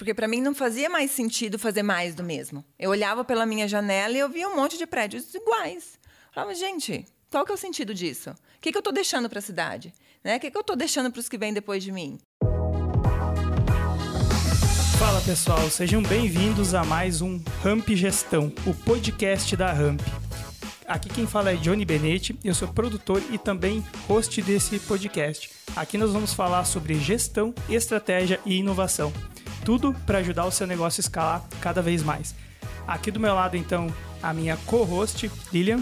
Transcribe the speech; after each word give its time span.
Porque 0.00 0.14
para 0.14 0.26
mim 0.26 0.40
não 0.40 0.54
fazia 0.54 0.88
mais 0.88 1.10
sentido 1.10 1.58
fazer 1.58 1.82
mais 1.82 2.14
do 2.14 2.24
mesmo. 2.24 2.64
Eu 2.78 2.88
olhava 2.88 3.22
pela 3.22 3.44
minha 3.44 3.68
janela 3.68 4.14
e 4.14 4.18
eu 4.18 4.30
via 4.30 4.48
um 4.48 4.56
monte 4.56 4.78
de 4.78 4.86
prédios 4.86 5.34
iguais. 5.34 5.98
Eu 6.02 6.32
falava, 6.32 6.54
gente, 6.54 7.04
qual 7.30 7.44
que 7.44 7.52
é 7.52 7.54
o 7.54 7.58
sentido 7.58 7.92
disso? 7.92 8.30
O 8.30 8.60
que, 8.62 8.72
que 8.72 8.78
eu 8.78 8.80
estou 8.80 8.94
deixando 8.94 9.28
para 9.28 9.40
a 9.40 9.42
cidade? 9.42 9.92
Né? 10.24 10.38
O 10.38 10.40
que, 10.40 10.50
que 10.50 10.56
eu 10.56 10.62
estou 10.62 10.74
deixando 10.74 11.10
para 11.10 11.20
os 11.20 11.28
que 11.28 11.36
vêm 11.36 11.52
depois 11.52 11.84
de 11.84 11.92
mim? 11.92 12.18
Fala 14.98 15.20
pessoal, 15.20 15.68
sejam 15.68 16.02
bem-vindos 16.02 16.72
a 16.72 16.82
mais 16.82 17.20
um 17.20 17.38
Ramp 17.62 17.90
Gestão, 17.90 18.50
o 18.66 18.72
podcast 18.72 19.54
da 19.54 19.70
Ramp. 19.70 20.00
Aqui 20.88 21.10
quem 21.10 21.26
fala 21.26 21.52
é 21.52 21.56
Johnny 21.56 21.84
Benetti, 21.84 22.38
eu 22.42 22.54
sou 22.54 22.68
produtor 22.68 23.22
e 23.30 23.36
também 23.36 23.84
host 24.08 24.40
desse 24.40 24.78
podcast. 24.78 25.50
Aqui 25.76 25.98
nós 25.98 26.10
vamos 26.10 26.32
falar 26.32 26.64
sobre 26.64 26.94
gestão, 26.94 27.54
estratégia 27.68 28.40
e 28.46 28.56
inovação. 28.56 29.12
Tudo 29.64 29.94
para 30.06 30.18
ajudar 30.18 30.46
o 30.46 30.50
seu 30.50 30.66
negócio 30.66 31.00
a 31.00 31.02
escalar 31.02 31.48
cada 31.60 31.82
vez 31.82 32.02
mais. 32.02 32.34
Aqui 32.86 33.10
do 33.10 33.20
meu 33.20 33.34
lado, 33.34 33.56
então, 33.56 33.92
a 34.22 34.32
minha 34.32 34.56
co-host, 34.66 35.30
Lilian. 35.52 35.80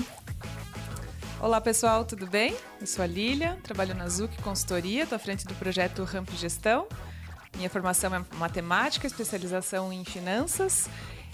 Olá 1.40 1.60
pessoal, 1.60 2.04
tudo 2.04 2.26
bem? 2.26 2.56
Eu 2.80 2.86
sou 2.86 3.04
a 3.04 3.06
Lilian, 3.06 3.56
trabalho 3.62 3.94
na 3.94 4.08
Zuc 4.08 4.36
Consultoria, 4.42 5.04
estou 5.04 5.16
à 5.16 5.18
frente 5.18 5.44
do 5.44 5.54
projeto 5.54 6.02
Ramp 6.02 6.28
Gestão. 6.32 6.88
Minha 7.56 7.70
formação 7.70 8.14
é 8.14 8.24
matemática, 8.36 9.06
especialização 9.06 9.92
em 9.92 10.04
finanças 10.04 10.88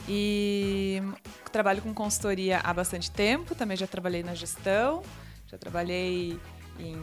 e 0.09 1.03
trabalho 1.51 1.81
com 1.81 1.95
consultoria 1.95 2.61
há 2.63 2.73
bastante 2.75 3.11
tempo. 3.11 3.55
Também 3.55 3.77
já 3.77 3.87
trabalhei 3.87 4.23
na 4.23 4.35
gestão, 4.35 5.03
já 5.47 5.57
trabalhei 5.57 6.39
em, 6.79 7.03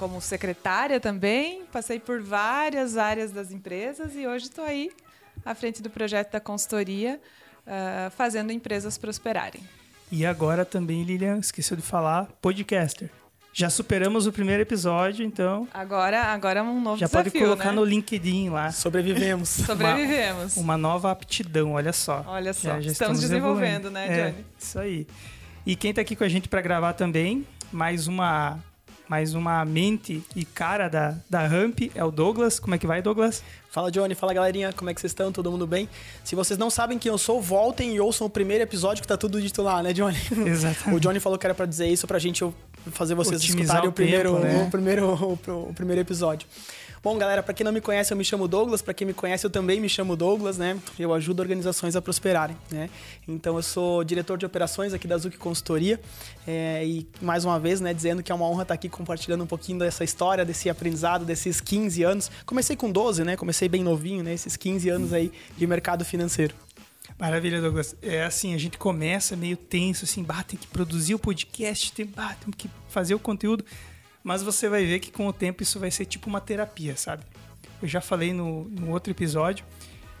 como 0.00 0.18
secretária 0.18 0.98
também. 0.98 1.62
Passei 1.70 2.00
por 2.00 2.22
várias 2.22 2.96
áreas 2.96 3.30
das 3.30 3.52
empresas 3.52 4.16
e 4.16 4.26
hoje 4.26 4.46
estou 4.46 4.64
aí 4.64 4.90
à 5.44 5.54
frente 5.54 5.82
do 5.82 5.90
projeto 5.90 6.32
da 6.32 6.40
consultoria, 6.40 7.20
uh, 7.66 8.10
fazendo 8.10 8.50
empresas 8.50 8.96
prosperarem. 8.96 9.62
E 10.10 10.24
agora 10.24 10.64
também, 10.64 11.02
Lilian, 11.02 11.38
esqueceu 11.38 11.76
de 11.76 11.82
falar, 11.82 12.26
podcaster. 12.40 13.10
Já 13.52 13.68
superamos 13.68 14.26
o 14.26 14.32
primeiro 14.32 14.62
episódio, 14.62 15.24
então. 15.24 15.68
Agora, 15.74 16.22
agora 16.22 16.60
é 16.60 16.62
um 16.62 16.80
novo 16.80 16.96
já 16.96 17.06
desafio. 17.06 17.24
Já 17.24 17.30
pode 17.30 17.44
colocar 17.44 17.70
né? 17.70 17.72
no 17.72 17.84
LinkedIn 17.84 18.48
lá. 18.48 18.72
Sobrevivemos. 18.72 19.48
Sobrevivemos. 19.66 20.56
Uma, 20.56 20.62
uma, 20.64 20.78
nova 20.78 21.10
aptidão, 21.10 21.72
olha 21.72 21.92
só. 21.92 22.24
Olha 22.26 22.54
só. 22.54 22.68
Já, 22.68 22.80
já 22.80 22.92
estamos, 22.92 22.92
estamos 22.92 23.20
desenvolvendo, 23.20 23.90
né, 23.90 24.06
é, 24.06 24.30
Johnny? 24.30 24.46
Isso 24.58 24.78
aí. 24.78 25.06
E 25.66 25.76
quem 25.76 25.90
está 25.90 26.00
aqui 26.00 26.16
com 26.16 26.24
a 26.24 26.28
gente 26.28 26.48
para 26.48 26.62
gravar 26.62 26.94
também, 26.94 27.46
mais 27.70 28.06
uma 28.06 28.58
mais 29.10 29.34
uma 29.34 29.64
mente 29.64 30.22
e 30.36 30.44
cara 30.44 30.86
da, 30.86 31.16
da 31.28 31.44
Ramp 31.44 31.80
é 31.96 32.04
o 32.04 32.12
Douglas. 32.12 32.60
Como 32.60 32.76
é 32.76 32.78
que 32.78 32.86
vai, 32.86 33.02
Douglas? 33.02 33.42
Fala, 33.68 33.90
Johnny. 33.90 34.14
Fala, 34.14 34.32
galerinha. 34.32 34.72
Como 34.72 34.88
é 34.88 34.94
que 34.94 35.00
vocês 35.00 35.10
estão? 35.10 35.32
Todo 35.32 35.50
mundo 35.50 35.66
bem? 35.66 35.88
Se 36.22 36.36
vocês 36.36 36.56
não 36.56 36.70
sabem 36.70 36.96
quem 36.96 37.10
eu 37.10 37.18
sou, 37.18 37.42
voltem 37.42 37.96
e 37.96 37.98
ouçam 37.98 38.28
o 38.28 38.30
primeiro 38.30 38.62
episódio 38.62 39.02
que 39.02 39.08
tá 39.08 39.16
tudo 39.16 39.42
dito 39.42 39.62
lá, 39.62 39.82
né, 39.82 39.92
Johnny? 39.92 40.16
Exatamente. 40.46 40.96
o 40.96 41.00
Johnny 41.00 41.18
falou 41.18 41.36
que 41.36 41.44
era 41.44 41.54
para 41.56 41.66
dizer 41.66 41.88
isso 41.88 42.06
pra 42.06 42.20
gente 42.20 42.48
fazer 42.92 43.16
vocês 43.16 43.42
Otimizar 43.42 43.84
escutarem 43.84 43.88
o, 43.88 43.90
o, 43.90 43.92
primeiro, 43.92 44.32
tempo, 44.34 44.44
né? 44.44 44.62
o, 44.68 44.70
primeiro, 44.70 45.06
o, 45.08 45.68
o 45.70 45.74
primeiro 45.74 46.00
episódio. 46.00 46.46
Bom, 47.02 47.16
galera, 47.16 47.42
para 47.42 47.54
quem 47.54 47.64
não 47.64 47.72
me 47.72 47.80
conhece, 47.80 48.12
eu 48.12 48.16
me 48.16 48.24
chamo 48.24 48.46
Douglas. 48.46 48.82
Para 48.82 48.92
quem 48.92 49.06
me 49.06 49.14
conhece, 49.14 49.46
eu 49.46 49.48
também 49.48 49.80
me 49.80 49.88
chamo 49.88 50.14
Douglas, 50.14 50.58
né? 50.58 50.78
Eu 50.98 51.14
ajudo 51.14 51.40
organizações 51.40 51.96
a 51.96 52.02
prosperarem, 52.02 52.54
né? 52.70 52.90
Então, 53.26 53.56
eu 53.56 53.62
sou 53.62 54.04
diretor 54.04 54.36
de 54.36 54.44
operações 54.44 54.92
aqui 54.92 55.08
da 55.08 55.16
Zuc 55.16 55.38
Consultoria. 55.38 55.98
É, 56.46 56.84
e, 56.84 57.08
mais 57.22 57.46
uma 57.46 57.58
vez, 57.58 57.80
né, 57.80 57.94
dizendo 57.94 58.22
que 58.22 58.30
é 58.30 58.34
uma 58.34 58.46
honra 58.46 58.62
estar 58.62 58.74
aqui 58.74 58.86
compartilhando 58.90 59.42
um 59.42 59.46
pouquinho 59.46 59.78
dessa 59.78 60.04
história, 60.04 60.44
desse 60.44 60.68
aprendizado, 60.68 61.24
desses 61.24 61.58
15 61.58 62.02
anos. 62.02 62.30
Comecei 62.44 62.76
com 62.76 62.92
12, 62.92 63.24
né? 63.24 63.34
Comecei 63.34 63.66
bem 63.66 63.82
novinho, 63.82 64.22
né? 64.22 64.34
Esses 64.34 64.54
15 64.54 64.90
anos 64.90 65.14
aí 65.14 65.32
de 65.56 65.66
mercado 65.66 66.04
financeiro. 66.04 66.54
Maravilha, 67.18 67.62
Douglas. 67.62 67.96
É 68.02 68.24
assim, 68.24 68.54
a 68.54 68.58
gente 68.58 68.76
começa 68.76 69.34
meio 69.36 69.56
tenso, 69.56 70.04
assim, 70.04 70.22
bah, 70.22 70.42
tem 70.42 70.58
que 70.58 70.66
produzir 70.66 71.14
o 71.14 71.18
podcast, 71.18 71.92
tem, 71.92 72.04
bah, 72.04 72.36
tem 72.44 72.50
que 72.50 72.70
fazer 72.88 73.14
o 73.14 73.18
conteúdo. 73.18 73.64
Mas 74.22 74.42
você 74.42 74.68
vai 74.68 74.84
ver 74.84 75.00
que 75.00 75.10
com 75.10 75.26
o 75.26 75.32
tempo 75.32 75.62
isso 75.62 75.78
vai 75.78 75.90
ser 75.90 76.04
tipo 76.04 76.28
uma 76.28 76.40
terapia, 76.40 76.96
sabe? 76.96 77.24
Eu 77.80 77.88
já 77.88 78.00
falei 78.00 78.32
no, 78.32 78.64
no 78.64 78.90
outro 78.90 79.10
episódio 79.10 79.64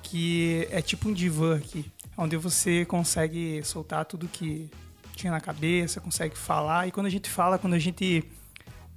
que 0.02 0.66
é 0.70 0.80
tipo 0.80 1.08
um 1.08 1.12
divã 1.12 1.56
aqui, 1.56 1.84
onde 2.16 2.36
você 2.36 2.84
consegue 2.84 3.62
soltar 3.62 4.04
tudo 4.04 4.26
que 4.26 4.70
tinha 5.14 5.30
na 5.30 5.40
cabeça, 5.40 6.00
consegue 6.00 6.36
falar. 6.36 6.88
E 6.88 6.90
quando 6.90 7.06
a 7.06 7.10
gente 7.10 7.28
fala, 7.28 7.58
quando 7.58 7.74
a 7.74 7.78
gente 7.78 8.24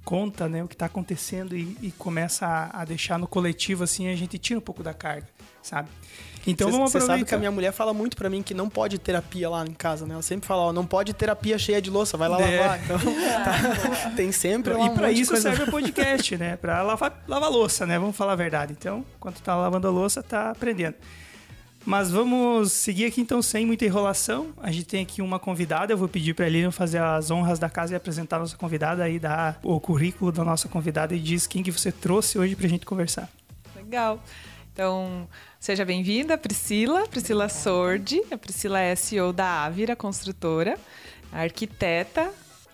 conta 0.04 0.48
né, 0.48 0.62
o 0.62 0.68
que 0.68 0.74
está 0.74 0.86
acontecendo 0.86 1.56
e, 1.56 1.76
e 1.80 1.92
começa 1.92 2.46
a, 2.46 2.82
a, 2.82 2.84
deixar 2.84 3.18
no 3.18 3.26
coletivo, 3.26 3.84
assim, 3.84 4.08
a 4.08 4.16
gente 4.16 4.38
tira 4.38 4.58
um 4.58 4.62
pouco 4.62 4.82
da 4.82 4.92
carga, 4.92 5.28
sabe? 5.62 5.88
Então 6.46 6.68
cê, 6.68 6.72
vamos 6.72 6.90
aproveitar. 6.90 7.14
Você 7.14 7.18
sabe 7.18 7.28
que 7.28 7.34
a 7.34 7.38
minha 7.38 7.50
mulher 7.50 7.72
fala 7.72 7.94
muito 7.94 8.16
para 8.16 8.28
mim 8.28 8.42
que 8.42 8.54
não 8.54 8.68
pode 8.68 8.98
terapia 8.98 9.48
lá 9.48 9.64
em 9.64 9.72
casa, 9.72 10.06
né? 10.06 10.14
Ela 10.14 10.22
sempre 10.22 10.46
fala, 10.46 10.62
ó, 10.62 10.72
não 10.72 10.86
pode 10.86 11.12
terapia 11.14 11.58
cheia 11.58 11.80
de 11.80 11.90
louça, 11.90 12.16
vai 12.16 12.28
lá 12.28 12.40
é. 12.40 12.60
lavar. 12.60 12.80
Então, 12.84 12.98
tá, 12.98 14.10
tem 14.16 14.32
sempre 14.32 14.74
E 14.74 14.90
para 14.90 15.10
isso 15.10 15.32
coisa. 15.32 15.50
serve 15.50 15.64
o 15.64 15.70
podcast, 15.72 16.36
né? 16.36 16.56
Para 16.56 16.82
lavar, 16.82 17.22
lavar 17.26 17.50
louça, 17.50 17.86
né? 17.86 17.98
Vamos 17.98 18.16
falar 18.16 18.32
a 18.32 18.36
verdade. 18.36 18.74
Então, 18.78 19.04
enquanto 19.16 19.40
tá 19.40 19.56
lavando 19.56 19.88
a 19.88 19.90
louça, 19.90 20.22
tá 20.22 20.50
aprendendo. 20.50 20.96
Mas 21.86 22.10
vamos 22.10 22.72
seguir 22.72 23.04
aqui 23.04 23.20
então 23.20 23.42
sem 23.42 23.66
muita 23.66 23.84
enrolação. 23.84 24.48
A 24.62 24.70
gente 24.70 24.86
tem 24.86 25.02
aqui 25.02 25.20
uma 25.20 25.38
convidada. 25.38 25.92
Eu 25.92 25.98
vou 25.98 26.08
pedir 26.08 26.32
para 26.34 26.46
a 26.46 26.48
Lilian 26.48 26.70
fazer 26.70 26.98
as 26.98 27.30
honras 27.30 27.58
da 27.58 27.68
casa 27.68 27.92
e 27.92 27.96
apresentar 27.96 28.36
a 28.36 28.38
nossa 28.40 28.56
convidada 28.56 29.04
aí, 29.04 29.18
dar 29.18 29.58
o 29.62 29.78
currículo 29.78 30.32
da 30.32 30.42
nossa 30.42 30.66
convidada 30.66 31.14
e 31.14 31.18
diz 31.18 31.46
quem 31.46 31.62
que 31.62 31.70
você 31.70 31.92
trouxe 31.92 32.38
hoje 32.38 32.56
para 32.56 32.66
a 32.66 32.70
gente 32.70 32.86
conversar. 32.86 33.28
Legal. 33.76 34.18
Então, 34.74 35.28
seja 35.60 35.84
bem-vinda, 35.84 36.36
Priscila, 36.36 37.06
Priscila 37.06 37.48
Sordi. 37.48 38.20
A 38.28 38.36
Priscila 38.36 38.80
é 38.80 38.96
CEO 38.96 39.32
da 39.32 39.62
Avira 39.64 39.94
Construtora, 39.94 40.76
arquiteta, 41.30 42.28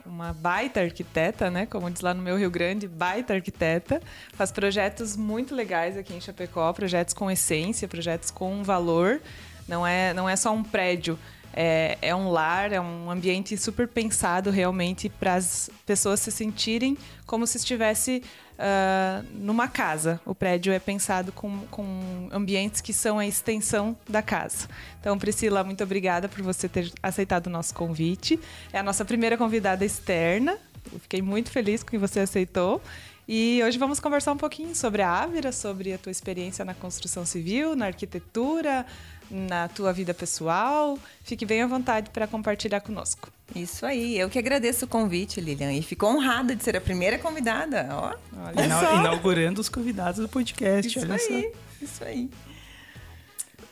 uma 0.07 0.33
baita 0.33 0.81
arquiteta, 0.81 1.51
né? 1.51 1.67
Como 1.67 1.91
diz 1.91 2.01
lá 2.01 2.15
no 2.15 2.23
meu 2.23 2.39
Rio 2.39 2.51
Grande, 2.51 2.89
baita 2.89 3.35
arquiteta. 3.35 4.01
Faz 4.33 4.51
projetos 4.51 5.15
muito 5.15 5.55
legais 5.55 5.95
aqui 5.95 6.15
em 6.15 6.23
Chapecó, 6.23 6.73
projetos 6.73 7.13
com 7.13 7.31
essência, 7.31 7.87
projetos 7.87 8.31
com 8.31 8.65
valor. 8.65 9.21
Não 9.69 9.87
é, 9.87 10.15
não 10.15 10.27
é 10.27 10.37
só 10.37 10.55
um 10.55 10.63
prédio 10.63 11.19
é, 11.53 11.99
é 12.01 12.15
um 12.15 12.31
lar, 12.31 12.73
é 12.73 12.81
um 12.81 13.11
ambiente 13.11 13.57
super 13.57 13.89
pensado 13.89 14.51
realmente 14.51 15.09
para 15.09 15.35
as 15.35 15.69
pessoas 15.85 16.21
se 16.21 16.31
sentirem 16.31 16.97
como 17.27 17.47
se 17.47 17.59
estivesse 17.59 18.23
uh, 18.61 19.27
numa 19.33 19.67
casa. 19.67 20.21
O 20.27 20.35
prédio 20.35 20.73
é 20.73 20.79
pensado 20.79 21.33
com, 21.33 21.67
com 21.71 22.29
ambientes 22.31 22.81
que 22.81 22.93
são 22.93 23.19
a 23.19 23.27
extensão 23.27 23.97
da 24.09 24.23
casa. 24.23 24.69
Então, 25.01 25.19
Priscila, 25.19 25.65
muito 25.65 25.83
obrigada 25.83 26.29
por 26.29 26.43
você 26.43 26.69
ter 26.69 26.93
aceitado 27.03 27.47
o 27.47 27.51
nosso 27.51 27.75
convite. 27.75 28.39
É 28.73 28.79
a 28.79 28.83
nossa 28.83 29.05
primeira 29.05 29.37
convidada 29.37 29.85
externa. 29.85 30.59
Eu 30.93 31.01
fiquei 31.01 31.23
muito 31.23 31.51
feliz 31.51 31.83
com 31.83 31.91
que 31.91 31.99
você 31.99 32.21
aceitou. 32.21 32.81
E 33.27 33.63
hoje 33.65 33.79
vamos 33.79 34.01
conversar 34.01 34.33
um 34.33 34.37
pouquinho 34.37 34.75
sobre 34.75 35.03
a 35.03 35.09
Ávira, 35.09 35.53
sobre 35.53 35.93
a 35.93 35.99
tua 35.99 36.11
experiência 36.11 36.65
na 36.65 36.75
construção 36.75 37.25
civil, 37.25 37.77
na 37.77 37.87
arquitetura, 37.87 38.85
na 39.31 39.69
tua 39.69 39.93
vida 39.93 40.13
pessoal. 40.13 40.99
Fique 41.23 41.47
bem 41.47 41.63
à 41.63 41.67
vontade 41.67 42.11
para 42.11 42.27
compartilhar 42.27 42.81
conosco. 42.81 43.31
Isso 43.55 43.85
aí, 43.85 44.19
eu 44.19 44.29
que 44.29 44.39
agradeço 44.39 44.85
o 44.85 44.89
convite, 44.89 45.41
Lilian, 45.41 45.73
e 45.73 45.83
fico 45.83 46.07
honrada 46.07 46.55
de 46.55 46.63
ser 46.63 46.77
a 46.77 46.81
primeira 46.81 47.19
convidada. 47.19 47.89
Ó, 47.91 48.15
olha 48.47 48.65
Ina 48.65 48.95
inaugurando 48.95 49.61
os 49.61 49.69
convidados 49.69 50.21
do 50.21 50.29
podcast. 50.29 50.87
Isso 50.87 51.07
olha 51.07 51.15
aí, 51.15 51.21
só. 51.21 51.85
isso 51.85 52.05
aí. 52.05 52.31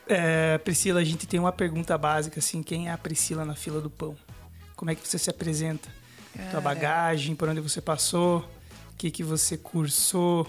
É, 0.08 0.58
Priscila, 0.58 1.00
a 1.00 1.04
gente 1.04 1.26
tem 1.26 1.38
uma 1.38 1.52
pergunta 1.52 1.96
básica, 1.98 2.40
assim, 2.40 2.62
quem 2.62 2.88
é 2.88 2.92
a 2.92 2.98
Priscila 2.98 3.44
na 3.44 3.54
fila 3.54 3.80
do 3.80 3.90
pão? 3.90 4.16
Como 4.75 4.90
é 4.90 4.94
que 4.94 5.06
você 5.06 5.19
se 5.19 5.28
apresenta? 5.28 5.88
Cara. 6.34 6.50
Tua 6.50 6.60
bagagem, 6.60 7.34
por 7.34 7.48
onde 7.48 7.60
você 7.60 7.80
passou, 7.80 8.38
o 8.92 8.96
que, 8.96 9.10
que 9.10 9.22
você 9.22 9.56
cursou, 9.56 10.48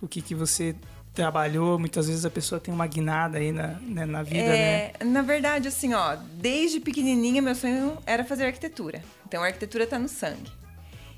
o 0.00 0.08
que, 0.08 0.22
que 0.22 0.34
você 0.34 0.74
trabalhou, 1.14 1.78
muitas 1.78 2.08
vezes 2.08 2.24
a 2.24 2.30
pessoa 2.30 2.60
tem 2.60 2.74
uma 2.74 2.86
guinada 2.86 3.38
aí 3.38 3.52
na, 3.52 3.68
né, 3.80 4.04
na 4.04 4.22
vida, 4.22 4.38
é, 4.38 4.92
né? 4.98 5.06
Na 5.06 5.22
verdade, 5.22 5.68
assim, 5.68 5.94
ó, 5.94 6.16
desde 6.34 6.80
pequenininha 6.80 7.40
meu 7.40 7.54
sonho 7.54 7.96
era 8.04 8.24
fazer 8.24 8.46
arquitetura. 8.46 9.02
Então 9.26 9.42
a 9.42 9.46
arquitetura 9.46 9.86
tá 9.86 9.98
no 9.98 10.08
sangue. 10.08 10.52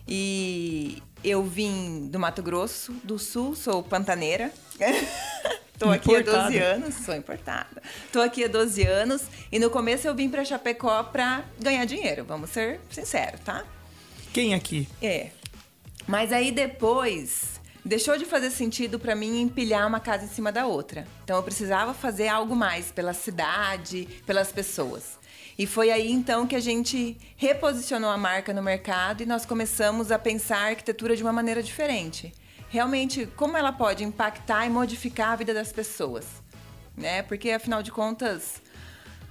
E 0.06 1.02
eu 1.24 1.42
vim 1.42 2.08
do 2.08 2.18
Mato 2.18 2.42
Grosso 2.42 2.92
do 3.02 3.18
Sul, 3.18 3.56
sou 3.56 3.82
pantaneira. 3.82 4.52
Tô 5.78 5.90
aqui 5.90 6.10
importada. 6.10 6.38
há 6.38 6.44
12 6.44 6.58
anos, 6.58 6.94
sou 6.94 7.14
importada. 7.14 7.82
Tô 8.12 8.20
aqui 8.20 8.44
há 8.44 8.48
12 8.48 8.82
anos 8.84 9.24
e 9.52 9.58
no 9.58 9.68
começo 9.68 10.06
eu 10.06 10.14
vim 10.14 10.28
para 10.28 10.44
Chapecó 10.44 11.02
para 11.04 11.44
ganhar 11.60 11.84
dinheiro, 11.84 12.24
vamos 12.24 12.50
ser 12.50 12.80
sinceros, 12.90 13.40
tá? 13.40 13.64
Quem 14.32 14.54
aqui? 14.54 14.88
É. 15.02 15.30
Mas 16.06 16.32
aí 16.32 16.50
depois 16.50 17.55
deixou 17.86 18.18
de 18.18 18.24
fazer 18.24 18.50
sentido 18.50 18.98
para 18.98 19.14
mim 19.14 19.40
empilhar 19.40 19.86
uma 19.86 20.00
casa 20.00 20.24
em 20.24 20.28
cima 20.28 20.50
da 20.50 20.66
outra. 20.66 21.06
Então 21.22 21.36
eu 21.36 21.42
precisava 21.42 21.94
fazer 21.94 22.26
algo 22.28 22.56
mais 22.56 22.90
pela 22.90 23.14
cidade, 23.14 24.08
pelas 24.26 24.50
pessoas. 24.50 25.18
E 25.56 25.66
foi 25.66 25.90
aí 25.90 26.10
então 26.10 26.46
que 26.46 26.56
a 26.56 26.60
gente 26.60 27.16
reposicionou 27.36 28.10
a 28.10 28.18
marca 28.18 28.52
no 28.52 28.62
mercado 28.62 29.22
e 29.22 29.26
nós 29.26 29.46
começamos 29.46 30.10
a 30.10 30.18
pensar 30.18 30.58
a 30.58 30.68
arquitetura 30.70 31.16
de 31.16 31.22
uma 31.22 31.32
maneira 31.32 31.62
diferente. 31.62 32.34
Realmente, 32.68 33.26
como 33.36 33.56
ela 33.56 33.72
pode 33.72 34.02
impactar 34.04 34.66
e 34.66 34.68
modificar 34.68 35.30
a 35.30 35.36
vida 35.36 35.54
das 35.54 35.72
pessoas. 35.72 36.26
né? 36.96 37.22
Porque 37.22 37.50
afinal 37.50 37.82
de 37.82 37.92
contas, 37.92 38.60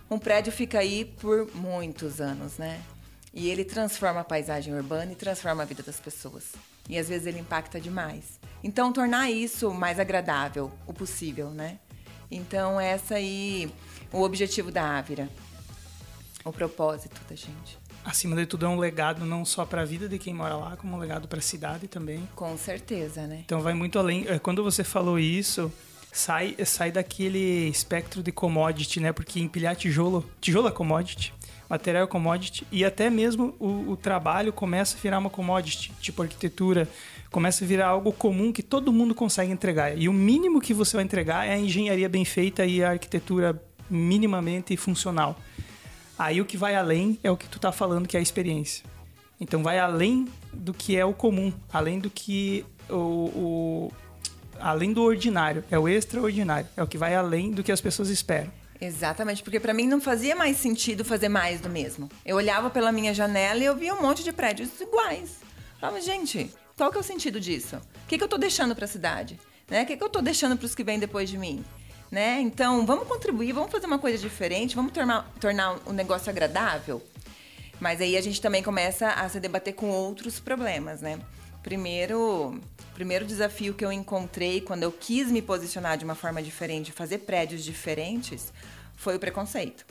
um 0.10 0.18
prédio 0.18 0.54
fica 0.54 0.80
aí 0.80 1.04
por 1.04 1.54
muitos 1.56 2.22
anos, 2.22 2.58
né? 2.58 2.80
E 3.34 3.50
ele 3.50 3.66
transforma 3.66 4.22
a 4.22 4.24
paisagem 4.24 4.74
urbana 4.74 5.12
e 5.12 5.16
transforma 5.16 5.64
a 5.64 5.66
vida 5.66 5.84
das 5.84 6.00
pessoas. 6.00 6.54
E 6.90 6.98
às 6.98 7.10
vezes 7.10 7.28
ele 7.28 7.40
impacta 7.40 7.80
demais. 7.80 8.40
Então, 8.64 8.92
tornar 8.92 9.30
isso 9.30 9.74
mais 9.74 10.00
agradável, 10.00 10.72
o 10.88 10.94
possível, 10.94 11.52
né? 11.52 11.78
Então, 12.32 12.80
essa 12.80 13.16
aí, 13.16 13.72
o 14.12 14.22
objetivo 14.22 14.72
da 14.72 14.98
Ávira. 14.98 15.30
O 16.44 16.52
propósito 16.52 17.22
da 17.30 17.36
gente. 17.36 17.78
Acima 18.04 18.36
de 18.36 18.46
tudo, 18.46 18.66
é 18.66 18.70
um 18.70 18.78
legado 18.78 19.26
não 19.26 19.44
só 19.44 19.66
para 19.66 19.82
a 19.82 19.86
vida 19.86 20.08
de 20.08 20.20
quem 20.20 20.34
mora 20.34 20.56
lá, 20.56 20.78
como 20.78 20.96
um 20.96 21.00
legado 21.00 21.28
para 21.28 21.40
a 21.40 21.42
cidade 21.42 21.88
também. 21.88 22.28
Com 22.36 22.56
certeza, 22.58 23.26
né? 23.26 23.42
Então, 23.46 23.62
vai 23.62 23.74
muito 23.74 23.98
além. 23.98 24.26
É, 24.28 24.38
quando 24.38 24.64
você 24.64 24.84
falou 24.84 25.18
isso, 25.18 25.72
sai, 26.12 26.56
sai 26.66 26.92
daquele 26.92 27.68
espectro 27.68 28.24
de 28.24 28.32
commodity, 28.32 29.00
né? 29.00 29.12
Porque 29.12 29.40
empilhar 29.40 29.76
tijolo, 29.76 30.24
tijolo 30.40 30.68
é 30.68 30.72
commodity, 30.72 31.34
material 31.70 32.08
commodity, 32.08 32.66
e 32.72 32.86
até 32.86 33.10
mesmo 33.10 33.56
o, 33.60 33.92
o 33.92 33.98
trabalho 33.98 34.54
começa 34.54 34.98
a 34.98 35.00
virar 35.00 35.20
uma 35.20 35.30
commodity, 35.30 35.92
tipo 36.00 36.22
arquitetura, 36.22 36.88
começa 37.32 37.64
a 37.64 37.68
virar 37.68 37.88
algo 37.88 38.12
comum 38.14 38.52
que 38.52 38.64
todo 38.64 38.94
mundo 38.94 39.14
consegue 39.16 39.52
entregar. 39.52 39.98
E 39.98 40.08
o 40.08 40.14
mínimo 40.14 40.62
que 40.62 40.74
você 40.74 40.96
vai 40.96 41.04
entregar 41.04 41.46
é 41.46 41.54
a 41.54 41.58
engenharia 41.58 42.08
bem 42.08 42.24
feita 42.24 42.66
e 42.66 42.84
a 42.84 42.92
arquitetura 42.92 43.62
minimamente 43.90 44.76
funcional. 44.78 45.38
Aí 46.18 46.40
o 46.40 46.46
que 46.46 46.56
vai 46.56 46.76
além 46.76 47.20
é 47.24 47.30
o 47.30 47.36
que 47.36 47.48
tu 47.48 47.60
tá 47.60 47.72
falando, 47.72 48.08
que 48.08 48.16
é 48.16 48.20
a 48.20 48.24
experiência. 48.24 48.86
Então 49.40 49.62
vai 49.62 49.80
além 49.80 50.28
do 50.54 50.74
que 50.74 50.96
é 50.96 51.04
o 51.04 51.14
comum, 51.14 51.52
além 51.72 52.00
do 52.00 52.10
que 52.10 52.66
o, 52.90 52.96
o 52.96 53.92
além 54.60 54.94
do 54.94 55.02
ordinário, 55.02 55.64
é 55.70 55.78
o 55.78 55.90
extraordinário, 55.90 56.68
é 56.78 56.84
o 56.84 56.88
que 56.88 56.98
vai 56.98 57.14
além 57.14 57.52
do 57.52 57.64
que 57.64 57.72
as 57.72 57.82
pessoas 57.82 58.10
esperam. 58.10 58.52
Exatamente, 58.80 59.42
porque 59.42 59.60
para 59.60 59.74
mim 59.74 59.88
não 59.88 60.02
fazia 60.02 60.36
mais 60.36 60.58
sentido 60.58 61.06
fazer 61.06 61.30
mais 61.30 61.62
do 61.62 61.70
mesmo. 61.70 62.10
Eu 62.26 62.36
olhava 62.36 62.70
pela 62.70 62.92
minha 62.92 63.14
janela 63.14 63.60
e 63.60 63.66
eu 63.66 63.76
via 63.76 63.94
um 63.94 64.02
monte 64.02 64.24
de 64.24 64.32
prédios 64.32 64.70
iguais. 64.80 65.38
Falava, 65.80 66.02
gente, 66.02 66.52
qual 66.76 66.92
que 66.92 66.98
é 66.98 67.00
o 67.00 67.04
sentido 67.04 67.40
disso? 67.40 67.78
O 67.78 68.08
que, 68.08 68.18
que 68.18 68.24
eu 68.24 68.28
tô 68.28 68.38
deixando 68.38 68.76
para 68.76 68.86
a 68.86 68.88
cidade? 68.88 69.40
Né? 69.70 69.84
O 69.84 69.86
que, 69.86 69.98
que 69.98 70.04
eu 70.04 70.10
tô 70.10 70.22
deixando 70.22 70.58
para 70.58 70.66
os 70.66 70.76
que 70.76 70.84
vêm 70.84 71.00
depois 71.00 71.30
de 71.30 71.38
mim? 71.38 71.64
Né? 72.12 72.40
Então, 72.42 72.86
vamos 72.86 73.08
contribuir, 73.08 73.52
vamos 73.52 73.72
fazer 73.72 73.86
uma 73.88 74.00
coisa 74.00 74.18
diferente, 74.18 74.76
vamos 74.76 74.92
tornar, 74.92 75.30
tornar 75.40 75.80
negócio 75.92 76.30
agradável. 76.30 77.02
Mas 77.80 78.00
aí 78.00 78.16
a 78.16 78.22
gente 78.22 78.42
também 78.42 78.64
começa 78.64 79.10
a 79.10 79.28
se 79.28 79.40
debater 79.40 79.74
com 79.74 79.90
outros 79.90 80.40
problemas, 80.40 81.02
né? 81.02 81.20
Primeiro, 81.66 82.62
primeiro 82.94 83.26
desafio 83.26 83.74
que 83.74 83.84
eu 83.84 83.92
encontrei 83.92 84.62
quando 84.62 84.84
eu 84.84 84.92
quis 84.92 85.32
me 85.32 85.42
posicionar 85.42 85.98
de 85.98 86.06
uma 86.06 86.14
forma 86.14 86.40
diferente, 86.44 86.92
fazer 86.92 87.18
prédios 87.18 87.64
diferentes, 87.64 88.54
foi 88.96 89.16
o 89.16 89.20
preconceito. 89.20 89.84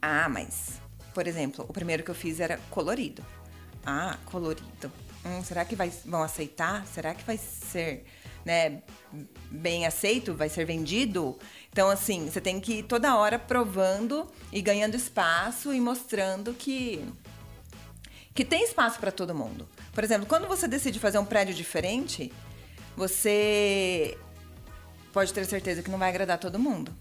Ah, 0.00 0.28
mas, 0.28 0.80
por 1.12 1.26
exemplo, 1.26 1.66
o 1.68 1.72
primeiro 1.72 2.04
que 2.04 2.10
eu 2.12 2.14
fiz 2.14 2.38
era 2.38 2.56
colorido. 2.70 3.20
Ah, 3.84 4.16
colorido. 4.26 4.92
Hum, 5.26 5.42
será 5.42 5.64
que 5.64 5.74
vai, 5.74 5.92
vão 6.04 6.22
aceitar? 6.22 6.86
Será 6.86 7.16
que 7.16 7.24
vai 7.24 7.36
ser 7.36 8.04
né, 8.44 8.80
bem 9.50 9.86
aceito? 9.86 10.34
Vai 10.34 10.48
ser 10.48 10.64
vendido? 10.64 11.36
Então, 11.72 11.90
assim, 11.90 12.30
você 12.30 12.40
tem 12.40 12.60
que 12.60 12.74
ir 12.74 12.82
toda 12.84 13.16
hora 13.16 13.40
provando 13.40 14.30
e 14.52 14.62
ganhando 14.62 14.94
espaço 14.94 15.74
e 15.74 15.80
mostrando 15.80 16.54
que 16.54 17.04
que 18.32 18.44
tem 18.44 18.64
espaço 18.64 18.98
para 18.98 19.12
todo 19.12 19.34
mundo. 19.34 19.68
Por 19.94 20.02
exemplo, 20.02 20.26
quando 20.26 20.48
você 20.48 20.66
decide 20.66 20.98
fazer 20.98 21.18
um 21.18 21.24
prédio 21.24 21.54
diferente, 21.54 22.32
você 22.96 24.18
pode 25.12 25.32
ter 25.32 25.44
certeza 25.46 25.82
que 25.82 25.90
não 25.90 25.98
vai 25.98 26.08
agradar 26.08 26.38
todo 26.38 26.58
mundo. 26.58 26.92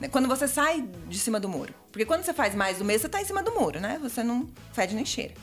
Né? 0.00 0.08
Quando 0.08 0.26
você 0.26 0.48
sai 0.48 0.82
de 1.06 1.18
cima 1.18 1.38
do 1.38 1.48
muro. 1.48 1.72
Porque 1.92 2.04
quando 2.04 2.24
você 2.24 2.34
faz 2.34 2.54
mais 2.54 2.78
do 2.78 2.84
mesmo, 2.84 3.02
você 3.02 3.06
está 3.06 3.22
em 3.22 3.24
cima 3.24 3.42
do 3.42 3.52
muro, 3.52 3.78
né? 3.78 3.98
Você 4.02 4.24
não 4.24 4.48
fede 4.72 4.94
nem 4.94 5.04
cheira. 5.04 5.34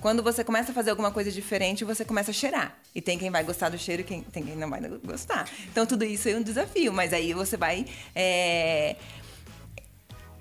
Quando 0.00 0.20
você 0.20 0.42
começa 0.42 0.72
a 0.72 0.74
fazer 0.74 0.90
alguma 0.90 1.12
coisa 1.12 1.30
diferente, 1.30 1.84
você 1.84 2.04
começa 2.04 2.32
a 2.32 2.34
cheirar. 2.34 2.76
E 2.92 3.00
tem 3.00 3.16
quem 3.16 3.30
vai 3.30 3.44
gostar 3.44 3.68
do 3.68 3.78
cheiro 3.78 4.02
e 4.02 4.04
quem, 4.04 4.22
tem 4.22 4.42
quem 4.42 4.56
não 4.56 4.68
vai 4.68 4.80
gostar. 5.04 5.48
Então, 5.70 5.86
tudo 5.86 6.04
isso 6.04 6.28
é 6.28 6.34
um 6.34 6.42
desafio. 6.42 6.92
Mas 6.92 7.12
aí 7.12 7.32
você 7.32 7.56
vai... 7.56 7.86
É, 8.12 8.96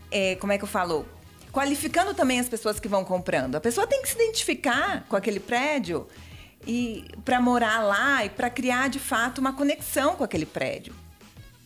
é, 0.10 0.36
como 0.38 0.52
é 0.52 0.58
que 0.58 0.64
eu 0.64 0.68
falo? 0.68 1.06
Qualificando 1.52 2.14
também 2.14 2.40
as 2.40 2.48
pessoas 2.48 2.80
que 2.80 2.88
vão 2.88 3.04
comprando. 3.04 3.56
A 3.56 3.62
pessoa 3.62 3.86
tem 3.86 4.02
que 4.02 4.10
se 4.10 4.16
identificar 4.16 5.06
com 5.08 5.16
aquele 5.16 5.40
prédio 5.40 6.08
e 6.66 7.06
para 7.26 7.42
morar 7.42 7.80
lá 7.80 8.26
e 8.26 8.30
para 8.30 8.50
criar 8.50 8.90
de 8.90 9.00
fato 9.00 9.40
uma 9.40 9.54
conexão 9.54 10.16
com 10.16 10.24
aquele 10.24 10.46
prédio. 10.46 10.94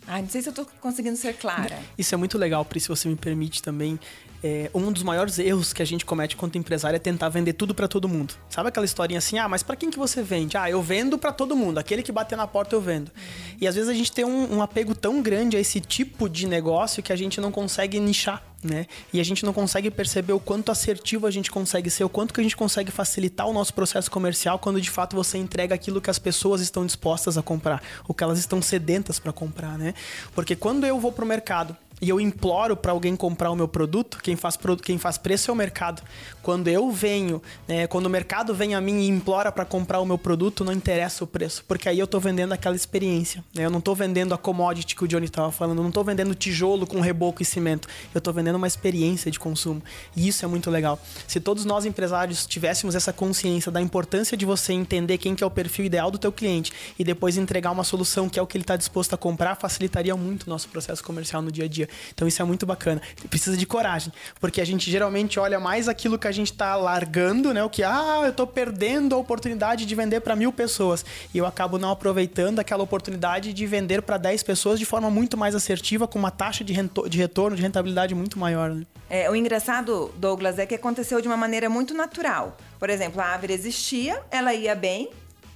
Ah, 0.07 0.21
não 0.21 0.29
sei 0.29 0.41
se 0.41 0.49
eu 0.49 0.51
estou 0.51 0.67
conseguindo 0.79 1.17
ser 1.17 1.33
clara. 1.33 1.79
Isso 1.97 2.13
é 2.13 2.17
muito 2.17 2.37
legal, 2.37 2.63
Pri, 2.63 2.79
se 2.79 2.87
você 2.87 3.07
me 3.07 3.15
permite 3.15 3.61
também. 3.61 3.99
É, 4.43 4.69
um 4.75 4.91
dos 4.91 5.01
maiores 5.01 5.39
erros 5.39 5.73
que 5.73 5.81
a 5.81 5.85
gente 5.85 6.05
comete 6.05 6.35
quanto 6.35 6.55
empresário 6.55 6.95
é 6.95 6.99
tentar 6.99 7.29
vender 7.29 7.53
tudo 7.53 7.73
para 7.73 7.87
todo 7.87 8.07
mundo. 8.07 8.35
Sabe 8.47 8.69
aquela 8.69 8.85
historinha 8.85 9.17
assim, 9.17 9.39
ah, 9.39 9.49
mas 9.49 9.63
para 9.63 9.75
quem 9.75 9.89
que 9.89 9.97
você 9.97 10.21
vende? 10.21 10.55
Ah, 10.55 10.69
eu 10.69 10.83
vendo 10.83 11.17
para 11.17 11.31
todo 11.31 11.55
mundo, 11.55 11.79
aquele 11.79 12.03
que 12.03 12.11
bater 12.11 12.35
na 12.35 12.45
porta 12.45 12.75
eu 12.75 12.81
vendo. 12.81 13.07
Uhum. 13.07 13.57
E 13.61 13.67
às 13.67 13.73
vezes 13.73 13.89
a 13.89 13.93
gente 13.95 14.11
tem 14.11 14.23
um, 14.23 14.57
um 14.57 14.61
apego 14.61 14.93
tão 14.93 15.23
grande 15.23 15.57
a 15.57 15.59
esse 15.59 15.81
tipo 15.81 16.29
de 16.29 16.45
negócio 16.45 17.01
que 17.01 17.11
a 17.11 17.15
gente 17.15 17.41
não 17.41 17.51
consegue 17.51 17.99
nichar 17.99 18.43
né? 18.65 18.87
E 19.13 19.19
a 19.19 19.23
gente 19.23 19.45
não 19.45 19.53
consegue 19.53 19.91
perceber 19.91 20.33
o 20.33 20.39
quanto 20.39 20.71
assertivo 20.71 21.27
a 21.27 21.31
gente 21.31 21.51
consegue 21.51 21.89
ser, 21.89 22.03
o 22.03 22.09
quanto 22.09 22.33
que 22.33 22.39
a 22.39 22.43
gente 22.43 22.57
consegue 22.57 22.91
facilitar 22.91 23.47
o 23.47 23.53
nosso 23.53 23.73
processo 23.73 24.09
comercial 24.09 24.59
quando 24.59 24.81
de 24.81 24.89
fato 24.89 25.15
você 25.15 25.37
entrega 25.37 25.75
aquilo 25.75 26.01
que 26.01 26.09
as 26.09 26.19
pessoas 26.19 26.61
estão 26.61 26.85
dispostas 26.85 27.37
a 27.37 27.41
comprar, 27.41 27.81
o 28.07 28.13
que 28.13 28.23
elas 28.23 28.39
estão 28.39 28.61
sedentas 28.61 29.19
para 29.19 29.31
comprar, 29.31 29.77
né? 29.77 29.93
Porque 30.33 30.55
quando 30.55 30.85
eu 30.85 30.99
vou 30.99 31.11
pro 31.11 31.25
mercado 31.25 31.77
e 32.01 32.09
eu 32.09 32.19
imploro 32.19 32.75
para 32.75 32.91
alguém 32.91 33.15
comprar 33.15 33.49
o 33.51 33.55
meu 33.55 33.67
produto, 33.67 34.19
quem 34.21 34.35
faz, 34.35 34.57
quem 34.83 34.97
faz 34.97 35.17
preço 35.17 35.49
é 35.49 35.53
o 35.53 35.55
mercado. 35.55 36.01
Quando 36.41 36.67
eu 36.67 36.91
venho, 36.91 37.41
né, 37.67 37.87
quando 37.87 38.05
o 38.07 38.09
mercado 38.09 38.53
vem 38.53 38.75
a 38.75 38.81
mim 38.81 39.01
e 39.01 39.07
implora 39.07 39.51
para 39.51 39.63
comprar 39.63 39.99
o 39.99 40.05
meu 40.05 40.17
produto, 40.17 40.63
não 40.63 40.73
interessa 40.73 41.23
o 41.23 41.27
preço, 41.27 41.63
porque 41.67 41.87
aí 41.87 41.97
eu 41.97 42.05
estou 42.05 42.19
vendendo 42.19 42.51
aquela 42.51 42.75
experiência. 42.75 43.43
Né? 43.53 43.65
Eu 43.65 43.69
não 43.69 43.79
estou 43.79 43.95
vendendo 43.95 44.33
a 44.33 44.37
commodity 44.37 44.95
que 44.95 45.03
o 45.05 45.07
Johnny 45.07 45.25
estava 45.25 45.51
falando, 45.51 45.77
eu 45.77 45.83
não 45.83 45.89
estou 45.89 46.03
vendendo 46.03 46.35
tijolo 46.35 46.85
com 46.85 46.99
reboco 46.99 47.41
e 47.41 47.45
cimento, 47.45 47.87
eu 48.13 48.19
estou 48.19 48.33
vendendo 48.33 48.57
uma 48.57 48.67
experiência 48.67 49.31
de 49.31 49.39
consumo. 49.39 49.81
E 50.15 50.27
isso 50.27 50.43
é 50.43 50.47
muito 50.47 50.69
legal. 50.69 50.99
Se 51.27 51.39
todos 51.39 51.63
nós 51.63 51.85
empresários 51.85 52.45
tivéssemos 52.45 52.93
essa 52.93 53.13
consciência 53.13 53.71
da 53.71 53.81
importância 53.81 54.35
de 54.35 54.45
você 54.45 54.73
entender 54.73 55.17
quem 55.17 55.33
que 55.33 55.43
é 55.43 55.47
o 55.47 55.51
perfil 55.51 55.85
ideal 55.85 56.11
do 56.11 56.17
teu 56.17 56.31
cliente 56.31 56.73
e 56.99 57.03
depois 57.03 57.37
entregar 57.37 57.71
uma 57.71 57.83
solução 57.83 58.29
que 58.29 58.37
é 58.37 58.41
o 58.41 58.47
que 58.47 58.57
ele 58.57 58.63
está 58.63 58.75
disposto 58.75 59.13
a 59.13 59.17
comprar, 59.17 59.55
facilitaria 59.55 60.15
muito 60.15 60.43
o 60.43 60.49
nosso 60.49 60.67
processo 60.67 61.03
comercial 61.03 61.41
no 61.41 61.51
dia 61.51 61.65
a 61.65 61.67
dia 61.67 61.84
dia. 61.85 61.89
Então 62.13 62.27
isso 62.27 62.41
é 62.41 62.45
muito 62.45 62.65
bacana. 62.65 63.01
Precisa 63.29 63.55
de 63.55 63.65
coragem, 63.65 64.11
porque 64.39 64.61
a 64.61 64.65
gente 64.65 64.89
geralmente 64.89 65.39
olha 65.39 65.59
mais 65.59 65.87
aquilo 65.87 66.17
que 66.17 66.27
a 66.27 66.31
gente 66.31 66.51
está 66.51 66.75
largando, 66.75 67.53
né? 67.53 67.63
O 67.63 67.69
que, 67.69 67.83
ah, 67.83 68.21
eu 68.23 68.29
estou 68.29 68.47
perdendo 68.47 69.15
a 69.15 69.17
oportunidade 69.17 69.85
de 69.85 69.95
vender 69.95 70.21
para 70.21 70.35
mil 70.35 70.51
pessoas. 70.51 71.05
E 71.33 71.37
eu 71.37 71.45
acabo 71.45 71.77
não 71.77 71.91
aproveitando 71.91 72.59
aquela 72.59 72.83
oportunidade 72.83 73.53
de 73.53 73.65
vender 73.65 74.01
para 74.01 74.17
10 74.17 74.43
pessoas 74.43 74.79
de 74.79 74.85
forma 74.85 75.09
muito 75.09 75.37
mais 75.37 75.55
assertiva, 75.55 76.07
com 76.07 76.19
uma 76.19 76.31
taxa 76.31 76.63
de, 76.63 76.73
de 76.73 77.17
retorno, 77.17 77.55
de 77.55 77.61
rentabilidade 77.61 78.13
muito 78.15 78.37
maior. 78.39 78.71
Né? 78.71 78.85
É, 79.09 79.29
o 79.29 79.35
engraçado, 79.35 80.11
Douglas, 80.17 80.57
é 80.57 80.65
que 80.65 80.75
aconteceu 80.75 81.21
de 81.21 81.27
uma 81.27 81.37
maneira 81.37 81.69
muito 81.69 81.93
natural. 81.93 82.57
Por 82.79 82.89
exemplo, 82.89 83.21
a 83.21 83.25
árvore 83.25 83.53
existia, 83.53 84.21
ela 84.31 84.53
ia 84.53 84.75
bem, 84.75 85.09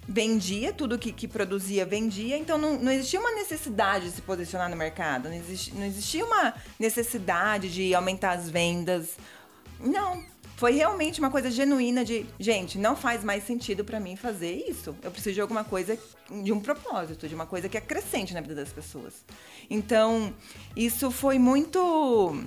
vendia, 0.09 0.73
tudo 0.73 0.97
que, 0.97 1.11
que 1.11 1.27
produzia 1.27 1.85
vendia, 1.85 2.35
então 2.35 2.57
não, 2.57 2.79
não 2.79 2.91
existia 2.91 3.19
uma 3.19 3.31
necessidade 3.31 4.05
de 4.05 4.11
se 4.11 4.21
posicionar 4.23 4.67
no 4.67 4.75
mercado, 4.75 5.29
não 5.29 5.35
existia, 5.35 5.73
não 5.75 5.85
existia 5.85 6.25
uma 6.25 6.55
necessidade 6.79 7.71
de 7.71 7.93
aumentar 7.93 8.31
as 8.31 8.49
vendas. 8.49 9.17
Não. 9.79 10.23
Foi 10.57 10.73
realmente 10.73 11.19
uma 11.19 11.29
coisa 11.29 11.49
genuína 11.49 12.03
de, 12.03 12.25
gente, 12.39 12.77
não 12.77 12.95
faz 12.95 13.23
mais 13.23 13.45
sentido 13.45 13.85
para 13.85 13.99
mim 13.99 14.17
fazer 14.17 14.65
isso. 14.67 14.93
Eu 15.01 15.11
preciso 15.11 15.35
de 15.35 15.41
alguma 15.41 15.63
coisa, 15.63 15.97
de 16.43 16.51
um 16.51 16.59
propósito, 16.59 17.29
de 17.29 17.35
uma 17.35 17.45
coisa 17.45 17.69
que 17.69 17.77
acrescente 17.77 18.33
na 18.33 18.41
vida 18.41 18.55
das 18.55 18.73
pessoas. 18.73 19.13
Então, 19.69 20.33
isso 20.75 21.11
foi 21.11 21.39
muito 21.39 22.43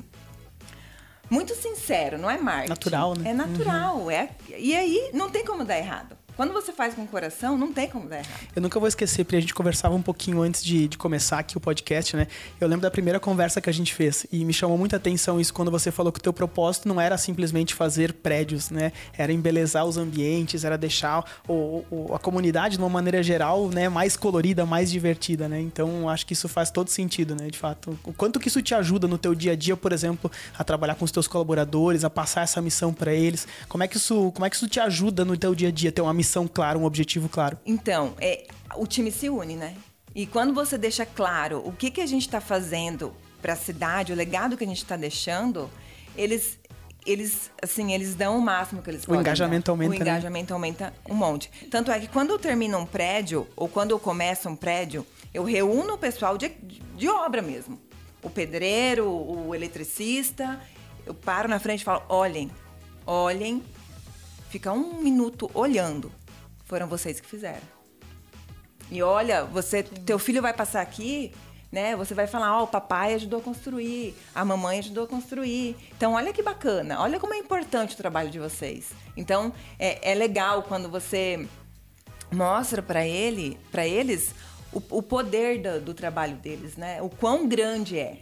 muito 1.30 1.54
sincero, 1.54 2.18
não 2.18 2.28
é 2.28 2.36
marketing. 2.36 2.68
Natural, 2.68 3.14
né? 3.16 3.30
É 3.30 3.32
natural. 3.32 3.96
Uhum. 3.96 4.10
É, 4.10 4.28
e 4.58 4.76
aí 4.76 5.10
não 5.14 5.30
tem 5.30 5.42
como 5.42 5.64
dar 5.64 5.78
errado. 5.78 6.14
Quando 6.36 6.52
você 6.52 6.72
faz 6.72 6.94
com 6.94 7.02
o 7.02 7.06
coração, 7.06 7.58
não 7.58 7.72
tem 7.72 7.88
como 7.88 8.08
dar 8.08 8.18
errado. 8.18 8.48
Eu 8.56 8.62
nunca 8.62 8.78
vou 8.78 8.88
esquecer, 8.88 9.24
porque 9.24 9.36
a 9.36 9.40
gente 9.40 9.52
conversava 9.52 9.94
um 9.94 10.00
pouquinho 10.00 10.40
antes 10.40 10.64
de, 10.64 10.88
de, 10.88 10.96
começar 10.96 11.38
aqui 11.38 11.56
o 11.56 11.60
podcast, 11.60 12.16
né? 12.16 12.26
Eu 12.58 12.66
lembro 12.66 12.82
da 12.82 12.90
primeira 12.90 13.20
conversa 13.20 13.60
que 13.60 13.68
a 13.68 13.72
gente 13.72 13.92
fez 13.92 14.26
e 14.32 14.44
me 14.44 14.52
chamou 14.52 14.78
muita 14.78 14.96
atenção 14.96 15.38
isso 15.38 15.52
quando 15.52 15.70
você 15.70 15.90
falou 15.90 16.10
que 16.10 16.18
o 16.18 16.22
teu 16.22 16.32
propósito 16.32 16.88
não 16.88 16.98
era 16.98 17.18
simplesmente 17.18 17.74
fazer 17.74 18.14
prédios, 18.14 18.70
né? 18.70 18.92
Era 19.16 19.30
embelezar 19.32 19.84
os 19.84 19.98
ambientes, 19.98 20.64
era 20.64 20.78
deixar 20.78 21.24
o, 21.46 21.84
o, 21.90 22.14
a 22.14 22.18
comunidade 22.18 22.76
de 22.76 22.82
uma 22.82 22.88
maneira 22.88 23.22
geral, 23.22 23.68
né, 23.68 23.88
mais 23.88 24.16
colorida, 24.16 24.64
mais 24.64 24.90
divertida, 24.90 25.48
né? 25.48 25.60
Então, 25.60 26.08
acho 26.08 26.24
que 26.24 26.32
isso 26.32 26.48
faz 26.48 26.70
todo 26.70 26.88
sentido, 26.88 27.34
né? 27.34 27.50
De 27.50 27.58
fato, 27.58 27.98
o 28.04 28.12
quanto 28.12 28.40
que 28.40 28.48
isso 28.48 28.62
te 28.62 28.74
ajuda 28.74 29.06
no 29.06 29.18
teu 29.18 29.34
dia 29.34 29.52
a 29.52 29.56
dia, 29.56 29.76
por 29.76 29.92
exemplo, 29.92 30.30
a 30.58 30.64
trabalhar 30.64 30.94
com 30.94 31.04
os 31.04 31.10
teus 31.10 31.28
colaboradores, 31.28 32.04
a 32.04 32.10
passar 32.10 32.42
essa 32.42 32.62
missão 32.62 32.92
para 32.92 33.12
eles. 33.12 33.46
Como 33.68 33.84
é 33.84 33.88
que 33.88 33.98
isso, 33.98 34.32
como 34.32 34.46
é 34.46 34.50
que 34.50 34.56
isso 34.56 34.68
te 34.68 34.80
ajuda 34.80 35.24
no 35.24 35.36
teu 35.36 35.54
dia 35.54 35.68
a 35.68 35.72
dia 35.72 35.92
ter 35.92 36.00
uma 36.00 36.21
missão 36.22 36.46
clara, 36.46 36.78
um 36.78 36.84
objetivo 36.84 37.28
claro? 37.28 37.58
Então, 37.66 38.14
é, 38.20 38.46
o 38.76 38.86
time 38.86 39.10
se 39.10 39.28
une, 39.28 39.56
né? 39.56 39.74
E 40.14 40.24
quando 40.26 40.54
você 40.54 40.78
deixa 40.78 41.04
claro 41.04 41.60
o 41.66 41.72
que, 41.72 41.90
que 41.90 42.00
a 42.00 42.06
gente 42.06 42.22
está 42.22 42.40
fazendo 42.40 43.12
para 43.40 43.54
a 43.54 43.56
cidade, 43.56 44.12
o 44.12 44.16
legado 44.16 44.56
que 44.56 44.62
a 44.62 44.66
gente 44.66 44.82
está 44.82 44.96
deixando, 44.96 45.68
eles 46.16 46.60
eles 47.04 47.50
assim 47.60 47.92
eles 47.92 48.14
dão 48.14 48.38
o 48.38 48.40
máximo 48.40 48.80
que 48.80 48.88
eles 48.88 49.02
O 49.02 49.06
podem 49.06 49.22
engajamento 49.22 49.64
dar. 49.66 49.72
aumenta, 49.72 49.90
o 49.96 49.98
né? 49.98 50.04
engajamento 50.04 50.54
aumenta 50.54 50.92
um 51.10 51.14
monte 51.16 51.50
tanto 51.68 51.90
é 51.90 51.98
que 51.98 52.06
quando 52.06 52.30
eu 52.30 52.38
termino 52.38 52.78
um 52.78 52.86
prédio 52.86 53.48
ou 53.56 53.66
quando 53.68 53.90
eu 53.90 53.98
começo 53.98 54.48
um 54.48 54.54
prédio 54.54 55.04
eu 55.34 55.42
reúno 55.42 55.94
o 55.94 55.98
pessoal 55.98 56.38
de, 56.38 56.50
de 56.96 57.08
obra 57.08 57.42
mesmo 57.42 57.76
o 58.22 58.30
pedreiro 58.30 59.04
o 59.10 59.52
eletricista 59.52 60.60
eu 61.04 61.12
paro 61.12 61.48
na 61.48 61.58
frente 61.58 61.80
e 61.80 61.84
falo 61.84 62.04
olhem 62.08 62.48
olhem 63.04 63.60
fica 64.52 64.70
um 64.70 65.02
minuto 65.02 65.50
olhando 65.54 66.12
foram 66.66 66.86
vocês 66.86 67.18
que 67.18 67.26
fizeram 67.26 67.82
e 68.92 69.02
olha, 69.02 69.44
você, 69.44 69.82
teu 69.82 70.18
filho 70.18 70.42
vai 70.42 70.52
passar 70.52 70.82
aqui, 70.82 71.32
né? 71.72 71.96
Você 71.96 72.12
vai 72.12 72.26
falar, 72.26 72.60
ó, 72.60 72.64
o 72.64 72.66
papai 72.66 73.14
ajudou 73.14 73.40
a 73.40 73.42
construir, 73.42 74.14
a 74.34 74.44
mamãe 74.44 74.80
ajudou 74.80 75.04
a 75.04 75.06
construir. 75.06 75.74
Então, 75.96 76.12
olha 76.12 76.30
que 76.30 76.42
bacana, 76.42 77.00
olha 77.00 77.18
como 77.18 77.32
é 77.32 77.38
importante 77.38 77.94
o 77.94 77.96
trabalho 77.96 78.30
de 78.30 78.38
vocês. 78.38 78.90
Então, 79.16 79.50
é, 79.78 80.12
é 80.12 80.14
legal 80.14 80.64
quando 80.64 80.90
você 80.90 81.48
mostra 82.30 82.82
para 82.82 83.06
ele, 83.06 83.58
para 83.70 83.86
eles, 83.86 84.34
o, 84.70 84.82
o 84.90 85.02
poder 85.02 85.62
do, 85.62 85.80
do 85.80 85.94
trabalho 85.94 86.36
deles, 86.36 86.76
né? 86.76 87.00
O 87.00 87.08
quão 87.08 87.48
grande 87.48 87.98
é. 87.98 88.18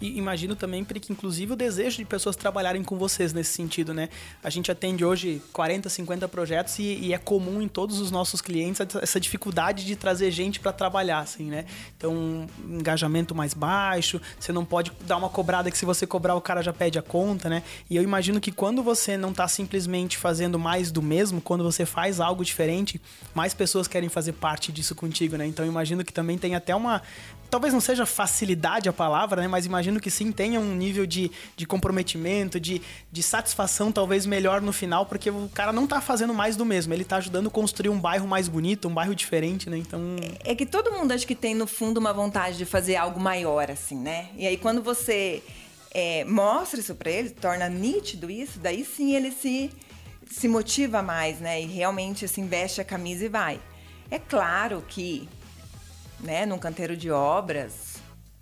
E 0.00 0.18
imagino 0.18 0.54
também, 0.54 0.84
Pri, 0.84 1.00
que 1.00 1.12
inclusive 1.12 1.52
o 1.52 1.56
desejo 1.56 1.98
de 1.98 2.04
pessoas 2.04 2.36
trabalharem 2.36 2.82
com 2.82 2.96
vocês 2.96 3.32
nesse 3.32 3.52
sentido, 3.52 3.94
né? 3.94 4.08
A 4.42 4.50
gente 4.50 4.70
atende 4.70 5.04
hoje 5.04 5.42
40, 5.52 5.88
50 5.88 6.28
projetos 6.28 6.78
e, 6.78 6.82
e 6.82 7.12
é 7.12 7.18
comum 7.18 7.62
em 7.62 7.68
todos 7.68 8.00
os 8.00 8.10
nossos 8.10 8.40
clientes 8.40 8.80
essa 9.02 9.20
dificuldade 9.20 9.84
de 9.84 9.96
trazer 9.96 10.30
gente 10.30 10.60
para 10.60 10.72
trabalhar, 10.72 11.20
assim, 11.20 11.44
né? 11.44 11.64
Então, 11.96 12.12
um 12.14 12.46
engajamento 12.68 13.34
mais 13.34 13.54
baixo, 13.54 14.20
você 14.38 14.52
não 14.52 14.64
pode 14.64 14.92
dar 15.06 15.16
uma 15.16 15.28
cobrada 15.28 15.70
que 15.70 15.78
se 15.78 15.84
você 15.84 16.06
cobrar 16.06 16.34
o 16.34 16.40
cara 16.40 16.62
já 16.62 16.72
pede 16.72 16.98
a 16.98 17.02
conta, 17.02 17.48
né? 17.48 17.62
E 17.88 17.96
eu 17.96 18.02
imagino 18.02 18.40
que 18.40 18.52
quando 18.52 18.82
você 18.82 19.16
não 19.16 19.32
tá 19.32 19.48
simplesmente 19.48 20.16
fazendo 20.16 20.58
mais 20.58 20.90
do 20.90 21.02
mesmo, 21.02 21.40
quando 21.40 21.64
você 21.64 21.86
faz 21.86 22.20
algo 22.20 22.44
diferente, 22.44 23.00
mais 23.34 23.54
pessoas 23.54 23.88
querem 23.88 24.08
fazer 24.08 24.32
parte 24.32 24.72
disso 24.72 24.94
contigo, 24.94 25.36
né? 25.36 25.46
Então, 25.46 25.64
imagino 25.64 26.04
que 26.04 26.12
também 26.12 26.38
tem 26.38 26.54
até 26.54 26.74
uma 26.74 27.02
talvez 27.50 27.72
não 27.72 27.80
seja 27.80 28.06
facilidade 28.06 28.88
a 28.88 28.92
palavra, 28.92 29.42
né? 29.42 29.48
Mas 29.48 29.66
imagino 29.66 30.00
que 30.00 30.10
sim 30.10 30.32
tenha 30.32 30.60
um 30.60 30.74
nível 30.74 31.06
de, 31.06 31.30
de 31.56 31.66
comprometimento, 31.66 32.58
de, 32.58 32.82
de 33.10 33.22
satisfação 33.22 33.90
talvez 33.92 34.26
melhor 34.26 34.60
no 34.60 34.72
final, 34.72 35.06
porque 35.06 35.30
o 35.30 35.48
cara 35.54 35.72
não 35.72 35.86
tá 35.86 36.00
fazendo 36.00 36.34
mais 36.34 36.56
do 36.56 36.64
mesmo, 36.64 36.92
ele 36.92 37.04
tá 37.04 37.16
ajudando 37.16 37.48
a 37.48 37.50
construir 37.50 37.88
um 37.88 37.98
bairro 37.98 38.26
mais 38.26 38.48
bonito, 38.48 38.88
um 38.88 38.94
bairro 38.94 39.14
diferente, 39.14 39.70
né? 39.70 39.78
Então. 39.78 40.00
É 40.44 40.54
que 40.54 40.66
todo 40.66 40.92
mundo 40.92 41.12
acho 41.12 41.26
que 41.26 41.34
tem 41.34 41.54
no 41.54 41.66
fundo 41.66 41.98
uma 41.98 42.12
vontade 42.12 42.56
de 42.56 42.64
fazer 42.64 42.96
algo 42.96 43.20
maior, 43.20 43.70
assim, 43.70 43.96
né? 43.96 44.28
E 44.36 44.46
aí 44.46 44.56
quando 44.56 44.82
você 44.82 45.42
é, 45.92 46.24
mostra 46.24 46.78
isso 46.78 46.94
para 46.94 47.10
ele, 47.10 47.30
torna 47.30 47.68
nítido 47.68 48.30
isso, 48.30 48.58
daí 48.58 48.84
sim 48.84 49.14
ele 49.14 49.30
se, 49.30 49.70
se 50.30 50.46
motiva 50.46 51.02
mais, 51.02 51.40
né? 51.40 51.62
E 51.62 51.66
realmente 51.66 52.28
se 52.28 52.42
veste 52.42 52.80
a 52.80 52.84
camisa 52.84 53.24
e 53.24 53.28
vai. 53.28 53.60
É 54.10 54.18
claro 54.18 54.84
que, 54.86 55.28
né, 56.20 56.46
num 56.46 56.58
canteiro 56.58 56.96
de 56.96 57.10
obras 57.10 57.96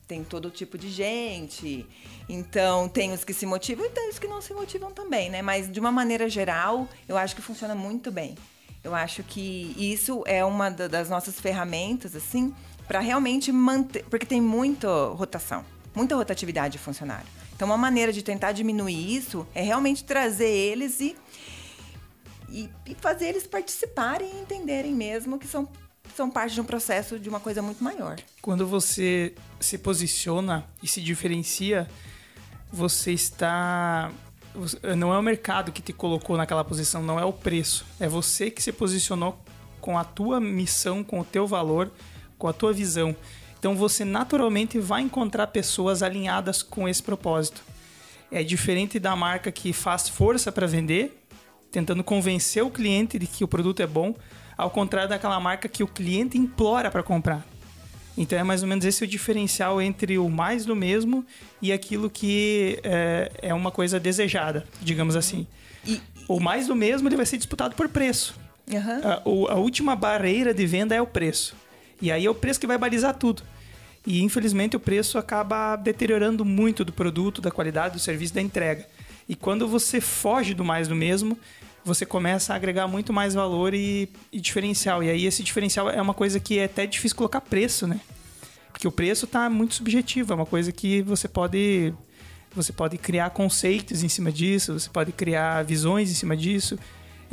tem 0.06 0.22
todo 0.22 0.50
tipo 0.50 0.76
de 0.76 0.90
gente. 0.90 1.86
Então, 2.28 2.88
tem 2.90 3.12
os 3.12 3.24
que 3.24 3.32
se 3.32 3.46
motivam 3.46 3.86
e 3.86 3.88
tem 3.88 4.10
os 4.10 4.18
que 4.18 4.26
não 4.26 4.42
se 4.42 4.52
motivam 4.52 4.92
também, 4.92 5.30
né? 5.30 5.40
Mas 5.40 5.70
de 5.70 5.80
uma 5.80 5.90
maneira 5.90 6.28
geral, 6.28 6.86
eu 7.08 7.16
acho 7.16 7.34
que 7.34 7.40
funciona 7.40 7.74
muito 7.74 8.10
bem. 8.12 8.34
Eu 8.82 8.94
acho 8.94 9.22
que 9.22 9.74
isso 9.78 10.22
é 10.26 10.44
uma 10.44 10.70
da- 10.70 10.88
das 10.88 11.08
nossas 11.08 11.40
ferramentas, 11.40 12.14
assim, 12.14 12.54
para 12.86 13.00
realmente 13.00 13.50
manter. 13.50 14.04
Porque 14.10 14.26
tem 14.26 14.42
muita 14.42 14.88
rotação, 15.06 15.64
muita 15.94 16.14
rotatividade 16.14 16.72
de 16.72 16.78
funcionário. 16.78 17.26
Então, 17.56 17.66
uma 17.66 17.78
maneira 17.78 18.12
de 18.12 18.22
tentar 18.22 18.52
diminuir 18.52 19.16
isso 19.16 19.46
é 19.54 19.62
realmente 19.62 20.04
trazer 20.04 20.50
eles 20.50 21.00
e, 21.00 21.16
e, 22.50 22.68
e 22.86 22.94
fazer 22.96 23.28
eles 23.28 23.46
participarem 23.46 24.28
e 24.34 24.40
entenderem 24.42 24.92
mesmo 24.92 25.38
que 25.38 25.46
são, 25.46 25.66
são 26.16 26.30
parte 26.30 26.54
de 26.54 26.60
um 26.60 26.64
processo 26.64 27.18
de 27.18 27.28
uma 27.28 27.40
coisa 27.40 27.60
muito 27.60 27.82
maior. 27.82 28.16
Quando 28.40 28.66
você 28.66 29.34
se 29.60 29.78
posiciona 29.78 30.64
e 30.82 30.86
se 30.86 31.00
diferencia, 31.00 31.88
você 32.72 33.12
está. 33.12 34.10
Não 34.96 35.12
é 35.12 35.18
o 35.18 35.22
mercado 35.22 35.72
que 35.72 35.82
te 35.82 35.92
colocou 35.92 36.36
naquela 36.36 36.64
posição, 36.64 37.02
não 37.02 37.18
é 37.18 37.24
o 37.24 37.32
preço. 37.32 37.84
É 37.98 38.08
você 38.08 38.50
que 38.50 38.62
se 38.62 38.72
posicionou 38.72 39.38
com 39.80 39.98
a 39.98 40.04
tua 40.04 40.40
missão, 40.40 41.02
com 41.02 41.20
o 41.20 41.24
teu 41.24 41.46
valor, 41.46 41.90
com 42.38 42.46
a 42.46 42.52
tua 42.52 42.72
visão. 42.72 43.16
Então 43.58 43.74
você 43.74 44.04
naturalmente 44.04 44.78
vai 44.78 45.02
encontrar 45.02 45.48
pessoas 45.48 46.02
alinhadas 46.02 46.62
com 46.62 46.88
esse 46.88 47.02
propósito. 47.02 47.62
É 48.30 48.42
diferente 48.42 48.98
da 48.98 49.16
marca 49.16 49.50
que 49.50 49.72
faz 49.72 50.08
força 50.08 50.52
para 50.52 50.66
vender, 50.66 51.26
tentando 51.72 52.04
convencer 52.04 52.62
o 52.62 52.70
cliente 52.70 53.18
de 53.18 53.26
que 53.26 53.42
o 53.42 53.48
produto 53.48 53.80
é 53.80 53.86
bom, 53.86 54.14
ao 54.56 54.70
contrário 54.70 55.08
daquela 55.08 55.38
marca 55.40 55.68
que 55.68 55.82
o 55.82 55.86
cliente 55.86 56.38
implora 56.38 56.90
para 56.90 57.02
comprar. 57.02 57.44
Então 58.16 58.38
é 58.38 58.44
mais 58.44 58.62
ou 58.62 58.68
menos 58.68 58.84
esse 58.84 59.02
o 59.02 59.06
diferencial 59.06 59.82
entre 59.82 60.18
o 60.18 60.28
mais 60.28 60.64
do 60.64 60.76
mesmo 60.76 61.24
e 61.60 61.72
aquilo 61.72 62.08
que 62.08 62.78
é, 62.84 63.30
é 63.42 63.54
uma 63.54 63.70
coisa 63.70 63.98
desejada, 63.98 64.64
digamos 64.80 65.16
assim. 65.16 65.46
E, 65.86 66.00
O 66.28 66.40
mais 66.40 66.68
do 66.68 66.76
mesmo 66.76 67.08
ele 67.08 67.16
vai 67.16 67.26
ser 67.26 67.36
disputado 67.36 67.74
por 67.74 67.88
preço. 67.88 68.34
Aham. 68.72 69.00
A, 69.04 69.52
a 69.52 69.56
última 69.56 69.96
barreira 69.96 70.54
de 70.54 70.64
venda 70.64 70.94
é 70.94 71.02
o 71.02 71.06
preço. 71.06 71.56
E 72.00 72.10
aí 72.10 72.24
é 72.24 72.30
o 72.30 72.34
preço 72.34 72.60
que 72.60 72.66
vai 72.66 72.78
balizar 72.78 73.14
tudo. 73.14 73.42
E 74.06 74.22
infelizmente 74.22 74.76
o 74.76 74.80
preço 74.80 75.18
acaba 75.18 75.76
deteriorando 75.76 76.44
muito 76.44 76.84
do 76.84 76.92
produto, 76.92 77.42
da 77.42 77.50
qualidade 77.50 77.94
do 77.94 78.00
serviço, 78.00 78.34
da 78.34 78.40
entrega. 78.40 78.86
E 79.28 79.34
quando 79.34 79.66
você 79.66 80.00
foge 80.00 80.54
do 80.54 80.64
mais 80.64 80.86
do 80.86 80.94
mesmo, 80.94 81.38
você 81.84 82.06
começa 82.06 82.52
a 82.52 82.56
agregar 82.56 82.88
muito 82.88 83.12
mais 83.12 83.34
valor 83.34 83.74
e, 83.74 84.08
e 84.32 84.40
diferencial. 84.40 85.02
E 85.02 85.10
aí 85.10 85.26
esse 85.26 85.42
diferencial 85.42 85.90
é 85.90 86.00
uma 86.00 86.14
coisa 86.14 86.40
que 86.40 86.58
é 86.58 86.64
até 86.64 86.86
difícil 86.86 87.16
colocar 87.16 87.40
preço, 87.40 87.86
né? 87.86 88.00
Porque 88.72 88.88
o 88.88 88.92
preço 88.92 89.26
está 89.26 89.48
muito 89.50 89.74
subjetivo, 89.74 90.32
é 90.32 90.36
uma 90.36 90.46
coisa 90.46 90.72
que 90.72 91.02
você 91.02 91.28
pode 91.28 91.94
você 92.54 92.72
pode 92.72 92.96
criar 92.96 93.30
conceitos 93.30 94.04
em 94.04 94.08
cima 94.08 94.30
disso, 94.30 94.78
você 94.78 94.88
pode 94.88 95.10
criar 95.10 95.64
visões 95.64 96.10
em 96.10 96.14
cima 96.14 96.36
disso. 96.36 96.78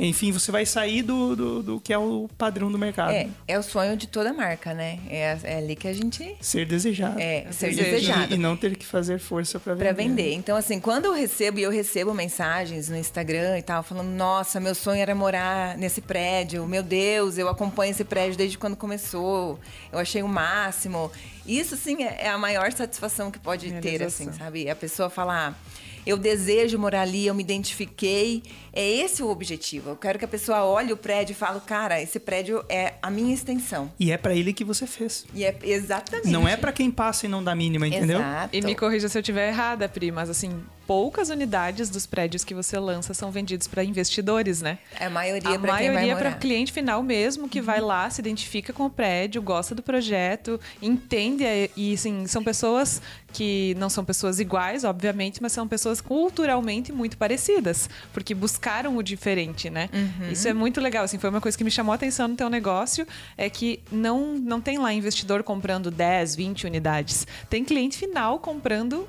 Enfim, 0.06 0.32
você 0.32 0.50
vai 0.50 0.64
sair 0.66 1.02
do, 1.02 1.36
do, 1.36 1.62
do 1.62 1.80
que 1.80 1.92
é 1.92 1.98
o 1.98 2.28
padrão 2.38 2.70
do 2.72 2.78
mercado. 2.78 3.12
É, 3.12 3.28
é 3.46 3.58
o 3.58 3.62
sonho 3.62 3.96
de 3.96 4.06
toda 4.06 4.32
marca, 4.32 4.74
né? 4.74 4.98
É, 5.08 5.38
é 5.44 5.56
ali 5.58 5.76
que 5.76 5.86
a 5.86 5.92
gente 5.92 6.36
Ser 6.40 6.66
desejado. 6.66 7.20
é, 7.20 7.46
ser 7.52 7.70
desejo. 7.70 7.90
desejado. 7.90 8.32
E, 8.32 8.34
e 8.34 8.38
não 8.38 8.56
ter 8.56 8.76
que 8.76 8.86
fazer 8.86 9.18
força 9.18 9.60
para 9.60 9.74
vender. 9.74 9.84
Pra 9.84 9.92
vender. 9.92 10.32
Então, 10.32 10.56
assim, 10.56 10.80
quando 10.80 11.04
eu 11.04 11.12
recebo, 11.12 11.58
e 11.58 11.62
eu 11.62 11.70
recebo 11.70 12.14
mensagens 12.14 12.88
no 12.88 12.96
Instagram 12.96 13.58
e 13.58 13.62
tal, 13.62 13.82
falando, 13.82 14.08
nossa, 14.08 14.58
meu 14.58 14.74
sonho 14.74 15.00
era 15.00 15.14
morar 15.14 15.76
nesse 15.76 16.00
prédio, 16.00 16.66
meu 16.66 16.82
Deus, 16.82 17.38
eu 17.38 17.48
acompanho 17.48 17.90
esse 17.90 18.04
prédio 18.04 18.36
desde 18.36 18.56
quando 18.58 18.76
começou, 18.76 19.60
eu 19.92 19.98
achei 19.98 20.22
o 20.22 20.28
máximo. 20.28 21.10
Isso, 21.46 21.76
sim, 21.76 22.02
é 22.02 22.22
é 22.22 22.28
a 22.28 22.38
maior 22.38 22.70
satisfação 22.72 23.30
que 23.30 23.38
pode 23.38 23.72
ter, 23.80 24.02
assim, 24.02 24.30
sabe? 24.32 24.70
A 24.70 24.76
pessoa 24.76 25.10
falar, 25.10 25.58
eu 26.06 26.16
desejo 26.16 26.78
morar 26.78 27.02
ali, 27.02 27.26
eu 27.26 27.34
me 27.34 27.42
identifiquei. 27.42 28.42
É 28.72 28.88
esse 28.88 29.22
o 29.22 29.28
objetivo. 29.28 29.90
Eu 29.90 29.96
quero 29.96 30.18
que 30.18 30.24
a 30.24 30.28
pessoa 30.28 30.64
olhe 30.64 30.92
o 30.92 30.96
prédio 30.96 31.32
e 31.32 31.36
fale, 31.36 31.60
cara, 31.60 32.00
esse 32.00 32.18
prédio 32.18 32.64
é 32.68 32.94
a 33.02 33.10
minha 33.10 33.34
extensão. 33.34 33.92
E 34.00 34.10
é 34.10 34.16
para 34.16 34.34
ele 34.34 34.52
que 34.52 34.64
você 34.64 34.86
fez. 34.86 35.26
E 35.34 35.44
é 35.44 35.56
exatamente. 35.62 36.30
Não 36.30 36.48
é 36.48 36.56
para 36.56 36.72
quem 36.72 36.90
passa 36.90 37.26
e 37.26 37.28
não 37.28 37.44
dá 37.44 37.54
mínima, 37.54 37.86
entendeu? 37.86 38.18
Exato. 38.18 38.56
E 38.56 38.62
me 38.62 38.74
corrija 38.74 39.08
se 39.08 39.18
eu 39.18 39.20
estiver 39.20 39.48
errada, 39.48 39.88
Pri, 39.88 40.10
mas 40.10 40.30
assim, 40.30 40.62
poucas 40.92 41.30
unidades 41.30 41.88
dos 41.88 42.04
prédios 42.04 42.44
que 42.44 42.52
você 42.52 42.78
lança 42.78 43.14
são 43.14 43.30
vendidos 43.30 43.66
para 43.66 43.82
investidores, 43.82 44.60
né? 44.60 44.76
É 45.00 45.06
a 45.06 45.10
maioria 45.10 45.58
para 45.58 45.78
quem 45.78 45.88
vai 45.88 45.88
maioria 45.94 46.12
é 46.12 46.14
para 46.14 46.28
morar. 46.28 46.38
cliente 46.38 46.70
final 46.70 47.02
mesmo, 47.02 47.48
que 47.48 47.62
vai 47.62 47.80
lá, 47.80 48.10
se 48.10 48.20
identifica 48.20 48.74
com 48.74 48.84
o 48.84 48.90
prédio, 48.90 49.40
gosta 49.40 49.74
do 49.74 49.82
projeto, 49.82 50.60
entende 50.82 51.44
e, 51.74 51.94
assim, 51.94 52.26
são 52.26 52.44
pessoas 52.44 53.00
que 53.32 53.74
não 53.78 53.88
são 53.88 54.04
pessoas 54.04 54.38
iguais, 54.38 54.84
obviamente, 54.84 55.40
mas 55.40 55.52
são 55.52 55.66
pessoas 55.66 56.02
culturalmente 56.02 56.92
muito 56.92 57.16
parecidas, 57.16 57.88
porque 58.12 58.34
buscaram 58.34 58.94
o 58.94 59.02
diferente, 59.02 59.70
né? 59.70 59.88
Isso 60.30 60.46
é 60.46 60.52
muito 60.52 60.78
legal, 60.78 61.04
assim, 61.04 61.18
foi 61.18 61.30
uma 61.30 61.40
coisa 61.40 61.56
que 61.56 61.64
me 61.64 61.70
chamou 61.70 61.92
a 61.92 61.94
atenção 61.94 62.28
no 62.28 62.36
teu 62.36 62.50
negócio, 62.50 63.06
é 63.38 63.48
que 63.48 63.82
não 63.90 64.34
não 64.34 64.60
tem 64.60 64.76
lá 64.76 64.92
investidor 64.92 65.42
comprando 65.42 65.90
10, 65.90 66.36
20 66.36 66.66
unidades. 66.66 67.26
Tem 67.48 67.64
cliente 67.64 67.96
final 67.96 68.38
comprando 68.38 69.08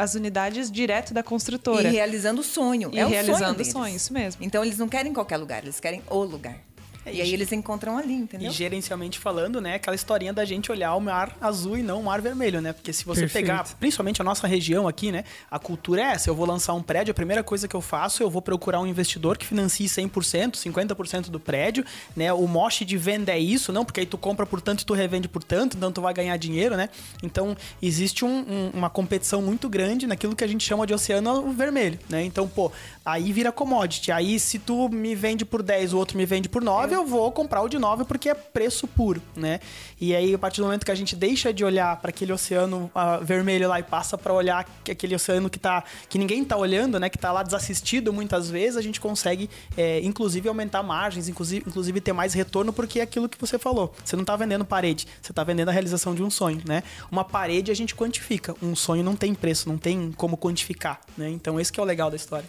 as 0.00 0.14
unidades 0.14 0.70
direto 0.70 1.12
da 1.12 1.22
construtora. 1.22 1.86
E 1.86 1.92
realizando 1.92 2.40
o 2.40 2.44
sonho. 2.44 2.90
E 2.92 2.98
é 2.98 3.04
o 3.04 3.08
realizando 3.08 3.38
sonho 3.38 3.50
o 3.50 3.54
deles. 3.54 3.72
sonho, 3.72 3.96
isso 3.96 4.12
mesmo. 4.12 4.42
Então 4.42 4.64
eles 4.64 4.78
não 4.78 4.88
querem 4.88 5.12
qualquer 5.12 5.36
lugar, 5.36 5.62
eles 5.62 5.78
querem 5.78 6.02
o 6.08 6.24
lugar. 6.24 6.58
E 7.06 7.20
aí 7.20 7.32
eles 7.32 7.50
encontram 7.52 7.96
ali, 7.96 8.12
entendeu? 8.14 8.50
E 8.50 8.52
gerencialmente 8.52 9.18
falando, 9.18 9.60
né, 9.60 9.74
aquela 9.76 9.94
historinha 9.94 10.32
da 10.32 10.44
gente 10.44 10.70
olhar 10.70 10.94
o 10.94 11.00
mar 11.00 11.34
azul 11.40 11.78
e 11.78 11.82
não 11.82 12.00
o 12.00 12.04
mar 12.04 12.20
vermelho, 12.20 12.60
né? 12.60 12.72
Porque 12.72 12.92
se 12.92 13.04
você 13.04 13.22
Perfeito. 13.22 13.46
pegar, 13.46 13.64
principalmente 13.78 14.20
a 14.20 14.24
nossa 14.24 14.46
região 14.46 14.86
aqui, 14.86 15.10
né, 15.10 15.24
a 15.50 15.58
cultura 15.58 16.02
é 16.02 16.04
essa. 16.12 16.28
Eu 16.28 16.34
vou 16.34 16.46
lançar 16.46 16.74
um 16.74 16.82
prédio, 16.82 17.12
a 17.12 17.14
primeira 17.14 17.42
coisa 17.42 17.66
que 17.66 17.74
eu 17.74 17.80
faço, 17.80 18.22
eu 18.22 18.28
vou 18.30 18.42
procurar 18.42 18.80
um 18.80 18.86
investidor 18.86 19.38
que 19.38 19.46
financie 19.46 19.86
100%, 19.88 20.56
50% 20.56 21.30
do 21.30 21.40
prédio, 21.40 21.84
né? 22.14 22.32
O 22.32 22.46
moche 22.46 22.84
de 22.84 22.96
venda 22.98 23.32
é 23.32 23.38
isso, 23.38 23.72
não, 23.72 23.84
porque 23.84 24.00
aí 24.00 24.06
tu 24.06 24.18
compra 24.18 24.44
por 24.44 24.60
tanto 24.60 24.82
e 24.82 24.84
tu 24.84 24.92
revende 24.92 25.26
por 25.28 25.42
tanto, 25.42 25.76
então 25.76 25.90
tu 25.90 26.00
vai 26.02 26.12
ganhar 26.12 26.36
dinheiro, 26.36 26.76
né? 26.76 26.90
Então, 27.22 27.56
existe 27.80 28.24
um- 28.24 28.40
um- 28.40 28.70
uma 28.74 28.90
competição 28.90 29.40
muito 29.40 29.68
grande 29.68 30.06
naquilo 30.06 30.36
que 30.36 30.44
a 30.44 30.46
gente 30.46 30.64
chama 30.64 30.86
de 30.86 30.92
oceano 30.92 31.50
vermelho, 31.52 31.98
né? 32.08 32.22
Então, 32.24 32.46
pô, 32.46 32.70
aí 33.04 33.32
vira 33.32 33.50
commodity. 33.50 34.12
Aí, 34.12 34.38
se 34.38 34.58
tu 34.58 34.88
me 34.90 35.14
vende 35.14 35.44
por 35.44 35.62
10, 35.62 35.92
o 35.94 35.98
outro 35.98 36.16
me 36.18 36.26
vende 36.26 36.48
por 36.48 36.62
9, 36.62 36.89
eu 36.94 37.06
vou 37.06 37.30
comprar 37.32 37.62
o 37.62 37.68
de 37.68 37.78
9 37.78 38.04
porque 38.04 38.28
é 38.28 38.34
preço 38.34 38.86
puro, 38.86 39.22
né? 39.36 39.60
E 40.00 40.14
aí, 40.14 40.34
a 40.34 40.38
partir 40.38 40.60
do 40.60 40.64
momento 40.64 40.84
que 40.84 40.90
a 40.90 40.94
gente 40.94 41.14
deixa 41.14 41.52
de 41.52 41.64
olhar 41.64 41.96
para 41.96 42.10
aquele 42.10 42.32
oceano 42.32 42.90
ah, 42.94 43.18
vermelho 43.18 43.68
lá 43.68 43.78
e 43.78 43.82
passa 43.82 44.16
para 44.16 44.32
olhar 44.32 44.64
que 44.84 44.90
aquele 44.90 45.14
oceano 45.14 45.50
que 45.50 45.58
tá 45.58 45.84
que 46.08 46.18
ninguém 46.18 46.44
tá 46.44 46.56
olhando, 46.56 46.98
né, 46.98 47.08
que 47.08 47.18
tá 47.18 47.32
lá 47.32 47.42
desassistido 47.42 48.12
muitas 48.12 48.50
vezes, 48.50 48.76
a 48.76 48.82
gente 48.82 49.00
consegue 49.00 49.50
é, 49.76 50.00
inclusive 50.00 50.48
aumentar 50.48 50.82
margens, 50.82 51.28
inclusive, 51.28 51.64
inclusive 51.66 52.00
ter 52.00 52.12
mais 52.12 52.34
retorno 52.34 52.72
porque 52.72 53.00
é 53.00 53.02
aquilo 53.02 53.28
que 53.28 53.38
você 53.38 53.58
falou. 53.58 53.94
Você 54.04 54.16
não 54.16 54.24
tá 54.24 54.36
vendendo 54.36 54.64
parede, 54.64 55.06
você 55.20 55.32
tá 55.32 55.44
vendendo 55.44 55.68
a 55.68 55.72
realização 55.72 56.14
de 56.14 56.22
um 56.22 56.30
sonho, 56.30 56.62
né? 56.66 56.82
Uma 57.10 57.24
parede 57.24 57.70
a 57.70 57.74
gente 57.74 57.94
quantifica, 57.94 58.54
um 58.62 58.74
sonho 58.74 59.02
não 59.02 59.16
tem 59.16 59.34
preço, 59.34 59.68
não 59.68 59.78
tem 59.78 60.12
como 60.12 60.36
quantificar, 60.36 61.00
né? 61.16 61.28
Então 61.30 61.60
esse 61.60 61.72
que 61.72 61.80
é 61.80 61.82
o 61.82 61.86
legal 61.86 62.10
da 62.10 62.16
história. 62.16 62.48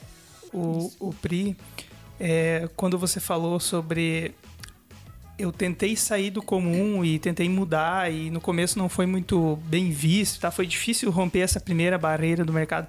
O, 0.53 0.91
o 0.99 1.13
Pri, 1.13 1.55
é, 2.23 2.69
quando 2.75 2.97
você 2.99 3.19
falou 3.19 3.59
sobre. 3.59 4.33
Eu 5.39 5.51
tentei 5.51 5.95
sair 5.95 6.29
do 6.29 6.41
comum 6.43 7.03
e 7.03 7.17
tentei 7.17 7.49
mudar, 7.49 8.11
e 8.13 8.29
no 8.29 8.39
começo 8.39 8.77
não 8.77 8.87
foi 8.87 9.07
muito 9.07 9.55
bem 9.65 9.89
visto, 9.89 10.39
tá? 10.39 10.51
Foi 10.51 10.67
difícil 10.67 11.09
romper 11.09 11.39
essa 11.39 11.59
primeira 11.59 11.97
barreira 11.97 12.45
do 12.45 12.53
mercado. 12.53 12.87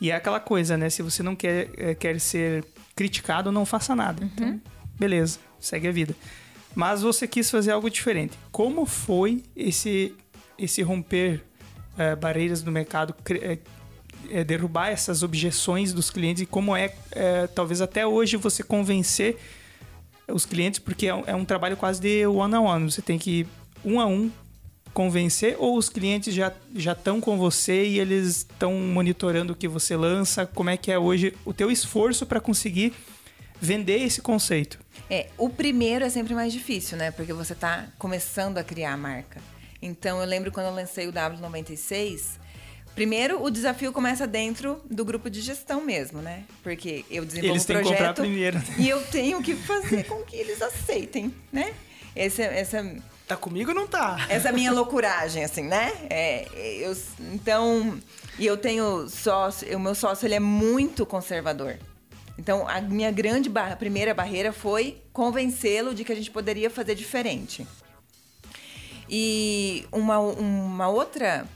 E 0.00 0.10
é 0.12 0.14
aquela 0.14 0.38
coisa, 0.38 0.76
né? 0.76 0.88
Se 0.88 1.02
você 1.02 1.20
não 1.20 1.34
quer, 1.34 1.68
é, 1.76 1.94
quer 1.94 2.20
ser 2.20 2.64
criticado, 2.94 3.50
não 3.50 3.66
faça 3.66 3.96
nada. 3.96 4.24
Então, 4.24 4.60
beleza, 4.98 5.40
segue 5.58 5.88
a 5.88 5.92
vida. 5.92 6.14
Mas 6.76 7.02
você 7.02 7.26
quis 7.26 7.50
fazer 7.50 7.72
algo 7.72 7.90
diferente. 7.90 8.38
Como 8.52 8.86
foi 8.86 9.42
esse, 9.56 10.14
esse 10.56 10.82
romper 10.82 11.42
é, 11.98 12.14
barreiras 12.14 12.62
do 12.62 12.70
mercado, 12.70 13.12
cri- 13.24 13.58
é, 14.28 14.44
derrubar 14.44 14.88
essas 14.88 15.22
objeções 15.22 15.92
dos 15.92 16.10
clientes 16.10 16.42
e 16.42 16.46
como 16.46 16.76
é, 16.76 16.92
é, 17.12 17.46
talvez 17.46 17.80
até 17.80 18.06
hoje 18.06 18.36
você 18.36 18.62
convencer 18.62 19.38
os 20.28 20.46
clientes, 20.46 20.78
porque 20.78 21.06
é 21.06 21.14
um, 21.14 21.22
é 21.26 21.34
um 21.34 21.44
trabalho 21.44 21.76
quase 21.76 22.00
de 22.00 22.26
one 22.26 22.54
on 22.54 22.64
one. 22.64 22.90
Você 22.90 23.02
tem 23.02 23.18
que 23.18 23.46
um 23.84 24.00
a 24.00 24.06
um 24.06 24.30
convencer 24.92 25.56
ou 25.58 25.76
os 25.76 25.88
clientes 25.88 26.34
já 26.34 26.52
já 26.74 26.92
estão 26.92 27.20
com 27.20 27.38
você 27.38 27.86
e 27.86 28.00
eles 28.00 28.38
estão 28.38 28.74
monitorando 28.74 29.52
o 29.52 29.56
que 29.56 29.68
você 29.68 29.96
lança? 29.96 30.46
Como 30.46 30.70
é 30.70 30.76
que 30.76 30.90
é 30.90 30.98
hoje 30.98 31.34
o 31.44 31.52
teu 31.52 31.70
esforço 31.70 32.26
para 32.26 32.40
conseguir 32.40 32.92
vender 33.60 34.02
esse 34.02 34.20
conceito? 34.20 34.78
É, 35.08 35.28
o 35.36 35.48
primeiro 35.48 36.04
é 36.04 36.10
sempre 36.10 36.34
mais 36.34 36.52
difícil, 36.52 36.96
né? 36.96 37.10
Porque 37.10 37.32
você 37.32 37.54
tá 37.54 37.88
começando 37.98 38.58
a 38.58 38.64
criar 38.64 38.92
a 38.92 38.96
marca. 38.96 39.40
Então 39.82 40.20
eu 40.20 40.26
lembro 40.26 40.52
quando 40.52 40.66
eu 40.66 40.74
lancei 40.74 41.08
o 41.08 41.12
W96, 41.12 42.38
primeiro 42.94 43.42
o 43.42 43.50
desafio 43.50 43.92
começa 43.92 44.26
dentro 44.26 44.80
do 44.90 45.04
grupo 45.04 45.30
de 45.30 45.40
gestão 45.40 45.80
mesmo, 45.82 46.20
né? 46.20 46.44
Porque 46.62 47.04
eu 47.10 47.24
desenvolvo 47.24 47.54
Eles 47.54 47.64
o 47.64 47.66
têm 47.66 47.76
que 47.76 47.82
comprar 47.82 47.96
projeto 48.14 48.20
primeiro. 48.22 48.62
e 48.78 48.88
eu 48.88 49.02
tenho 49.06 49.42
que 49.42 49.54
fazer 49.54 50.04
com 50.04 50.22
que 50.22 50.36
eles 50.36 50.60
aceitem, 50.60 51.34
né? 51.52 51.72
Esse, 52.14 52.42
essa 52.42 52.84
Tá 53.30 53.36
comigo 53.36 53.70
ou 53.70 53.76
não 53.76 53.86
tá? 53.86 54.26
essa 54.28 54.50
minha 54.50 54.72
loucuragem, 54.72 55.44
assim, 55.44 55.62
né? 55.62 55.92
É, 56.10 56.48
eu, 56.80 56.96
então, 57.32 57.96
e 58.36 58.44
eu 58.44 58.56
tenho 58.56 59.08
sócio, 59.08 59.76
o 59.76 59.78
meu 59.78 59.94
sócio 59.94 60.26
ele 60.26 60.34
é 60.34 60.40
muito 60.40 61.06
conservador. 61.06 61.78
Então, 62.36 62.66
a 62.66 62.80
minha 62.80 63.12
grande 63.12 63.48
barra, 63.48 63.76
primeira 63.76 64.12
barreira 64.12 64.52
foi 64.52 65.00
convencê-lo 65.12 65.94
de 65.94 66.02
que 66.02 66.10
a 66.10 66.16
gente 66.16 66.28
poderia 66.28 66.68
fazer 66.68 66.96
diferente. 66.96 67.64
E 69.08 69.86
uma, 69.92 70.18
uma 70.18 70.88
outra 70.88 71.46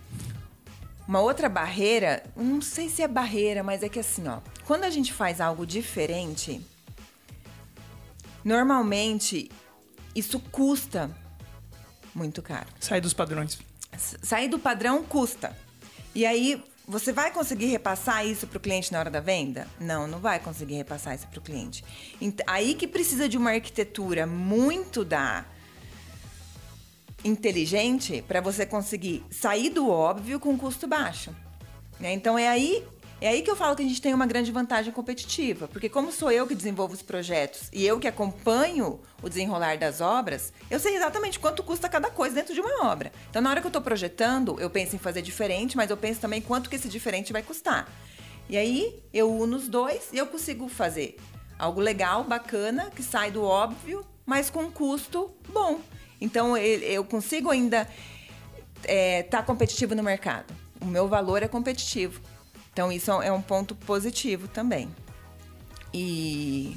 uma 1.06 1.20
outra 1.20 1.49
barreira, 1.49 2.23
não 2.37 2.61
sei 2.62 2.88
se 2.88 3.02
é 3.02 3.08
barreira, 3.08 3.62
mas 3.62 3.82
é 3.82 3.88
que 3.88 3.99
assim, 3.99 4.26
ó, 4.28 4.38
quando 4.66 4.84
a 4.84 4.90
gente 4.90 5.12
faz 5.12 5.40
algo 5.40 5.66
diferente, 5.66 6.61
normalmente 8.44 9.50
isso 10.14 10.38
custa 10.38 11.11
muito 12.14 12.40
caro. 12.42 12.68
Sair 12.81 13.00
dos 13.00 13.12
padrões. 13.14 13.59
Sair 13.96 14.48
do 14.48 14.59
padrão 14.59 15.02
custa. 15.05 15.57
E 16.14 16.24
aí, 16.24 16.62
você 16.87 17.12
vai 17.12 17.33
conseguir 17.33 17.66
repassar 17.66 18.24
isso 18.26 18.46
para 18.46 18.59
o 18.59 18.61
cliente 18.61 18.92
na 18.92 18.98
hora 19.00 19.11
da 19.11 19.20
venda? 19.20 19.66
Não, 19.81 20.07
não 20.07 20.20
vai 20.20 20.38
conseguir 20.38 20.74
repassar 20.76 21.14
isso 21.14 21.26
para 21.26 21.38
o 21.38 21.42
cliente. 21.42 21.85
Ent- 22.20 22.42
Aí 22.46 22.74
que 22.74 22.87
precisa 22.87 23.28
de 23.28 23.37
uma 23.37 23.50
arquitetura 23.52 24.26
muito 24.26 25.05
da 25.05 25.44
inteligente 27.24 28.22
para 28.26 28.40
você 28.40 28.66
conseguir 28.66 29.24
sair 29.30 29.70
do 29.70 29.88
óbvio 29.88 30.38
com 30.38 30.56
custo 30.58 30.87
baixo. 30.87 31.34
né? 31.98 32.12
Então 32.12 32.38
é 32.38 32.48
aí 32.48 32.84
é 33.20 33.28
aí 33.28 33.40
que 33.40 33.50
eu 33.50 33.56
falo 33.56 33.74
que 33.74 33.82
a 33.82 33.87
gente 33.87 34.02
tem 34.02 34.12
uma 34.12 34.26
grande 34.26 34.52
vantagem 34.52 34.92
competitiva, 34.92 35.66
porque 35.68 35.88
como 35.88 36.12
sou 36.12 36.30
eu 36.30 36.46
que 36.46 36.54
desenvolvo 36.54 36.92
os 36.92 37.00
projetos 37.00 37.70
e 37.72 37.87
eu 37.87 37.98
que 37.98 38.06
acompanho 38.06 39.00
o 39.22 39.28
desenrolar 39.28 39.78
das 39.78 40.02
obras, 40.02 40.52
eu 40.70 40.78
sei 40.78 40.94
exatamente 40.94 41.38
quanto 41.38 41.62
custa 41.62 41.88
cada 41.88 42.10
coisa 42.10 42.34
dentro 42.34 42.52
de 42.52 42.60
uma 42.60 42.87
obra. 42.90 43.10
Então 43.30 43.40
na 43.40 43.48
hora 43.48 43.60
que 43.60 43.66
eu 43.66 43.70
estou 43.70 43.80
projetando, 43.80 44.60
eu 44.60 44.68
penso 44.68 44.94
em 44.94 44.98
fazer 44.98 45.22
diferente, 45.22 45.76
mas 45.76 45.88
eu 45.90 45.96
penso 45.96 46.20
também 46.20 46.42
quanto 46.42 46.68
que 46.68 46.76
esse 46.76 46.88
diferente 46.88 47.32
vai 47.32 47.42
custar. 47.42 47.88
E 48.46 48.58
aí 48.58 49.02
eu 49.12 49.32
uno 49.32 49.56
os 49.56 49.68
dois 49.68 50.10
e 50.12 50.18
eu 50.18 50.26
consigo 50.26 50.68
fazer 50.68 51.16
algo 51.58 51.80
legal, 51.80 52.24
bacana, 52.24 52.90
que 52.94 53.02
sai 53.02 53.30
do 53.30 53.42
óbvio, 53.42 54.04
mas 54.26 54.50
com 54.50 54.64
um 54.64 54.70
custo 54.70 55.34
bom. 55.48 55.80
Então 56.24 56.56
eu- 56.56 57.04
consigo 57.04 57.50
ainda 57.50 57.87
estar 59.20 59.42
competitivo 59.44 59.94
no 59.94 60.02
mercado. 60.02 60.52
O 60.80 60.87
meu 60.87 61.06
valor 61.08 61.42
é 61.42 61.48
competitivo. 61.48 62.20
Então 62.72 62.90
isso 62.90 63.10
é 63.22 63.30
um 63.30 63.40
ponto 63.42 63.74
positivo 63.74 64.48
também. 64.48 64.88
E 65.92 66.76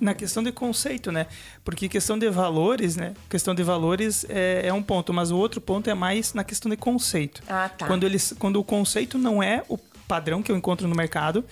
Na 0.00 0.12
questão 0.12 0.42
de 0.42 0.50
conceito, 0.50 1.12
né? 1.12 1.26
Porque 1.64 1.88
questão 1.88 2.18
de 2.18 2.28
valores, 2.28 2.96
né? 2.96 3.14
Questão 3.30 3.54
de 3.54 3.62
valores 3.62 4.26
é, 4.28 4.62
é 4.66 4.72
um 4.72 4.82
ponto, 4.82 5.12
mas 5.14 5.30
o 5.30 5.36
outro 5.36 5.60
ponto 5.60 5.88
é 5.88 5.94
mais 5.94 6.34
na 6.34 6.42
questão 6.42 6.68
de 6.68 6.76
conceito. 6.76 7.42
Ah, 7.48 7.68
tá. 7.68 7.86
Quando, 7.86 8.04
eles, 8.04 8.34
quando 8.38 8.56
o 8.56 8.64
conceito 8.64 9.16
não 9.18 9.40
é 9.40 9.62
o 9.68 9.78
padrão 10.08 10.42
que 10.42 10.50
eu 10.50 10.56
encontro 10.56 10.88
no 10.88 10.96
mercado, 10.96 11.44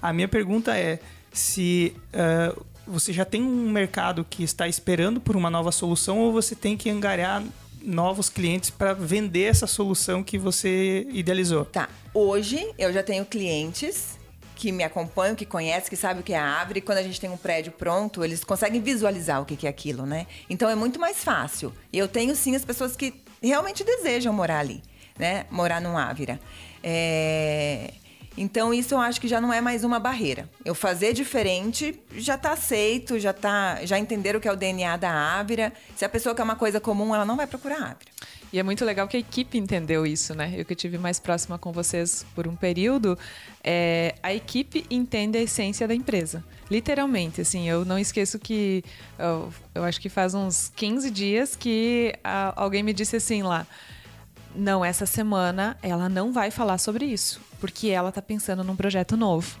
a 0.00 0.12
minha 0.14 0.26
pergunta 0.28 0.74
é 0.76 0.98
se 1.30 1.94
ah, 2.14 2.56
você 2.86 3.12
já 3.12 3.24
tem 3.24 3.42
um 3.42 3.70
mercado 3.70 4.24
que 4.28 4.42
está 4.42 4.68
esperando 4.68 5.20
por 5.20 5.36
uma 5.36 5.50
nova 5.50 5.72
solução 5.72 6.18
ou 6.18 6.32
você 6.32 6.54
tem 6.54 6.76
que 6.76 6.90
angariar 6.90 7.42
novos 7.82 8.28
clientes 8.28 8.70
para 8.70 8.94
vender 8.94 9.44
essa 9.44 9.66
solução 9.66 10.22
que 10.22 10.38
você 10.38 11.06
idealizou. 11.10 11.64
Tá. 11.66 11.88
Hoje 12.12 12.72
eu 12.78 12.92
já 12.92 13.02
tenho 13.02 13.24
clientes 13.24 14.18
que 14.56 14.72
me 14.72 14.84
acompanham, 14.84 15.34
que 15.34 15.44
conhecem, 15.44 15.90
que 15.90 15.96
sabem 15.96 16.20
o 16.20 16.24
que 16.24 16.32
é 16.32 16.38
a 16.38 16.44
árvore. 16.44 16.78
E 16.78 16.82
quando 16.82 16.98
a 16.98 17.02
gente 17.02 17.20
tem 17.20 17.28
um 17.28 17.36
prédio 17.36 17.72
pronto, 17.72 18.24
eles 18.24 18.42
conseguem 18.42 18.80
visualizar 18.80 19.42
o 19.42 19.44
que 19.44 19.56
que 19.56 19.66
é 19.66 19.70
aquilo, 19.70 20.06
né? 20.06 20.26
Então 20.48 20.70
é 20.70 20.74
muito 20.74 20.98
mais 20.98 21.22
fácil. 21.22 21.72
E 21.92 21.98
eu 21.98 22.08
tenho 22.08 22.34
sim 22.34 22.54
as 22.54 22.64
pessoas 22.64 22.96
que 22.96 23.14
realmente 23.42 23.84
desejam 23.84 24.32
morar 24.32 24.60
ali, 24.60 24.82
né? 25.18 25.44
Morar 25.50 25.80
num 25.80 25.98
Ávira. 25.98 26.40
É... 26.82 27.92
Então 28.36 28.74
isso 28.74 28.94
eu 28.94 28.98
acho 28.98 29.20
que 29.20 29.28
já 29.28 29.40
não 29.40 29.52
é 29.52 29.60
mais 29.60 29.84
uma 29.84 30.00
barreira. 30.00 30.48
Eu 30.64 30.74
fazer 30.74 31.12
diferente 31.12 32.00
já 32.16 32.36
tá 32.36 32.52
aceito, 32.52 33.18
já 33.18 33.32
tá, 33.32 33.84
já 33.84 33.98
entenderam 33.98 34.38
o 34.38 34.42
que 34.42 34.48
é 34.48 34.52
o 34.52 34.56
DNA 34.56 34.96
da 34.96 35.10
Ávira. 35.38 35.72
Se 35.94 36.04
a 36.04 36.08
pessoa 36.08 36.34
quer 36.34 36.42
uma 36.42 36.56
coisa 36.56 36.80
comum, 36.80 37.14
ela 37.14 37.24
não 37.24 37.36
vai 37.36 37.46
procurar 37.46 37.76
a 37.76 37.84
Ávira. 37.92 38.10
E 38.52 38.58
é 38.58 38.62
muito 38.62 38.84
legal 38.84 39.08
que 39.08 39.16
a 39.16 39.20
equipe 39.20 39.58
entendeu 39.58 40.06
isso, 40.06 40.32
né? 40.34 40.52
Eu 40.56 40.64
que 40.64 40.74
tive 40.76 40.96
mais 40.98 41.18
próxima 41.18 41.58
com 41.58 41.72
vocês 41.72 42.24
por 42.36 42.46
um 42.46 42.54
período, 42.54 43.18
é, 43.62 44.14
a 44.22 44.32
equipe 44.32 44.84
entende 44.90 45.36
a 45.38 45.42
essência 45.42 45.88
da 45.88 45.94
empresa. 45.94 46.44
Literalmente, 46.70 47.40
assim, 47.40 47.68
eu 47.68 47.84
não 47.84 47.98
esqueço 47.98 48.38
que 48.38 48.84
eu, 49.18 49.52
eu 49.74 49.82
acho 49.84 50.00
que 50.00 50.08
faz 50.08 50.34
uns 50.34 50.70
15 50.76 51.10
dias 51.10 51.56
que 51.56 52.14
a- 52.22 52.52
alguém 52.56 52.82
me 52.82 52.92
disse 52.92 53.16
assim 53.16 53.42
lá. 53.42 53.66
Não, 54.54 54.84
essa 54.84 55.04
semana 55.04 55.76
ela 55.82 56.08
não 56.08 56.32
vai 56.32 56.50
falar 56.50 56.78
sobre 56.78 57.06
isso, 57.06 57.40
porque 57.60 57.88
ela 57.88 58.12
tá 58.12 58.22
pensando 58.22 58.62
num 58.62 58.76
projeto 58.76 59.16
novo. 59.16 59.58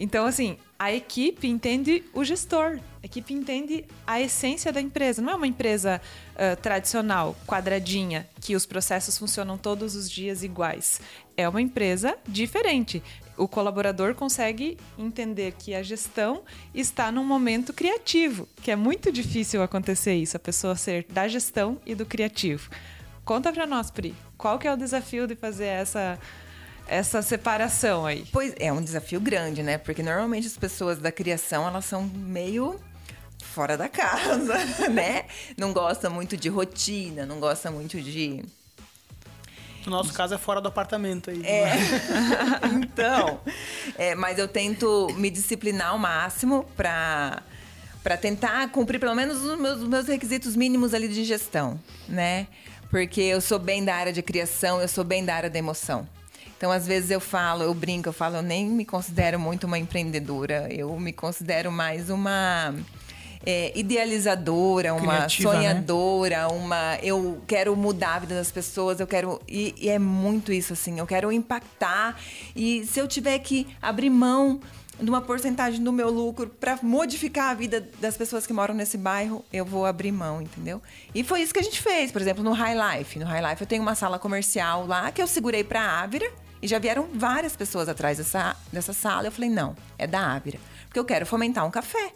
Então, 0.00 0.26
assim, 0.26 0.56
a 0.78 0.92
equipe 0.92 1.48
entende 1.48 2.04
o 2.14 2.22
gestor, 2.22 2.78
a 3.02 3.06
equipe 3.06 3.34
entende 3.34 3.84
a 4.06 4.20
essência 4.20 4.72
da 4.72 4.80
empresa. 4.80 5.20
Não 5.20 5.32
é 5.32 5.34
uma 5.34 5.46
empresa 5.46 6.00
uh, 6.34 6.60
tradicional, 6.60 7.36
quadradinha, 7.44 8.28
que 8.40 8.54
os 8.54 8.64
processos 8.64 9.18
funcionam 9.18 9.58
todos 9.58 9.96
os 9.96 10.08
dias 10.08 10.44
iguais. 10.44 11.00
É 11.36 11.48
uma 11.48 11.60
empresa 11.60 12.16
diferente. 12.28 13.02
O 13.36 13.48
colaborador 13.48 14.14
consegue 14.14 14.78
entender 14.96 15.52
que 15.58 15.74
a 15.74 15.82
gestão 15.82 16.42
está 16.72 17.10
num 17.10 17.24
momento 17.24 17.72
criativo, 17.72 18.48
que 18.62 18.70
é 18.70 18.76
muito 18.76 19.10
difícil 19.10 19.62
acontecer 19.62 20.14
isso, 20.14 20.36
a 20.36 20.40
pessoa 20.40 20.76
ser 20.76 21.06
da 21.08 21.26
gestão 21.26 21.80
e 21.84 21.94
do 21.94 22.06
criativo. 22.06 22.70
Conta 23.28 23.52
para 23.52 23.66
nós, 23.66 23.90
Pri, 23.90 24.16
qual 24.38 24.58
que 24.58 24.66
é 24.66 24.72
o 24.72 24.76
desafio 24.76 25.26
de 25.26 25.36
fazer 25.36 25.66
essa 25.66 26.18
essa 26.86 27.20
separação 27.20 28.06
aí? 28.06 28.24
Pois 28.32 28.54
é 28.58 28.72
um 28.72 28.82
desafio 28.82 29.20
grande, 29.20 29.62
né? 29.62 29.76
Porque 29.76 30.02
normalmente 30.02 30.46
as 30.46 30.56
pessoas 30.56 30.96
da 30.96 31.12
criação, 31.12 31.68
elas 31.68 31.84
são 31.84 32.04
meio 32.04 32.80
fora 33.44 33.76
da 33.76 33.86
casa, 33.86 34.54
né? 34.88 35.26
Não 35.58 35.74
gosta 35.74 36.08
muito 36.08 36.38
de 36.38 36.48
rotina, 36.48 37.26
não 37.26 37.38
gosta 37.38 37.70
muito 37.70 38.00
de 38.00 38.42
no 39.84 39.92
nosso 39.92 40.14
caso 40.14 40.34
é 40.34 40.38
fora 40.38 40.62
do 40.62 40.68
apartamento 40.68 41.28
aí. 41.28 41.44
É. 41.44 41.74
então, 42.80 43.42
é, 43.98 44.14
mas 44.14 44.38
eu 44.38 44.48
tento 44.48 45.08
me 45.18 45.28
disciplinar 45.28 45.88
ao 45.88 45.98
máximo 45.98 46.64
para 46.74 47.42
para 48.02 48.16
tentar 48.16 48.70
cumprir 48.70 48.98
pelo 48.98 49.14
menos 49.14 49.44
os 49.44 49.60
meus, 49.60 49.82
os 49.82 49.88
meus 49.88 50.06
requisitos 50.06 50.56
mínimos 50.56 50.94
ali 50.94 51.08
de 51.08 51.24
gestão, 51.24 51.78
né? 52.08 52.46
Porque 52.90 53.20
eu 53.20 53.40
sou 53.40 53.58
bem 53.58 53.84
da 53.84 53.94
área 53.94 54.12
de 54.12 54.22
criação, 54.22 54.80
eu 54.80 54.88
sou 54.88 55.04
bem 55.04 55.24
da 55.24 55.34
área 55.34 55.50
da 55.50 55.58
emoção. 55.58 56.08
Então, 56.56 56.72
às 56.72 56.86
vezes 56.86 57.10
eu 57.10 57.20
falo, 57.20 57.62
eu 57.62 57.72
brinco, 57.72 58.08
eu 58.08 58.12
falo, 58.12 58.36
eu 58.36 58.42
nem 58.42 58.66
me 58.66 58.84
considero 58.84 59.38
muito 59.38 59.64
uma 59.64 59.78
empreendedora, 59.78 60.66
eu 60.72 60.98
me 60.98 61.12
considero 61.12 61.70
mais 61.70 62.10
uma 62.10 62.74
é, 63.46 63.72
idealizadora, 63.78 64.92
uma 64.92 65.16
Criativa, 65.16 65.52
né? 65.52 65.58
sonhadora, 65.58 66.36
né? 66.36 66.46
uma. 66.48 66.98
Eu 67.02 67.40
quero 67.46 67.76
mudar 67.76 68.16
a 68.16 68.18
vida 68.18 68.34
das 68.34 68.50
pessoas, 68.50 69.00
eu 69.00 69.06
quero. 69.06 69.40
E, 69.46 69.74
e 69.78 69.88
é 69.88 69.98
muito 69.98 70.52
isso, 70.52 70.72
assim, 70.72 70.98
eu 70.98 71.06
quero 71.06 71.30
impactar. 71.30 72.18
E 72.56 72.84
se 72.86 72.98
eu 73.00 73.06
tiver 73.06 73.38
que 73.38 73.66
abrir 73.80 74.10
mão 74.10 74.60
de 75.00 75.08
uma 75.08 75.20
porcentagem 75.20 75.82
do 75.82 75.92
meu 75.92 76.10
lucro 76.10 76.48
para 76.48 76.78
modificar 76.82 77.50
a 77.50 77.54
vida 77.54 77.88
das 78.00 78.16
pessoas 78.16 78.46
que 78.46 78.52
moram 78.52 78.74
nesse 78.74 78.98
bairro, 78.98 79.44
eu 79.52 79.64
vou 79.64 79.86
abrir 79.86 80.12
mão, 80.12 80.42
entendeu? 80.42 80.82
E 81.14 81.22
foi 81.22 81.42
isso 81.42 81.54
que 81.54 81.60
a 81.60 81.62
gente 81.62 81.80
fez, 81.80 82.10
por 82.10 82.20
exemplo, 82.20 82.42
no 82.42 82.52
High 82.52 82.98
Life. 82.98 83.18
No 83.18 83.26
High 83.26 83.50
Life 83.50 83.62
eu 83.62 83.66
tenho 83.66 83.82
uma 83.82 83.94
sala 83.94 84.18
comercial 84.18 84.86
lá 84.86 85.10
que 85.12 85.22
eu 85.22 85.26
segurei 85.26 85.62
para 85.62 85.80
a 85.80 86.02
Ávira 86.02 86.30
e 86.60 86.66
já 86.66 86.78
vieram 86.78 87.08
várias 87.14 87.56
pessoas 87.56 87.88
atrás 87.88 88.18
dessa, 88.18 88.56
dessa 88.72 88.92
sala. 88.92 89.28
Eu 89.28 89.32
falei, 89.32 89.50
não, 89.50 89.76
é 89.96 90.06
da 90.06 90.34
Ávira. 90.34 90.58
Porque 90.86 90.98
eu 90.98 91.04
quero 91.04 91.24
fomentar 91.24 91.64
um 91.64 91.70
café. 91.70 92.12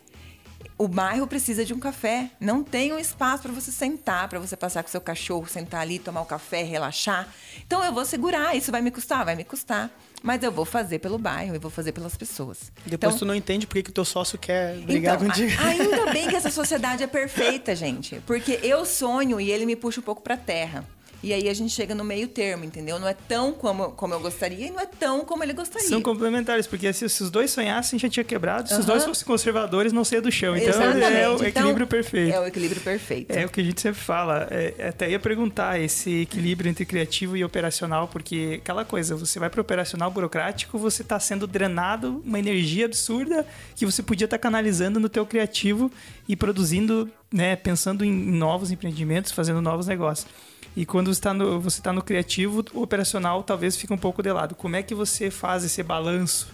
O 0.77 0.89
bairro 0.89 1.27
precisa 1.27 1.65
de 1.65 1.73
um 1.73 1.79
café. 1.79 2.31
Não 2.41 2.65
tem 2.65 2.93
um 2.93 2.99
espaço 2.99 3.45
para 3.45 3.53
você 3.53 3.71
sentar, 3.71 4.29
para 4.29 4.41
você 4.41 4.57
passar 4.57 4.83
com 4.83 4.89
seu 4.89 5.01
cachorro, 5.01 5.47
sentar 5.47 5.81
ali, 5.81 5.99
tomar 5.99 6.23
um 6.23 6.27
café, 6.27 6.63
relaxar. 6.63 7.29
Então 7.65 7.85
eu 7.85 7.93
vou 7.93 8.05
segurar. 8.05 8.57
Isso 8.57 8.73
vai 8.73 8.83
me 8.83 8.91
custar? 8.91 9.25
Vai 9.25 9.37
me 9.37 9.45
custar. 9.45 9.91
Mas 10.23 10.43
eu 10.43 10.53
vou 10.53 10.65
fazer 10.65 10.99
pelo 11.01 11.19
bairro, 11.19 11.55
eu 11.55 11.61
vou 11.61 11.71
fazer 11.71 11.93
pelas 11.93 12.17
pessoas. 12.17 12.71
Depois 12.87 13.15
então, 13.15 13.19
tu 13.19 13.25
não 13.25 13.35
entende 13.35 13.67
por 13.67 13.83
que 13.83 13.91
o 13.91 13.93
teu 13.93 14.05
sócio 14.05 14.39
quer 14.39 14.77
brigar 14.79 15.17
então, 15.17 15.27
contigo. 15.29 15.53
Ainda 15.61 16.13
bem 16.13 16.29
que 16.29 16.37
essa 16.37 16.51
sociedade 16.51 17.03
é 17.03 17.07
perfeita, 17.07 17.75
gente. 17.75 18.23
Porque 18.27 18.61
eu 18.63 18.85
sonho 18.85 19.41
e 19.41 19.51
ele 19.51 19.67
me 19.67 19.75
puxa 19.75 20.01
um 20.01 20.03
pouco 20.03 20.23
para 20.23 20.37
terra. 20.37 20.85
E 21.23 21.33
aí 21.33 21.49
a 21.49 21.55
gente 21.55 21.73
chega 21.73 21.95
no 21.95 22.03
meio 22.03 22.27
termo, 22.27 22.65
entendeu? 22.65 22.99
Não 22.99 23.07
é 23.07 23.15
tão 23.15 23.53
como, 23.53 23.93
como 23.93 24.13
eu 24.13 24.21
gostaria 24.21 24.67
e 24.67 24.71
não 24.71 24.81
é 24.81 24.87
tão 24.87 25.25
como 25.25 25.45
ele 25.45 25.53
gostaria. 25.53 25.89
São 25.89 26.03
complementares, 26.03 26.67
porque 26.67 26.93
se, 26.93 27.09
se 27.09 27.23
os 27.23 27.31
dois 27.31 27.51
sonhassem, 27.51 27.99
já 27.99 28.09
tinha 28.09 28.25
quebrado. 28.25 28.69
Se 28.69 28.75
os 28.75 28.85
dois 28.85 29.05
fossem 29.05 29.25
conservadores, 29.25 29.93
não 29.93 30.05
seria 30.05 30.23
do 30.23 30.33
chão. 30.33 30.57
Então 30.57 30.71
Exatamente. 30.71 31.05
é 31.05 31.29
o 31.29 31.35
então, 31.35 31.47
equilíbrio 31.47 31.87
perfeito. 31.87 32.35
É 32.35 32.41
o 32.41 32.47
equilíbrio 32.47 32.81
perfeito. 32.81 33.31
É 33.31 33.47
o 33.47 33.49
que 33.49 33.61
a 33.61 33.65
gente 33.65 33.81
sempre 33.81 34.01
fala. 34.01 34.49
É, 34.51 34.89
até 34.89 35.11
ia 35.11 35.21
perguntar 35.21 35.81
esse 35.81 36.23
equilíbrio 36.23 36.69
entre 36.69 36.85
criativo 36.85 37.37
e 37.37 37.45
operacional, 37.45 38.09
porque 38.09 38.61
aquela 38.61 38.85
coisa, 38.85 39.15
você 39.15 39.39
vai 39.39 39.49
para 39.49 39.61
o 39.61 39.63
operacional 39.63 40.11
burocrático, 40.11 40.77
você 40.77 41.03
está 41.03 41.21
sendo 41.21 41.47
drenado 41.47 42.21
uma 42.25 42.39
energia 42.39 42.87
absurda 42.87 43.47
que 43.77 43.87
você 43.87 44.03
podia 44.03 44.25
estar 44.25 44.39
tá 44.39 44.43
canalizando 44.43 44.99
no 44.99 45.09
teu 45.09 45.25
criativo 45.25 45.91
e 46.29 46.35
produzindo, 46.35 47.09
né, 47.33 47.55
pensando 47.55 48.05
em 48.05 48.13
novos 48.13 48.73
empreendimentos, 48.73 49.31
fazendo 49.31 49.63
novos 49.63 49.87
negócios. 49.87 50.27
E 50.75 50.87
quando 50.87 51.11
está 51.11 51.35
no, 51.35 51.61
você 51.61 51.83
tá 51.83 51.93
no 51.93 52.03
criativo, 52.03 52.65
o 52.73 52.83
operacional 52.83 53.43
talvez 53.43 53.77
fique 53.77 53.93
um 53.93 53.99
pouco 53.99 54.23
de 54.23 54.33
lado. 54.33 54.55
Como 54.55 54.75
é 54.75 54.83
que 54.83 54.95
você 54.95 55.31
faz 55.31 55.65
esse 55.65 55.83
balanço 55.83 56.49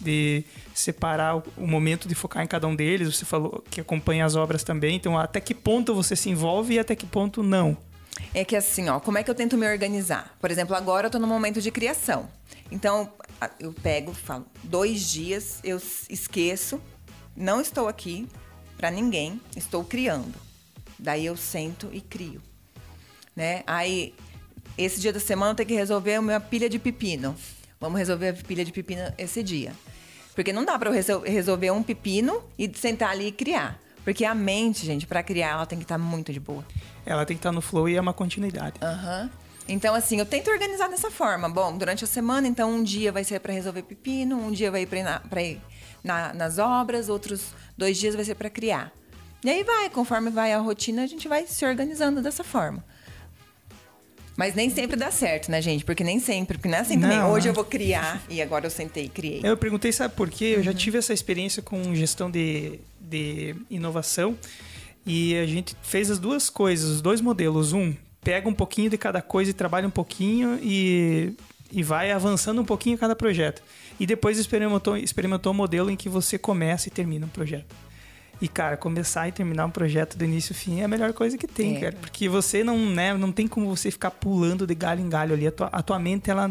de 0.00 0.44
separar 0.74 1.36
o, 1.36 1.44
o, 1.56 1.66
momento 1.66 2.08
de 2.08 2.14
focar 2.14 2.42
em 2.42 2.46
cada 2.46 2.66
um 2.66 2.74
deles? 2.74 3.16
Você 3.16 3.24
falou 3.24 3.62
que 3.70 3.80
acompanha 3.80 4.24
as 4.24 4.34
obras 4.34 4.64
também. 4.64 4.96
Então, 4.96 5.16
até 5.16 5.40
que 5.40 5.54
ponto 5.54 5.94
você 5.94 6.16
se 6.16 6.28
envolve 6.28 6.74
e 6.74 6.78
até 6.78 6.96
que 6.96 7.06
ponto 7.06 7.42
não? 7.42 7.76
É 8.34 8.44
que 8.44 8.56
assim, 8.56 8.88
ó, 8.88 8.98
como 8.98 9.18
é 9.18 9.22
que 9.22 9.30
eu 9.30 9.34
tento 9.34 9.56
me 9.56 9.66
organizar? 9.70 10.36
Por 10.40 10.50
exemplo, 10.50 10.74
agora 10.74 11.06
eu 11.06 11.08
estou 11.08 11.20
no 11.20 11.26
momento 11.26 11.60
de 11.60 11.70
criação. 11.70 12.28
Então, 12.70 13.12
eu 13.60 13.72
pego, 13.72 14.12
falo, 14.12 14.44
dois 14.64 15.08
dias, 15.08 15.60
eu 15.62 15.80
esqueço, 16.10 16.80
não 17.36 17.60
estou 17.60 17.86
aqui 17.86 18.28
para 18.76 18.90
ninguém, 18.90 19.40
estou 19.56 19.84
criando. 19.84 20.34
Daí 20.98 21.26
eu 21.26 21.36
sento 21.36 21.88
e 21.92 22.00
crio 22.00 22.40
né? 23.34 23.62
Aí, 23.66 24.14
esse 24.76 25.00
dia 25.00 25.12
da 25.12 25.20
semana 25.20 25.52
eu 25.52 25.54
tenho 25.56 25.68
que 25.68 25.74
resolver 25.74 26.18
uma 26.18 26.40
pilha 26.40 26.68
de 26.68 26.78
pepino. 26.78 27.34
Vamos 27.80 27.98
resolver 27.98 28.28
a 28.28 28.32
pilha 28.32 28.64
de 28.64 28.72
pepino 28.72 29.02
esse 29.18 29.42
dia. 29.42 29.72
Porque 30.34 30.52
não 30.52 30.64
dá 30.64 30.78
para 30.78 30.90
eu 30.90 31.20
resolver 31.22 31.70
um 31.70 31.82
pepino 31.82 32.42
e 32.58 32.70
sentar 32.74 33.10
ali 33.10 33.28
e 33.28 33.32
criar. 33.32 33.78
Porque 34.04 34.24
a 34.24 34.34
mente, 34.34 34.84
gente, 34.84 35.06
para 35.06 35.22
criar, 35.22 35.50
ela 35.50 35.66
tem 35.66 35.78
que 35.78 35.84
estar 35.84 35.98
tá 35.98 36.02
muito 36.02 36.32
de 36.32 36.40
boa. 36.40 36.64
Ela 37.04 37.24
tem 37.24 37.36
que 37.36 37.40
estar 37.40 37.50
tá 37.50 37.54
no 37.54 37.60
flow 37.60 37.88
e 37.88 37.96
é 37.96 38.00
uma 38.00 38.12
continuidade. 38.12 38.76
Aham. 38.82 39.22
Uhum. 39.22 39.42
Então, 39.68 39.94
assim, 39.94 40.18
eu 40.18 40.26
tento 40.26 40.50
organizar 40.50 40.88
dessa 40.88 41.10
forma. 41.10 41.48
Bom, 41.48 41.76
durante 41.76 42.02
a 42.02 42.06
semana, 42.06 42.48
então, 42.48 42.70
um 42.70 42.82
dia 42.82 43.12
vai 43.12 43.22
ser 43.22 43.38
para 43.38 43.52
resolver 43.52 43.82
pepino, 43.82 44.36
um 44.36 44.50
dia 44.50 44.70
vai 44.70 44.82
ir 44.82 44.86
para 44.86 45.42
ir 45.42 45.60
na, 46.02 46.34
nas 46.34 46.58
obras, 46.58 47.08
outros 47.08 47.54
dois 47.78 47.96
dias 47.96 48.14
vai 48.14 48.24
ser 48.24 48.34
para 48.34 48.50
criar. 48.50 48.92
E 49.44 49.50
aí 49.50 49.62
vai, 49.62 49.88
conforme 49.90 50.30
vai 50.30 50.52
a 50.52 50.58
rotina, 50.58 51.02
a 51.02 51.06
gente 51.06 51.28
vai 51.28 51.46
se 51.46 51.64
organizando 51.64 52.20
dessa 52.20 52.42
forma. 52.42 52.84
Mas 54.42 54.56
nem 54.56 54.68
sempre 54.68 54.96
dá 54.96 55.08
certo, 55.08 55.52
né, 55.52 55.62
gente? 55.62 55.84
Porque 55.84 56.02
nem 56.02 56.18
sempre, 56.18 56.58
porque 56.58 56.68
não 56.68 56.76
é 56.76 56.80
assim 56.80 56.96
não, 56.96 57.08
também. 57.08 57.22
Hoje 57.22 57.48
eu 57.48 57.54
vou 57.54 57.64
criar 57.64 58.20
e 58.28 58.42
agora 58.42 58.66
eu 58.66 58.70
sentei 58.70 59.04
e 59.04 59.08
criei. 59.08 59.40
Eu 59.40 59.56
perguntei, 59.56 59.92
sabe 59.92 60.16
por 60.16 60.28
quê? 60.28 60.54
Eu 60.56 60.64
já 60.64 60.72
uhum. 60.72 60.76
tive 60.76 60.98
essa 60.98 61.12
experiência 61.12 61.62
com 61.62 61.94
gestão 61.94 62.28
de, 62.28 62.80
de 63.00 63.54
inovação 63.70 64.36
e 65.06 65.36
a 65.36 65.46
gente 65.46 65.76
fez 65.80 66.10
as 66.10 66.18
duas 66.18 66.50
coisas, 66.50 66.90
os 66.90 67.00
dois 67.00 67.20
modelos. 67.20 67.72
Um, 67.72 67.94
pega 68.20 68.48
um 68.48 68.52
pouquinho 68.52 68.90
de 68.90 68.98
cada 68.98 69.22
coisa 69.22 69.52
e 69.52 69.54
trabalha 69.54 69.86
um 69.86 69.92
pouquinho 69.92 70.58
e, 70.60 71.34
e 71.70 71.84
vai 71.84 72.10
avançando 72.10 72.60
um 72.60 72.64
pouquinho 72.64 72.98
cada 72.98 73.14
projeto. 73.14 73.62
E 74.00 74.06
depois 74.06 74.38
experimentou, 74.38 74.96
experimentou 74.96 75.52
um 75.52 75.56
modelo 75.56 75.88
em 75.88 75.94
que 75.94 76.08
você 76.08 76.36
começa 76.36 76.88
e 76.88 76.90
termina 76.90 77.26
um 77.26 77.28
projeto. 77.28 77.76
E, 78.42 78.48
cara, 78.48 78.76
começar 78.76 79.28
e 79.28 79.32
terminar 79.32 79.66
um 79.66 79.70
projeto 79.70 80.18
do 80.18 80.24
início 80.24 80.52
ao 80.52 80.58
fim 80.58 80.80
é 80.80 80.84
a 80.84 80.88
melhor 80.88 81.12
coisa 81.12 81.38
que 81.38 81.46
tem, 81.46 81.76
é. 81.76 81.80
cara. 81.80 81.96
Porque 82.00 82.28
você 82.28 82.64
não, 82.64 82.76
né, 82.76 83.14
não 83.14 83.30
tem 83.30 83.46
como 83.46 83.68
você 83.68 83.88
ficar 83.88 84.10
pulando 84.10 84.66
de 84.66 84.74
galho 84.74 85.00
em 85.00 85.08
galho 85.08 85.32
ali. 85.32 85.46
A 85.46 85.52
tua, 85.52 85.66
a 85.68 85.80
tua 85.80 85.96
mente, 86.00 86.28
ela. 86.28 86.50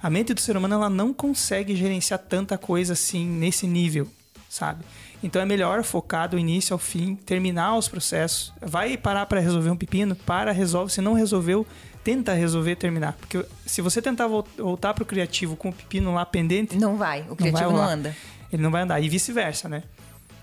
A 0.00 0.08
mente 0.08 0.32
do 0.32 0.40
ser 0.40 0.56
humano, 0.56 0.76
ela 0.76 0.88
não 0.88 1.12
consegue 1.12 1.74
gerenciar 1.74 2.20
tanta 2.20 2.56
coisa 2.56 2.92
assim, 2.92 3.26
nesse 3.26 3.66
nível, 3.66 4.06
sabe? 4.48 4.84
Então 5.20 5.42
é 5.42 5.44
melhor 5.44 5.82
focar 5.82 6.28
do 6.28 6.38
início 6.38 6.72
ao 6.72 6.78
fim, 6.78 7.16
terminar 7.16 7.76
os 7.76 7.88
processos. 7.88 8.52
Vai 8.62 8.96
parar 8.96 9.26
para 9.26 9.40
resolver 9.40 9.70
um 9.70 9.76
pepino? 9.76 10.14
Para, 10.14 10.52
resolve. 10.52 10.92
Se 10.92 11.00
não 11.00 11.14
resolveu, 11.14 11.66
tenta 12.04 12.32
resolver 12.32 12.76
terminar. 12.76 13.14
Porque 13.14 13.44
se 13.66 13.82
você 13.82 14.00
tentar 14.00 14.28
voltar 14.28 14.94
pro 14.94 15.04
criativo 15.04 15.56
com 15.56 15.70
o 15.70 15.72
pepino 15.72 16.14
lá 16.14 16.24
pendente. 16.24 16.78
Não 16.78 16.96
vai, 16.96 17.26
o 17.28 17.34
criativo 17.34 17.70
não, 17.70 17.76
vai 17.76 17.86
não 17.86 17.92
anda. 17.92 18.16
Ele 18.52 18.62
não 18.62 18.70
vai 18.70 18.82
andar. 18.82 19.00
E 19.00 19.08
vice-versa, 19.08 19.68
né? 19.68 19.82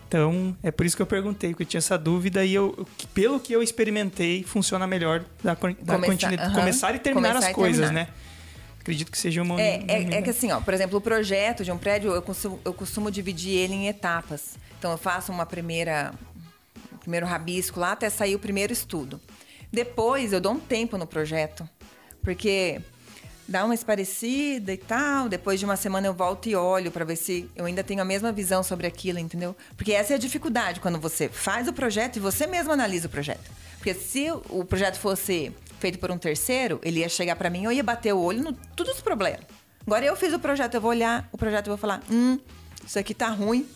Então, 0.07 0.55
é 0.61 0.71
por 0.71 0.85
isso 0.85 0.95
que 0.95 1.01
eu 1.01 1.05
perguntei, 1.05 1.49
porque 1.49 1.63
eu 1.63 1.67
tinha 1.67 1.79
essa 1.79 1.97
dúvida 1.97 2.45
e 2.45 2.53
eu, 2.53 2.87
pelo 3.13 3.39
que 3.39 3.51
eu 3.51 3.63
experimentei, 3.63 4.43
funciona 4.43 4.85
melhor 4.85 5.23
da, 5.43 5.53
da 5.53 5.57
começar, 5.57 6.31
-huh. 6.31 6.53
começar 6.53 6.95
e 6.95 6.99
terminar 6.99 7.29
começar 7.29 7.47
as 7.49 7.55
coisas, 7.55 7.85
terminar. 7.87 8.07
né? 8.07 8.13
Acredito 8.79 9.11
que 9.11 9.17
seja 9.17 9.41
uma. 9.41 9.59
É, 9.59 9.83
é, 9.87 10.13
é, 10.17 10.21
que 10.21 10.29
assim, 10.29 10.51
ó, 10.51 10.61
por 10.61 10.71
exemplo, 10.71 10.99
o 10.99 11.01
projeto 11.01 11.63
de 11.63 11.71
um 11.71 11.77
prédio, 11.77 12.13
eu 12.13 12.21
costumo, 12.21 12.59
eu 12.63 12.71
costumo 12.71 13.09
dividir 13.09 13.51
ele 13.51 13.73
em 13.73 13.87
etapas. 13.87 14.59
Então, 14.77 14.91
eu 14.91 14.97
faço 14.97 15.31
uma 15.31 15.45
primeira. 15.45 16.13
Primeiro 16.99 17.25
rabisco 17.25 17.79
lá 17.79 17.93
até 17.93 18.09
sair 18.09 18.35
o 18.35 18.39
primeiro 18.39 18.71
estudo. 18.71 19.19
Depois, 19.71 20.33
eu 20.33 20.39
dou 20.39 20.53
um 20.53 20.59
tempo 20.59 20.97
no 20.97 21.07
projeto. 21.07 21.67
Porque 22.21 22.79
dá 23.47 23.63
uma 23.65 23.73
esparecida 23.75 24.73
e 24.73 24.77
tal. 24.77 25.29
Depois 25.29 25.59
de 25.59 25.65
uma 25.65 25.75
semana 25.75 26.07
eu 26.07 26.13
volto 26.13 26.47
e 26.49 26.55
olho 26.55 26.91
para 26.91 27.05
ver 27.05 27.15
se 27.15 27.49
eu 27.55 27.65
ainda 27.65 27.83
tenho 27.83 28.01
a 28.01 28.05
mesma 28.05 28.31
visão 28.31 28.63
sobre 28.63 28.87
aquilo, 28.87 29.19
entendeu? 29.19 29.55
Porque 29.77 29.91
essa 29.93 30.13
é 30.13 30.15
a 30.15 30.19
dificuldade 30.19 30.79
quando 30.79 30.99
você 30.99 31.29
faz 31.29 31.67
o 31.67 31.73
projeto 31.73 32.17
e 32.17 32.19
você 32.19 32.47
mesmo 32.47 32.71
analisa 32.71 33.07
o 33.07 33.09
projeto. 33.09 33.49
Porque 33.77 33.93
se 33.93 34.31
o 34.49 34.65
projeto 34.65 34.97
fosse 34.97 35.51
feito 35.79 35.99
por 35.99 36.09
um 36.09 36.17
terceiro, 36.17 36.79
ele 36.83 37.01
ia 37.01 37.09
chegar 37.09 37.35
para 37.35 37.49
mim, 37.49 37.65
eu 37.65 37.71
ia 37.71 37.83
bater 37.83 38.13
o 38.13 38.19
olho 38.19 38.41
no 38.43 38.53
todos 38.75 38.95
os 38.95 39.01
problemas. 39.01 39.41
Agora 39.85 40.03
eu 40.03 40.15
fiz 40.15 40.33
o 40.33 40.39
projeto, 40.39 40.73
eu 40.73 40.81
vou 40.81 40.89
olhar 40.89 41.29
o 41.31 41.37
projeto 41.37 41.67
e 41.67 41.69
vou 41.69 41.77
falar, 41.77 42.01
hum, 42.09 42.39
isso 42.85 42.97
aqui 42.97 43.13
tá 43.13 43.27
ruim. 43.27 43.67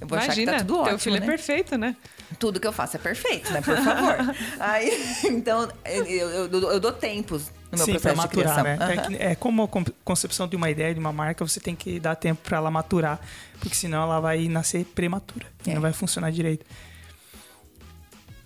Eu 0.00 0.06
vou 0.06 0.16
Imagina, 0.18 0.52
achar 0.52 0.58
que 0.58 0.64
tá 0.64 0.64
tudo 0.64 0.84
teu 0.84 0.94
ótimo, 0.94 0.98
filho 0.98 1.20
né? 1.20 1.26
é 1.26 1.28
perfeito, 1.28 1.78
né? 1.78 1.96
Tudo 2.38 2.58
que 2.60 2.66
eu 2.66 2.72
faço 2.72 2.96
é 2.96 2.98
perfeito, 3.00 3.50
né? 3.52 3.60
Por 3.60 3.76
favor. 3.76 4.34
Aí, 4.60 4.90
então, 5.24 5.68
eu, 5.84 6.04
eu- 6.06 6.70
eu 6.72 6.80
dou 6.80 6.92
tempos 6.92 7.50
no 7.70 7.76
meu 7.78 7.84
Sim, 7.86 7.92
processo 7.92 8.14
de 8.14 8.20
maturar, 8.20 8.54
criação. 8.54 8.64
né? 8.64 8.94
É, 8.94 8.98
Aham. 8.98 9.08
que- 9.08 9.16
é 9.22 9.34
como 9.34 9.62
a 9.64 9.68
con- 9.68 9.84
concepção 10.04 10.46
de 10.48 10.54
uma 10.56 10.70
ideia, 10.70 10.94
de 10.94 11.00
uma 11.00 11.12
marca, 11.12 11.46
você 11.46 11.58
tem 11.60 11.74
que 11.74 11.98
dar 12.00 12.14
tempo 12.14 12.40
pra 12.42 12.58
ela 12.58 12.70
maturar, 12.70 13.20
porque 13.60 13.74
senão 13.74 14.02
ela 14.02 14.20
vai 14.20 14.46
nascer 14.48 14.84
prematura 14.84 15.46
e 15.66 15.70
É. 15.70 15.74
não 15.74 15.80
vai 15.82 15.92
funcionar 15.92 16.30
direito. 16.30 16.64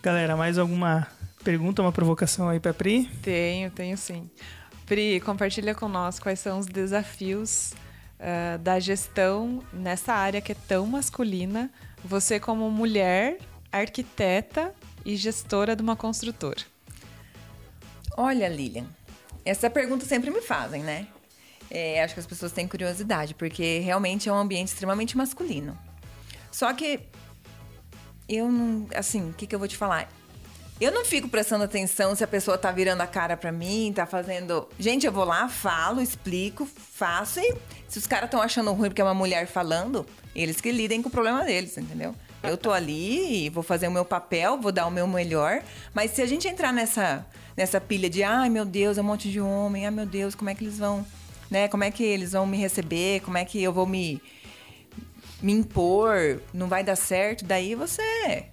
Galera, 0.03 0.37
mais 0.37 0.57
alguma 0.59 1.07
pergunta, 1.45 1.83
uma 1.83 1.93
provocação 1.93 2.49
aí 2.49 2.59
pra 2.59 2.73
Pri? 2.73 3.07
Tenho, 3.23 3.71
tenho 3.71 3.97
sim. 3.99 4.31
Pri, 4.87 5.21
compartilha 5.21 5.75
com 5.75 5.89
nós 5.89 6.19
quais 6.19 6.41
são 6.41 6.59
os 6.59 6.67
desafios 6.67 7.73
ah, 8.19 8.57
da 8.59 8.79
gestão 8.81 9.63
nessa 9.73 10.13
área 10.15 10.41
que 10.41 10.53
é 10.53 10.57
tão 10.67 10.87
masculina. 10.87 11.71
Você, 12.05 12.41
como 12.41 12.71
mulher, 12.71 13.39
arquiteta 13.71 14.75
e 15.05 15.17
gestora 15.17 15.77
de 15.77 15.83
uma 15.83 15.95
construtora. 15.97 16.61
Olha, 18.17 18.49
Lilian, 18.49 18.87
essa 19.51 19.69
pergunta 19.69 20.07
sempre 20.07 20.31
me 20.31 20.41
fazem, 20.41 20.83
né? 20.83 21.09
É, 21.71 22.03
acho 22.03 22.15
que 22.15 22.21
as 22.21 22.27
pessoas 22.27 22.53
têm 22.53 22.67
curiosidade, 22.69 23.35
porque 23.35 23.81
realmente 23.81 24.29
é 24.29 24.33
um 24.33 24.37
ambiente 24.37 24.69
extremamente 24.69 25.17
masculino. 25.17 25.77
Só 26.51 26.73
que 26.73 27.01
eu 28.29 28.51
não. 28.51 28.87
Assim, 28.95 29.31
o 29.31 29.33
que, 29.33 29.47
que 29.47 29.55
eu 29.55 29.59
vou 29.59 29.69
te 29.69 29.77
falar? 29.77 30.09
Eu 30.81 30.91
não 30.93 31.05
fico 31.05 31.29
prestando 31.29 31.65
atenção 31.65 32.15
se 32.15 32.25
a 32.25 32.27
pessoa 32.27 32.57
tá 32.57 32.73
virando 32.73 33.03
a 33.03 33.07
cara 33.07 33.37
pra 33.37 33.53
mim, 33.53 33.93
tá 33.95 34.07
fazendo. 34.07 34.69
Gente, 34.79 35.05
eu 35.05 35.13
vou 35.13 35.25
lá, 35.25 35.49
falo, 35.49 36.01
explico, 36.01 36.65
faço 36.65 37.39
e 37.39 37.55
se 37.87 37.99
os 37.99 38.07
caras 38.07 38.27
estão 38.27 38.41
achando 38.41 38.73
ruim 38.73 38.89
porque 38.89 39.03
é 39.03 39.05
uma 39.05 39.13
mulher 39.13 39.47
falando, 39.47 40.07
eles 40.35 40.61
que 40.61 40.71
lidem 40.73 41.03
com 41.03 41.09
o 41.09 41.13
problema 41.13 41.45
deles, 41.45 41.77
entendeu? 41.77 42.15
Eu 42.43 42.57
tô 42.57 42.73
ali 42.73 43.47
e 43.47 43.51
vou 43.51 43.63
fazer 43.63 43.89
o 43.89 43.91
meu 43.91 44.05
papel, 44.05 44.59
vou 44.59 44.73
dar 44.73 44.87
o 44.87 44.91
meu 44.91 45.07
melhor, 45.07 45.63
mas 45.93 46.13
se 46.13 46.23
a 46.23 46.27
gente 46.27 46.49
entrar 46.49 46.73
nessa 46.73 47.27
nessa 47.57 47.81
pilha 47.81 48.09
de 48.09 48.23
ai 48.23 48.49
meu 48.49 48.65
Deus, 48.65 48.99
é 48.99 49.01
um 49.01 49.05
monte 49.05 49.31
de 49.31 49.41
homem, 49.41 49.85
ai 49.87 49.91
meu 49.91 50.07
Deus, 50.07 50.35
como 50.35 50.51
é 50.51 50.55
que 50.55 50.65
eles 50.65 50.79
vão, 50.79 51.05
né? 51.51 51.69
Como 51.69 51.85
é 51.85 51.91
que 51.91 52.03
eles 52.03 52.33
vão 52.33 52.47
me 52.47 52.57
receber? 52.57 53.21
Como 53.21 53.37
é 53.39 53.45
que 53.45 53.63
eu 53.63 53.73
vou 53.73 53.87
me 53.87 54.21
me 55.43 55.53
impor? 55.53 56.41
Não 56.53 56.69
vai 56.69 56.85
dar 56.85 56.97
certo? 56.97 57.45
Daí 57.45 57.75
você 57.75 58.47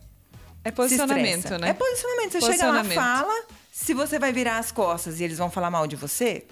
É 0.63 0.71
posicionamento, 0.71 1.57
né? 1.57 1.69
É 1.69 1.73
posicionamento. 1.73 2.31
Você 2.33 2.41
chega 2.41 2.67
lá, 2.67 2.79
Posicionamento. 2.83 2.95
fala. 2.95 3.45
Se 3.71 3.93
você 3.93 4.17
vai 4.17 4.31
virar 4.33 4.57
as 4.57 4.71
costas 4.71 5.19
e 5.19 5.23
eles 5.23 5.37
vão 5.37 5.51
falar 5.51 5.69
mal 5.69 5.85
de 5.85 5.95
você, 5.95 6.45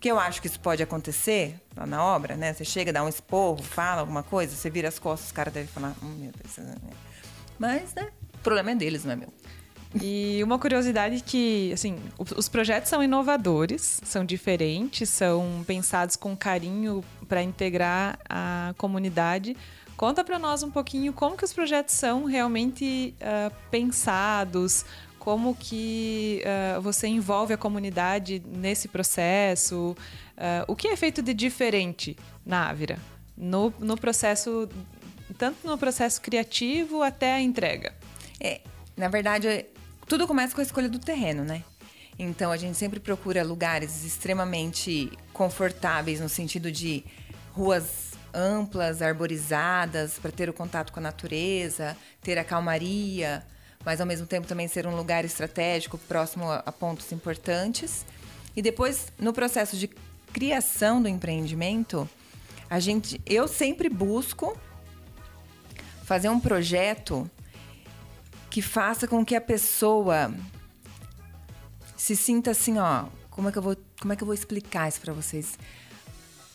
que 0.00 0.08
eu 0.10 0.18
acho 0.18 0.40
que 0.40 0.46
isso 0.46 0.60
pode 0.60 0.82
acontecer 0.82 1.56
lá 1.76 1.86
na 1.86 2.04
obra, 2.04 2.36
né? 2.36 2.52
Você 2.52 2.64
chega, 2.64 2.92
dá 2.92 3.02
um 3.02 3.08
esporro, 3.08 3.62
fala 3.62 4.00
alguma 4.00 4.22
coisa, 4.22 4.54
você 4.54 4.70
vira 4.70 4.88
as 4.88 4.98
costas, 4.98 5.26
os 5.26 5.32
caras 5.32 5.52
devem 5.52 5.68
falar, 5.68 5.94
hum, 6.02 6.16
meu 6.18 6.32
Deus. 6.32 6.68
Mas, 7.58 7.94
né? 7.94 8.08
O 8.34 8.38
problema 8.38 8.70
é 8.70 8.74
deles, 8.74 9.04
não 9.04 9.12
é 9.12 9.16
meu. 9.16 9.32
E 10.00 10.42
uma 10.42 10.58
curiosidade 10.58 11.22
que, 11.22 11.70
assim, 11.72 11.98
os 12.18 12.48
projetos 12.48 12.88
são 12.88 13.02
inovadores, 13.02 14.00
são 14.02 14.24
diferentes, 14.24 15.08
são 15.10 15.62
pensados 15.66 16.16
com 16.16 16.34
carinho 16.34 17.04
para 17.28 17.42
integrar 17.42 18.18
a 18.28 18.74
comunidade. 18.78 19.54
Conta 19.96 20.24
para 20.24 20.38
nós 20.38 20.62
um 20.62 20.70
pouquinho 20.70 21.12
como 21.12 21.36
que 21.36 21.44
os 21.44 21.52
projetos 21.52 21.94
são 21.94 22.24
realmente 22.24 23.14
ah, 23.20 23.52
pensados, 23.70 24.84
como 25.18 25.54
que 25.54 26.42
ah, 26.44 26.80
você 26.80 27.06
envolve 27.06 27.52
a 27.52 27.58
comunidade 27.58 28.42
nesse 28.46 28.88
processo, 28.88 29.94
ah, 30.38 30.64
o 30.66 30.74
que 30.74 30.88
é 30.88 30.96
feito 30.96 31.20
de 31.20 31.34
diferente 31.34 32.16
na 32.44 32.70
Ávila, 32.70 32.96
no, 33.36 33.72
no 33.78 33.96
processo, 33.96 34.68
tanto 35.36 35.66
no 35.66 35.76
processo 35.76 36.20
criativo 36.20 37.02
até 37.02 37.34
a 37.34 37.40
entrega. 37.40 37.94
É, 38.40 38.62
na 38.96 39.08
verdade, 39.08 39.66
tudo 40.12 40.26
começa 40.26 40.54
com 40.54 40.60
a 40.60 40.64
escolha 40.64 40.90
do 40.90 40.98
terreno, 40.98 41.42
né? 41.42 41.64
Então 42.18 42.52
a 42.52 42.58
gente 42.58 42.76
sempre 42.76 43.00
procura 43.00 43.42
lugares 43.42 44.04
extremamente 44.04 45.10
confortáveis 45.32 46.20
no 46.20 46.28
sentido 46.28 46.70
de 46.70 47.02
ruas 47.52 48.10
amplas, 48.34 49.00
arborizadas, 49.00 50.18
para 50.18 50.30
ter 50.30 50.50
o 50.50 50.52
contato 50.52 50.92
com 50.92 51.00
a 51.00 51.02
natureza, 51.02 51.96
ter 52.20 52.36
a 52.36 52.44
calmaria, 52.44 53.42
mas 53.86 54.02
ao 54.02 54.06
mesmo 54.06 54.26
tempo 54.26 54.46
também 54.46 54.68
ser 54.68 54.86
um 54.86 54.94
lugar 54.94 55.24
estratégico 55.24 55.96
próximo 55.96 56.44
a, 56.50 56.70
pontos 56.70 57.10
importantes. 57.10 58.04
E 58.54 58.60
depois, 58.60 59.06
no 59.18 59.32
processo 59.32 59.78
de 59.78 59.88
criação 60.30 61.00
do 61.00 61.08
empreendimento, 61.08 62.06
a 62.68 62.78
gente, 62.78 63.18
eu 63.24 63.48
sempre 63.48 63.88
busco 63.88 64.60
fazer 66.04 66.28
um 66.28 66.38
projeto 66.38 67.30
que 68.52 68.60
faça 68.60 69.08
com 69.08 69.24
que 69.24 69.34
a 69.34 69.40
pessoa 69.40 70.30
se 71.96 72.14
sinta 72.14 72.50
assim, 72.50 72.78
ó, 72.78 73.06
como 73.30 73.48
é 73.48 73.52
que 73.52 73.56
eu 73.56 73.62
vou, 73.62 73.74
como 73.98 74.12
é 74.12 74.16
que 74.16 74.22
eu 74.22 74.26
vou 74.26 74.34
explicar 74.34 74.90
isso 74.90 75.00
para 75.00 75.14
vocês? 75.14 75.58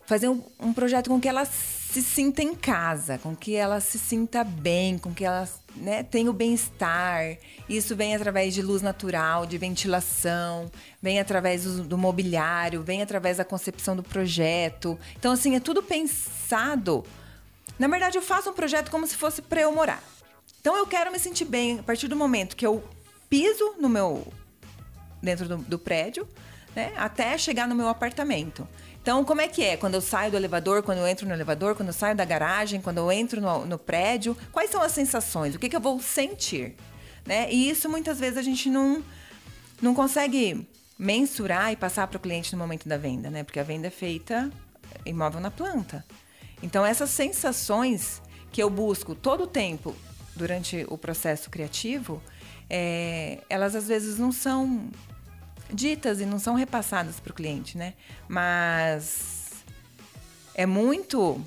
Fazer 0.06 0.28
um, 0.28 0.40
um 0.60 0.72
projeto 0.72 1.10
com 1.10 1.20
que 1.20 1.26
ela 1.26 1.44
se 1.44 2.00
sinta 2.00 2.40
em 2.40 2.54
casa, 2.54 3.18
com 3.18 3.34
que 3.34 3.56
ela 3.56 3.80
se 3.80 3.98
sinta 3.98 4.44
bem, 4.44 4.96
com 4.96 5.12
que 5.12 5.24
ela 5.24 5.48
né, 5.74 6.04
tenha 6.04 6.30
o 6.30 6.32
bem-estar. 6.32 7.36
Isso 7.68 7.96
vem 7.96 8.14
através 8.14 8.54
de 8.54 8.62
luz 8.62 8.80
natural, 8.80 9.44
de 9.44 9.58
ventilação, 9.58 10.70
vem 11.02 11.18
através 11.18 11.64
do, 11.64 11.82
do 11.82 11.98
mobiliário, 11.98 12.80
vem 12.80 13.02
através 13.02 13.38
da 13.38 13.44
concepção 13.44 13.96
do 13.96 14.04
projeto. 14.04 14.96
Então, 15.16 15.32
assim, 15.32 15.56
é 15.56 15.60
tudo 15.60 15.82
pensado. 15.82 17.04
Na 17.76 17.88
verdade, 17.88 18.16
eu 18.16 18.22
faço 18.22 18.50
um 18.50 18.54
projeto 18.54 18.88
como 18.88 19.04
se 19.04 19.16
fosse 19.16 19.42
para 19.42 19.62
eu 19.62 19.72
morar. 19.72 20.00
Então 20.60 20.76
eu 20.76 20.86
quero 20.86 21.10
me 21.10 21.18
sentir 21.18 21.44
bem 21.44 21.78
a 21.78 21.82
partir 21.82 22.08
do 22.08 22.16
momento 22.16 22.56
que 22.56 22.66
eu 22.66 22.82
piso 23.28 23.74
no 23.78 23.88
meu 23.88 24.26
dentro 25.22 25.48
do, 25.48 25.56
do 25.58 25.78
prédio, 25.78 26.28
né, 26.74 26.92
até 26.96 27.36
chegar 27.36 27.66
no 27.66 27.74
meu 27.74 27.88
apartamento. 27.88 28.66
Então, 29.00 29.24
como 29.24 29.40
é 29.40 29.48
que 29.48 29.64
é? 29.64 29.76
Quando 29.76 29.94
eu 29.94 30.00
saio 30.00 30.30
do 30.30 30.36
elevador, 30.36 30.82
quando 30.82 30.98
eu 30.98 31.08
entro 31.08 31.26
no 31.26 31.32
elevador, 31.32 31.74
quando 31.74 31.88
eu 31.88 31.94
saio 31.94 32.14
da 32.14 32.24
garagem, 32.24 32.80
quando 32.80 32.98
eu 32.98 33.10
entro 33.10 33.40
no, 33.40 33.64
no 33.64 33.78
prédio, 33.78 34.36
quais 34.52 34.70
são 34.70 34.82
as 34.82 34.92
sensações? 34.92 35.54
O 35.54 35.58
que, 35.58 35.68
que 35.68 35.76
eu 35.76 35.80
vou 35.80 35.98
sentir? 36.00 36.76
Né? 37.24 37.50
E 37.50 37.70
isso 37.70 37.88
muitas 37.88 38.20
vezes 38.20 38.36
a 38.36 38.42
gente 38.42 38.68
não, 38.68 39.02
não 39.80 39.94
consegue 39.94 40.68
mensurar 40.98 41.72
e 41.72 41.76
passar 41.76 42.06
para 42.06 42.16
o 42.16 42.20
cliente 42.20 42.52
no 42.52 42.58
momento 42.58 42.88
da 42.88 42.98
venda, 42.98 43.30
né? 43.30 43.44
Porque 43.44 43.60
a 43.60 43.62
venda 43.62 43.86
é 43.86 43.90
feita 43.90 44.50
imóvel 45.06 45.40
na 45.40 45.50
planta. 45.50 46.04
Então, 46.62 46.84
essas 46.84 47.10
sensações 47.10 48.20
que 48.50 48.62
eu 48.62 48.68
busco 48.68 49.14
todo 49.14 49.44
o 49.44 49.46
tempo 49.46 49.94
durante 50.38 50.86
o 50.88 50.96
processo 50.96 51.50
criativo, 51.50 52.22
é, 52.70 53.40
elas 53.50 53.74
às 53.74 53.88
vezes 53.88 54.18
não 54.18 54.32
são 54.32 54.88
ditas 55.70 56.20
e 56.20 56.24
não 56.24 56.38
são 56.38 56.54
repassadas 56.54 57.20
para 57.20 57.32
o 57.32 57.34
cliente, 57.34 57.76
né? 57.76 57.94
Mas 58.26 59.64
é 60.54 60.64
muito 60.64 61.40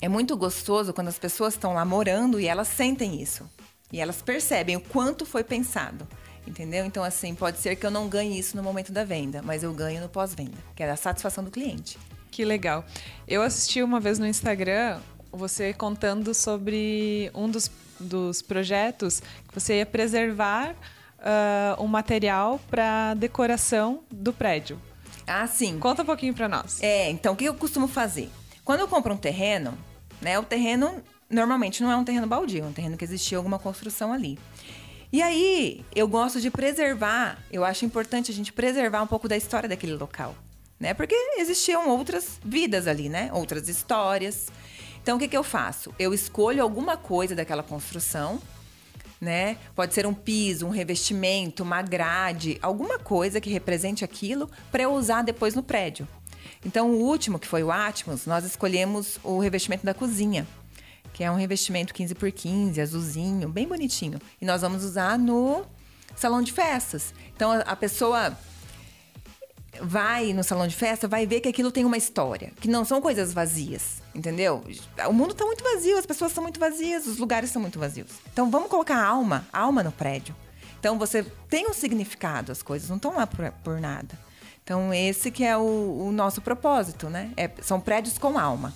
é 0.00 0.08
muito 0.08 0.36
gostoso 0.36 0.92
quando 0.92 1.08
as 1.08 1.18
pessoas 1.18 1.54
estão 1.54 1.74
lá 1.74 1.84
morando 1.84 2.38
e 2.38 2.46
elas 2.46 2.68
sentem 2.68 3.20
isso. 3.20 3.48
E 3.92 4.00
elas 4.00 4.22
percebem 4.22 4.76
o 4.76 4.80
quanto 4.80 5.24
foi 5.24 5.42
pensado. 5.42 6.06
Entendeu? 6.46 6.84
Então, 6.84 7.02
assim, 7.02 7.34
pode 7.34 7.58
ser 7.58 7.74
que 7.74 7.84
eu 7.84 7.90
não 7.90 8.08
ganhe 8.08 8.38
isso 8.38 8.56
no 8.56 8.62
momento 8.62 8.92
da 8.92 9.04
venda, 9.04 9.42
mas 9.42 9.64
eu 9.64 9.72
ganho 9.72 10.00
no 10.00 10.08
pós-venda, 10.08 10.56
que 10.76 10.82
é 10.82 10.88
a 10.88 10.96
satisfação 10.96 11.42
do 11.42 11.50
cliente. 11.50 11.98
Que 12.30 12.44
legal. 12.44 12.84
Eu 13.26 13.42
assisti 13.42 13.82
uma 13.82 13.98
vez 13.98 14.18
no 14.18 14.26
Instagram 14.26 15.00
você 15.36 15.72
contando 15.72 16.32
sobre 16.34 17.30
um 17.34 17.48
dos, 17.48 17.70
dos 18.00 18.42
projetos 18.42 19.20
que 19.20 19.54
você 19.54 19.78
ia 19.78 19.86
preservar 19.86 20.74
ah, 21.18 21.76
um 21.80 21.86
material 21.86 22.60
para 22.70 23.14
decoração 23.14 24.00
do 24.10 24.32
prédio. 24.32 24.80
Ah, 25.26 25.46
sim. 25.46 25.78
Conta 25.78 26.02
um 26.02 26.06
pouquinho 26.06 26.32
para 26.32 26.48
nós. 26.48 26.80
É, 26.80 27.10
então 27.10 27.34
o 27.34 27.36
que 27.36 27.44
eu 27.44 27.54
costumo 27.54 27.88
fazer? 27.88 28.30
Quando 28.64 28.80
eu 28.80 28.88
compro 28.88 29.12
um 29.12 29.16
terreno, 29.16 29.76
né? 30.20 30.38
O 30.38 30.42
terreno 30.42 31.02
normalmente 31.28 31.82
não 31.82 31.90
é 31.90 31.96
um 31.96 32.04
terreno 32.04 32.26
baldio, 32.26 32.64
é 32.64 32.66
um 32.66 32.72
terreno 32.72 32.96
que 32.96 33.04
existia 33.04 33.38
alguma 33.38 33.58
construção 33.58 34.12
ali. 34.12 34.38
E 35.12 35.22
aí, 35.22 35.84
eu 35.94 36.06
gosto 36.06 36.40
de 36.40 36.50
preservar, 36.50 37.38
eu 37.50 37.64
acho 37.64 37.84
importante 37.84 38.30
a 38.30 38.34
gente 38.34 38.52
preservar 38.52 39.02
um 39.02 39.06
pouco 39.06 39.28
da 39.28 39.36
história 39.36 39.68
daquele 39.68 39.94
local, 39.94 40.34
né? 40.78 40.94
Porque 40.94 41.14
existiam 41.38 41.88
outras 41.88 42.40
vidas 42.44 42.86
ali, 42.86 43.08
né? 43.08 43.30
Outras 43.32 43.68
histórias. 43.68 44.48
Então, 45.06 45.18
o 45.18 45.20
que, 45.20 45.28
que 45.28 45.36
eu 45.36 45.44
faço? 45.44 45.94
Eu 46.00 46.12
escolho 46.12 46.60
alguma 46.60 46.96
coisa 46.96 47.32
daquela 47.32 47.62
construção, 47.62 48.42
né? 49.20 49.56
Pode 49.72 49.94
ser 49.94 50.04
um 50.04 50.12
piso, 50.12 50.66
um 50.66 50.70
revestimento, 50.70 51.62
uma 51.62 51.80
grade, 51.80 52.58
alguma 52.60 52.98
coisa 52.98 53.40
que 53.40 53.48
represente 53.48 54.04
aquilo 54.04 54.50
para 54.72 54.82
eu 54.82 54.92
usar 54.92 55.22
depois 55.22 55.54
no 55.54 55.62
prédio. 55.62 56.08
Então, 56.64 56.90
o 56.90 57.04
último, 57.04 57.38
que 57.38 57.46
foi 57.46 57.62
o 57.62 57.70
Atmos, 57.70 58.26
nós 58.26 58.44
escolhemos 58.44 59.20
o 59.22 59.38
revestimento 59.38 59.86
da 59.86 59.94
cozinha, 59.94 60.44
que 61.12 61.22
é 61.22 61.30
um 61.30 61.36
revestimento 61.36 61.94
15 61.94 62.12
por 62.16 62.32
15, 62.32 62.80
azulzinho, 62.80 63.48
bem 63.48 63.68
bonitinho. 63.68 64.18
E 64.40 64.44
nós 64.44 64.62
vamos 64.62 64.82
usar 64.82 65.16
no 65.16 65.64
salão 66.16 66.42
de 66.42 66.52
festas. 66.52 67.14
Então, 67.32 67.52
a, 67.52 67.76
pessoa 67.76 68.36
vai 69.80 70.32
no 70.32 70.42
salão 70.42 70.66
de 70.66 70.74
festa, 70.74 71.06
vai 71.06 71.28
ver 71.28 71.42
que 71.42 71.48
aquilo 71.48 71.70
tem 71.70 71.84
uma 71.84 71.96
história, 71.96 72.50
que 72.60 72.66
não 72.66 72.84
são 72.84 73.00
coisas 73.00 73.32
vazias, 73.32 74.04
entendeu? 74.16 74.64
O 75.08 75.12
mundo 75.12 75.32
está 75.32 75.44
muito 75.44 75.62
vazio, 75.62 75.98
as 75.98 76.06
pessoas 76.06 76.32
são 76.32 76.42
muito 76.42 76.58
vazias, 76.58 77.06
os 77.06 77.18
lugares 77.18 77.50
são 77.50 77.60
muito 77.60 77.78
vazios. 77.78 78.10
Então 78.32 78.50
vamos 78.50 78.68
colocar 78.68 79.04
alma, 79.04 79.46
alma 79.52 79.82
no 79.82 79.92
prédio. 79.92 80.34
Então 80.80 80.98
você 80.98 81.22
tem 81.48 81.68
um 81.68 81.74
significado, 81.74 82.50
as 82.50 82.62
coisas 82.62 82.88
não 82.88 82.96
estão 82.96 83.14
lá 83.14 83.26
por, 83.26 83.50
por, 83.62 83.80
nada. 83.80 84.18
Então 84.64 84.92
esse 84.92 85.30
que 85.30 85.44
é 85.44 85.56
o, 85.56 86.06
o 86.08 86.12
nosso 86.12 86.40
propósito, 86.40 87.08
né? 87.08 87.30
É, 87.36 87.50
são 87.60 87.80
prédios 87.80 88.18
com 88.18 88.38
alma. 88.38 88.72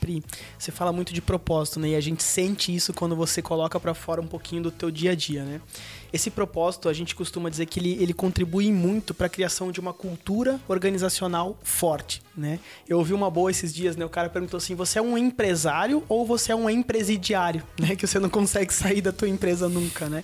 Pri, 0.00 0.22
você 0.58 0.72
fala 0.72 0.92
muito 0.92 1.12
de 1.12 1.22
propósito, 1.22 1.78
né? 1.78 1.88
E 1.88 1.96
a 1.96 2.00
gente 2.00 2.22
sente 2.22 2.74
isso 2.74 2.92
quando 2.92 3.14
você 3.14 3.40
coloca 3.42 3.78
para 3.78 3.94
fora 3.94 4.20
um 4.20 4.26
pouquinho 4.26 4.62
do 4.62 4.70
teu 4.70 4.90
dia 4.90 5.12
a 5.12 5.14
dia, 5.14 5.44
né? 5.44 5.60
Esse 6.12 6.30
propósito, 6.30 6.88
a 6.88 6.92
gente 6.92 7.14
costuma 7.14 7.48
dizer 7.48 7.66
que 7.66 7.80
ele, 7.80 7.96
ele 8.00 8.12
contribui 8.12 8.70
muito 8.70 9.14
para 9.14 9.26
a 9.26 9.30
criação 9.30 9.72
de 9.72 9.80
uma 9.80 9.92
cultura 9.92 10.60
organizacional 10.68 11.58
forte, 11.62 12.22
né? 12.36 12.58
Eu 12.86 12.98
ouvi 12.98 13.14
uma 13.14 13.30
boa 13.30 13.50
esses 13.50 13.72
dias, 13.72 13.96
né? 13.96 14.04
O 14.04 14.10
cara 14.10 14.28
perguntou 14.28 14.58
assim: 14.58 14.74
"Você 14.74 14.98
é 14.98 15.02
um 15.02 15.16
empresário 15.16 16.04
ou 16.08 16.26
você 16.26 16.52
é 16.52 16.54
um 16.54 16.68
empresidiário?", 16.68 17.62
né? 17.80 17.96
Que 17.96 18.06
você 18.06 18.18
não 18.18 18.28
consegue 18.28 18.72
sair 18.74 19.00
da 19.00 19.12
tua 19.12 19.28
empresa 19.28 19.68
nunca, 19.68 20.08
né? 20.08 20.22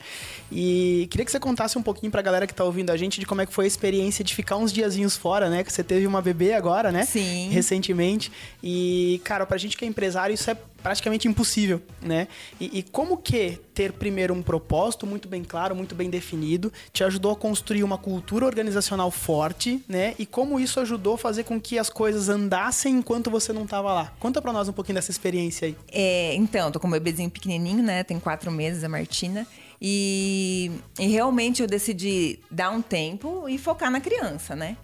E 0.53 1.07
queria 1.11 1.24
que 1.24 1.31
você 1.31 1.40
contasse 1.40 1.79
um 1.79 1.83
pouquinho 1.83 2.11
para 2.11 2.20
a 2.20 2.22
galera 2.22 2.46
que 2.46 2.53
está 2.53 2.64
ouvindo 2.64 2.90
a 2.90 2.96
gente 2.96 3.20
de 3.20 3.27
como 3.27 3.40
é 3.40 3.46
que 3.46 3.53
foi 3.53 3.64
a 3.64 3.68
experiência 3.68 4.24
de 4.24 4.35
ficar 4.35 4.57
uns 4.57 4.72
diazinhos 4.72 5.16
fora, 5.16 5.48
né? 5.48 5.64
Que 5.64 5.72
você 5.72 5.83
teve 5.83 6.07
uma 6.07 6.20
bebê 6.20 6.53
agora, 6.55 6.92
né? 6.92 7.05
Sim. 7.05 7.48
Recentemente. 7.51 8.31
E, 8.62 9.20
cara, 9.24 9.46
pra 9.46 9.57
gente 9.57 9.77
que 9.77 9.85
é 9.85 9.88
empresário, 9.88 10.35
isso 10.35 10.51
é 10.51 10.57
praticamente 10.82 11.26
impossível, 11.26 11.82
né? 12.00 12.28
E, 12.60 12.78
e, 12.78 12.82
como 12.82 13.16
que 13.16 13.58
ter 13.74 13.92
primeiro 13.92 14.32
um 14.34 14.42
propósito 14.42 15.06
muito 15.06 15.28
bem 15.28 15.44
claro, 15.44 15.74
muito 15.74 15.94
bem 15.94 16.08
definido, 16.08 16.72
te 16.92 17.04
ajudou 17.04 17.32
a 17.32 17.36
construir 17.36 17.82
uma 17.82 17.98
cultura 17.98 18.46
organizacional 18.46 19.10
forte, 19.10 19.82
né? 19.88 20.14
E 20.18 20.26
como 20.26 20.58
isso 20.58 20.80
ajudou 20.80 21.14
a 21.14 21.18
fazer 21.18 21.44
com 21.44 21.60
que 21.60 21.78
as 21.78 21.90
coisas 21.90 22.28
andassem 22.28 22.96
enquanto 22.96 23.30
você 23.30 23.52
não 23.52 23.64
estava 23.64 23.92
lá? 23.92 24.12
Conta 24.18 24.40
para 24.40 24.52
nós 24.52 24.68
um 24.68 24.72
pouquinho 24.72 24.96
dessa 24.96 25.10
experiência 25.10 25.66
aí. 25.66 25.76
É, 25.90 26.34
então, 26.34 26.70
tô 26.70 26.80
com 26.80 26.86
um 26.86 26.90
bebezinho 26.90 27.30
pequenininho, 27.30 27.82
né? 27.82 28.04
Tem 28.04 28.18
quatro 28.18 28.50
meses, 28.50 28.84
a 28.84 28.88
Martina. 28.88 29.46
E, 29.80 30.72
e 30.98 31.06
realmente 31.06 31.62
eu 31.62 31.68
decidi 31.68 32.40
dar 32.50 32.70
um 32.70 32.82
tempo 32.82 33.48
e 33.48 33.58
focar 33.58 33.90
na 33.90 34.00
criança, 34.00 34.56
né? 34.56 34.76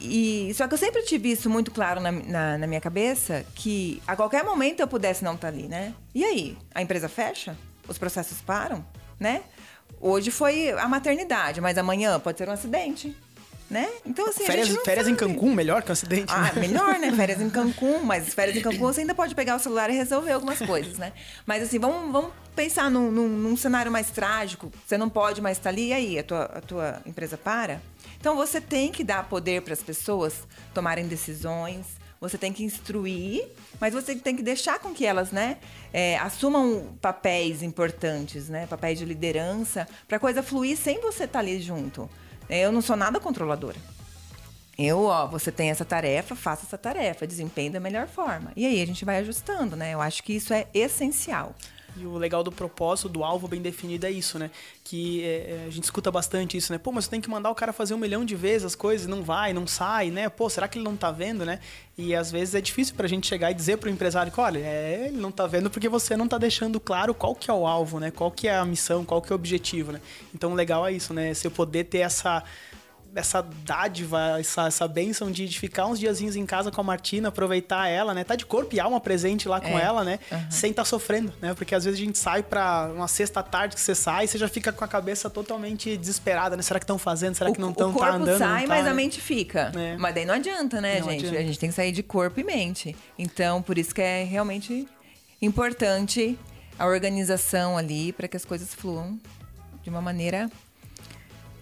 E, 0.00 0.52
só 0.54 0.66
que 0.66 0.74
eu 0.74 0.78
sempre 0.78 1.02
tive 1.02 1.30
isso 1.30 1.50
muito 1.50 1.70
claro 1.70 2.00
na, 2.00 2.10
na, 2.10 2.58
na, 2.58 2.66
minha 2.66 2.80
cabeça, 2.80 3.44
que 3.54 4.02
a 4.06 4.16
qualquer 4.16 4.42
momento 4.42 4.80
eu 4.80 4.88
pudesse 4.88 5.22
não 5.22 5.34
estar 5.34 5.52
tá 5.52 5.54
ali, 5.54 5.68
né? 5.68 5.94
E 6.14 6.24
aí? 6.24 6.56
A 6.74 6.80
empresa 6.80 7.08
fecha? 7.08 7.56
Os 7.86 7.98
processos 7.98 8.40
param? 8.40 8.84
Né? 9.18 9.42
Hoje 10.00 10.30
foi 10.30 10.70
a 10.70 10.88
maternidade, 10.88 11.60
mas 11.60 11.76
amanhã 11.76 12.18
pode 12.18 12.38
ser 12.38 12.48
um 12.48 12.52
acidente. 12.52 13.14
Né? 13.68 13.88
Então, 14.04 14.26
assim, 14.26 14.44
férias, 14.44 14.68
férias 14.84 15.06
em 15.06 15.14
Cancún, 15.14 15.54
melhor 15.54 15.82
que 15.82 15.90
um 15.90 15.92
acidente. 15.92 16.32
Ah, 16.34 16.52
né? 16.52 16.60
melhor, 16.60 16.98
né? 16.98 17.12
Férias 17.14 17.40
em 17.40 17.48
Cancún, 17.48 18.00
mas 18.02 18.34
férias 18.34 18.56
em 18.56 18.60
Cancún 18.60 18.92
você 18.92 19.02
ainda 19.02 19.14
pode 19.14 19.32
pegar 19.32 19.54
o 19.54 19.60
celular 19.60 19.88
e 19.90 19.92
resolver 19.92 20.32
algumas 20.32 20.58
coisas, 20.58 20.98
né? 20.98 21.12
Mas 21.46 21.62
assim, 21.62 21.78
vamos, 21.78 22.10
vamos 22.10 22.32
pensar 22.56 22.90
num, 22.90 23.12
num, 23.12 23.28
num 23.28 23.56
cenário 23.56 23.92
mais 23.92 24.10
trágico. 24.10 24.72
Você 24.84 24.98
não 24.98 25.08
pode 25.08 25.40
mais 25.40 25.56
estar 25.56 25.70
tá 25.70 25.74
ali, 25.74 25.90
e 25.90 25.92
aí? 25.92 26.18
A 26.18 26.24
tua, 26.24 26.42
a 26.46 26.60
tua 26.60 27.00
empresa 27.06 27.38
para? 27.38 27.80
Então 28.20 28.36
você 28.36 28.60
tem 28.60 28.92
que 28.92 29.02
dar 29.02 29.28
poder 29.28 29.62
para 29.62 29.72
as 29.72 29.82
pessoas 29.82 30.46
tomarem 30.74 31.08
decisões, 31.08 31.86
você 32.20 32.36
tem 32.36 32.52
que 32.52 32.62
instruir, 32.62 33.48
mas 33.80 33.94
você 33.94 34.14
tem 34.14 34.36
que 34.36 34.42
deixar 34.42 34.78
com 34.78 34.92
que 34.92 35.06
elas, 35.06 35.32
né, 35.32 35.56
é, 35.90 36.18
assumam 36.18 36.94
papéis 37.00 37.62
importantes, 37.62 38.50
né, 38.50 38.66
papéis 38.66 38.98
de 38.98 39.06
liderança, 39.06 39.88
para 40.06 40.18
a 40.18 40.20
coisa 40.20 40.42
fluir 40.42 40.76
sem 40.76 41.00
você 41.00 41.24
estar 41.24 41.32
tá 41.32 41.38
ali 41.38 41.60
junto. 41.60 42.10
Eu 42.48 42.70
não 42.70 42.82
sou 42.82 42.94
nada 42.94 43.18
controladora. 43.18 43.78
Eu, 44.76 45.04
ó, 45.04 45.26
você 45.26 45.50
tem 45.50 45.70
essa 45.70 45.84
tarefa, 45.84 46.34
faça 46.34 46.66
essa 46.66 46.76
tarefa, 46.76 47.26
desempenhe 47.26 47.70
da 47.70 47.80
melhor 47.80 48.06
forma. 48.06 48.52
E 48.56 48.66
aí 48.66 48.82
a 48.82 48.86
gente 48.86 49.04
vai 49.04 49.18
ajustando, 49.18 49.76
né? 49.76 49.92
Eu 49.92 50.00
acho 50.00 50.22
que 50.22 50.34
isso 50.34 50.52
é 50.52 50.66
essencial. 50.74 51.54
E 51.96 52.06
o 52.06 52.16
legal 52.16 52.42
do 52.42 52.52
propósito, 52.52 53.08
do 53.08 53.24
alvo 53.24 53.48
bem 53.48 53.60
definido 53.60 54.06
é 54.06 54.10
isso, 54.10 54.38
né? 54.38 54.50
Que 54.84 55.22
é, 55.24 55.26
é, 55.26 55.64
a 55.66 55.70
gente 55.70 55.84
escuta 55.84 56.10
bastante 56.10 56.56
isso, 56.56 56.72
né? 56.72 56.78
Pô, 56.78 56.92
mas 56.92 57.04
você 57.04 57.10
tem 57.10 57.20
que 57.20 57.28
mandar 57.28 57.50
o 57.50 57.54
cara 57.54 57.72
fazer 57.72 57.94
um 57.94 57.98
milhão 57.98 58.24
de 58.24 58.34
vezes 58.34 58.64
as 58.64 58.74
coisas, 58.74 59.06
não 59.06 59.22
vai, 59.22 59.52
não 59.52 59.66
sai, 59.66 60.10
né? 60.10 60.28
Pô, 60.28 60.48
será 60.48 60.68
que 60.68 60.78
ele 60.78 60.84
não 60.84 60.96
tá 60.96 61.10
vendo, 61.10 61.44
né? 61.44 61.60
E 61.96 62.14
às 62.14 62.30
vezes 62.30 62.54
é 62.54 62.60
difícil 62.60 62.94
pra 62.94 63.06
gente 63.06 63.26
chegar 63.26 63.50
e 63.50 63.54
dizer 63.54 63.78
pro 63.78 63.90
empresário 63.90 64.32
que, 64.32 64.40
olha, 64.40 64.58
é, 64.58 65.06
ele 65.08 65.18
não 65.18 65.30
tá 65.30 65.46
vendo 65.46 65.70
porque 65.70 65.88
você 65.88 66.16
não 66.16 66.26
tá 66.26 66.38
deixando 66.38 66.80
claro 66.80 67.12
qual 67.12 67.34
que 67.34 67.50
é 67.50 67.54
o 67.54 67.66
alvo, 67.66 68.00
né? 68.00 68.10
Qual 68.10 68.30
que 68.30 68.48
é 68.48 68.56
a 68.56 68.64
missão, 68.64 69.04
qual 69.04 69.20
que 69.20 69.32
é 69.32 69.34
o 69.34 69.36
objetivo, 69.36 69.92
né? 69.92 70.00
Então, 70.34 70.52
o 70.52 70.54
legal 70.54 70.86
é 70.86 70.92
isso, 70.92 71.12
né? 71.12 71.32
Eu 71.42 71.50
poder 71.50 71.84
ter 71.84 71.98
essa 71.98 72.42
essa 73.14 73.42
dádiva, 73.64 74.38
essa, 74.38 74.66
essa 74.66 74.86
bênção 74.86 75.30
de, 75.30 75.48
de, 75.48 75.58
ficar 75.58 75.86
uns 75.86 75.98
diazinhos 75.98 76.36
em 76.36 76.46
casa 76.46 76.70
com 76.70 76.80
a 76.80 76.84
Martina, 76.84 77.28
aproveitar 77.28 77.88
ela, 77.88 78.14
né? 78.14 78.24
Tá 78.24 78.36
de 78.36 78.46
corpo 78.46 78.74
e 78.74 78.80
alma 78.80 79.00
presente 79.00 79.48
lá 79.48 79.60
com 79.60 79.78
é. 79.78 79.82
ela, 79.82 80.04
né? 80.04 80.18
Uhum. 80.30 80.50
Sem 80.50 80.70
estar 80.70 80.82
tá 80.82 80.86
sofrendo, 80.86 81.32
né? 81.40 81.54
Porque 81.54 81.74
às 81.74 81.84
vezes 81.84 82.00
a 82.00 82.04
gente 82.04 82.18
sai 82.18 82.42
pra 82.42 82.90
uma 82.94 83.08
sexta 83.08 83.42
tarde 83.42 83.74
que 83.74 83.80
você 83.80 83.94
sai 83.94 84.24
e 84.24 84.28
você 84.28 84.38
já 84.38 84.48
fica 84.48 84.72
com 84.72 84.84
a 84.84 84.88
cabeça 84.88 85.28
totalmente 85.28 85.96
desesperada, 85.96 86.56
né? 86.56 86.62
Será 86.62 86.78
que 86.78 86.84
estão 86.84 86.98
fazendo? 86.98 87.34
Será 87.34 87.50
que 87.50 87.60
não 87.60 87.70
estão 87.70 87.92
tá 87.92 88.10
andando? 88.10 88.22
O 88.22 88.26
corpo 88.26 88.38
sai, 88.38 88.62
tá, 88.62 88.68
mas 88.68 88.84
né? 88.84 88.90
a 88.90 88.94
mente 88.94 89.20
fica. 89.20 89.72
É. 89.76 89.96
Mas 89.96 90.14
daí 90.14 90.24
não 90.24 90.34
adianta, 90.34 90.80
né, 90.80 91.00
não 91.00 91.10
gente? 91.10 91.26
Adianta. 91.26 91.38
A 91.38 91.42
gente 91.42 91.58
tem 91.58 91.68
que 91.68 91.74
sair 91.74 91.92
de 91.92 92.02
corpo 92.02 92.40
e 92.40 92.44
mente. 92.44 92.96
Então, 93.18 93.62
por 93.62 93.78
isso 93.78 93.94
que 93.94 94.02
é 94.02 94.24
realmente 94.24 94.86
importante 95.42 96.38
a 96.78 96.86
organização 96.86 97.76
ali 97.76 98.12
para 98.12 98.28
que 98.28 98.36
as 98.36 98.44
coisas 98.44 98.74
fluam 98.74 99.18
de 99.82 99.90
uma 99.90 100.00
maneira 100.00 100.50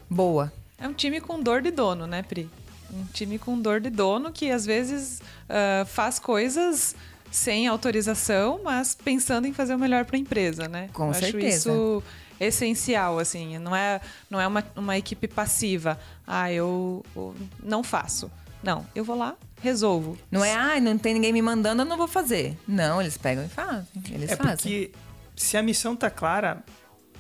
boa. 0.09 0.53
É 0.79 0.87
um 0.87 0.93
time 0.93 1.21
com 1.21 1.43
dor 1.43 1.61
de 1.61 1.71
dono, 1.71 2.07
né, 2.07 2.23
Pri? 2.23 2.49
Um 2.93 3.05
time 3.13 3.39
com 3.39 3.61
dor 3.61 3.81
de 3.81 3.91
dono 3.91 4.33
que 4.33 4.51
às 4.51 4.65
vezes 4.65 5.21
uh, 5.21 5.85
faz 5.87 6.19
coisas 6.19 6.95
sem 7.31 7.67
autorização, 7.67 8.61
mas 8.65 8.95
pensando 8.95 9.47
em 9.47 9.53
fazer 9.53 9.75
o 9.75 9.79
melhor 9.79 10.05
para 10.05 10.17
a 10.17 10.19
empresa, 10.19 10.69
né? 10.69 10.89
Com 10.93 11.09
Eu 11.09 11.15
certeza. 11.15 11.39
Acho 11.39 11.49
isso 11.49 12.03
essencial, 12.41 13.19
assim. 13.19 13.59
Não 13.59 13.75
é, 13.75 14.01
não 14.31 14.41
é 14.41 14.47
uma, 14.47 14.65
uma 14.77 14.97
equipe 14.97 15.27
passiva. 15.29 15.99
Ah, 16.27 16.51
eu, 16.53 17.05
eu 17.15 17.35
não 17.63 17.83
faço. 17.83 18.31
Não, 18.63 18.87
eu 18.95 19.05
vou 19.05 19.17
lá, 19.17 19.37
resolvo. 19.61 20.19
Não 20.31 20.45
é, 20.45 20.55
ah, 20.55 20.81
não 20.81 20.99
tem 20.99 21.15
ninguém 21.15 21.33
me 21.33 21.43
mandando, 21.43 21.83
eu 21.83 21.87
não 21.87 21.97
vou 21.97 22.09
fazer. 22.09 22.57
Não, 22.67 23.01
eles 23.01 23.17
pegam 23.17 23.45
e 23.45 23.49
fazem. 23.49 23.87
Eles 24.11 24.31
é 24.31 24.37
fazem. 24.37 24.57
Porque 24.57 24.93
se 25.37 25.57
a 25.57 25.63
missão 25.63 25.95
tá 25.95 26.11
clara, 26.11 26.65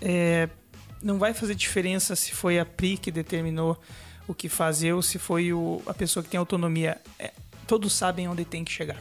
é, 0.01 0.49
não 1.03 1.19
vai 1.19 1.33
fazer 1.33 1.55
diferença 1.55 2.17
se 2.17 2.33
foi 2.33 2.59
a 2.59 2.65
PRI 2.65 2.97
que 2.97 3.11
determinou 3.11 3.81
o 4.27 4.35
que 4.35 4.49
fazer 4.49 4.93
ou 4.93 5.03
se 5.03 5.19
foi 5.19 5.53
o, 5.53 5.83
a 5.87 5.95
pessoa 5.95 6.23
que 6.23 6.29
tem 6.29 6.39
autonomia. 6.39 7.01
É, 7.19 7.33
todos 7.67 7.93
sabem 7.93 8.29
onde 8.29 8.45
tem 8.45 8.65
que 8.65 8.73
chegar. 8.73 9.01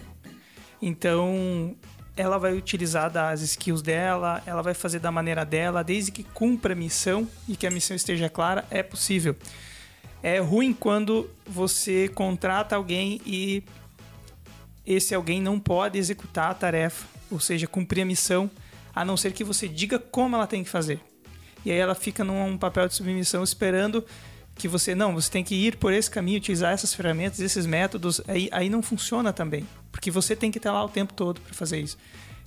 Então, 0.82 1.76
ela 2.16 2.38
vai 2.38 2.54
utilizar 2.54 3.12
das 3.12 3.42
skills 3.42 3.82
dela, 3.82 4.42
ela 4.46 4.62
vai 4.62 4.74
fazer 4.74 5.00
da 5.00 5.12
maneira 5.12 5.46
dela, 5.46 5.84
desde 5.84 6.12
que 6.12 6.24
cumpra 6.24 6.74
a 6.74 6.76
missão 6.76 7.28
e 7.48 7.56
que 7.56 7.68
a 7.68 7.72
missão 7.72 7.96
esteja 7.96 8.30
clara, 8.30 8.66
é 8.72 8.82
possível. 8.82 9.36
É 10.22 10.40
ruim 10.40 10.74
quando 10.74 11.30
você 11.46 12.10
contrata 12.10 12.76
alguém 12.76 13.22
e 13.26 13.64
esse 14.86 15.14
alguém 15.14 15.42
não 15.42 15.60
pode 15.60 15.98
executar 16.00 16.52
a 16.52 16.54
tarefa, 16.54 17.06
ou 17.30 17.40
seja, 17.40 17.68
cumprir 17.68 18.02
a 18.02 18.06
missão, 18.06 18.50
a 18.96 19.06
não 19.06 19.16
ser 19.16 19.34
que 19.34 19.44
você 19.44 19.68
diga 19.68 20.00
como 20.00 20.36
ela 20.36 20.48
tem 20.48 20.64
que 20.64 20.70
fazer. 20.70 21.00
E 21.66 21.72
aí 21.72 21.78
ela 21.78 21.96
fica 21.96 22.24
num 22.24 22.58
papel 22.58 22.88
de 22.88 22.94
submissão 22.94 23.44
esperando 23.44 24.06
que 24.56 24.68
você, 24.68 24.96
não, 24.96 25.14
você 25.14 25.30
tem 25.30 25.44
que 25.44 25.54
ir 25.54 25.78
por 25.78 25.94
esse 25.94 26.10
caminho, 26.10 26.38
utilizar 26.38 26.74
essas 26.74 26.94
ferramentas, 26.94 27.40
esses 27.40 27.66
métodos, 27.66 28.20
aí, 28.28 28.50
aí 28.52 28.70
não 28.70 28.82
funciona 28.82 29.32
também. 29.32 29.68
Porque 29.92 30.10
você 30.10 30.36
tem 30.36 30.52
que 30.52 30.58
estar 30.58 30.74
lá 30.74 30.84
o 30.84 30.90
tempo 30.90 31.14
todo 31.14 31.40
para 31.42 31.54
fazer 31.54 31.80
isso. 31.80 31.98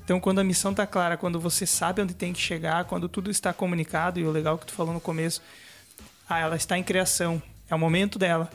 Então, 0.04 0.18
quando 0.18 0.40
a 0.40 0.44
missão 0.44 0.72
está 0.72 0.86
clara, 0.86 1.16
quando 1.16 1.38
você 1.38 1.64
sabe 1.64 2.02
onde 2.02 2.14
tem 2.14 2.32
que 2.32 2.40
chegar, 2.40 2.84
quando 2.84 3.08
tudo 3.08 3.30
está 3.30 3.52
comunicado, 3.52 4.18
e 4.18 4.24
o 4.24 4.30
legal 4.30 4.58
que 4.58 4.66
tu 4.66 4.72
falou 4.72 4.92
no 4.92 5.00
começo, 5.00 5.40
ah, 6.28 6.40
ela 6.40 6.56
está 6.56 6.76
em 6.76 6.82
criação, 6.82 7.40
é 7.68 7.74
o 7.74 7.78
momento 7.78 8.18
dela. 8.18 8.50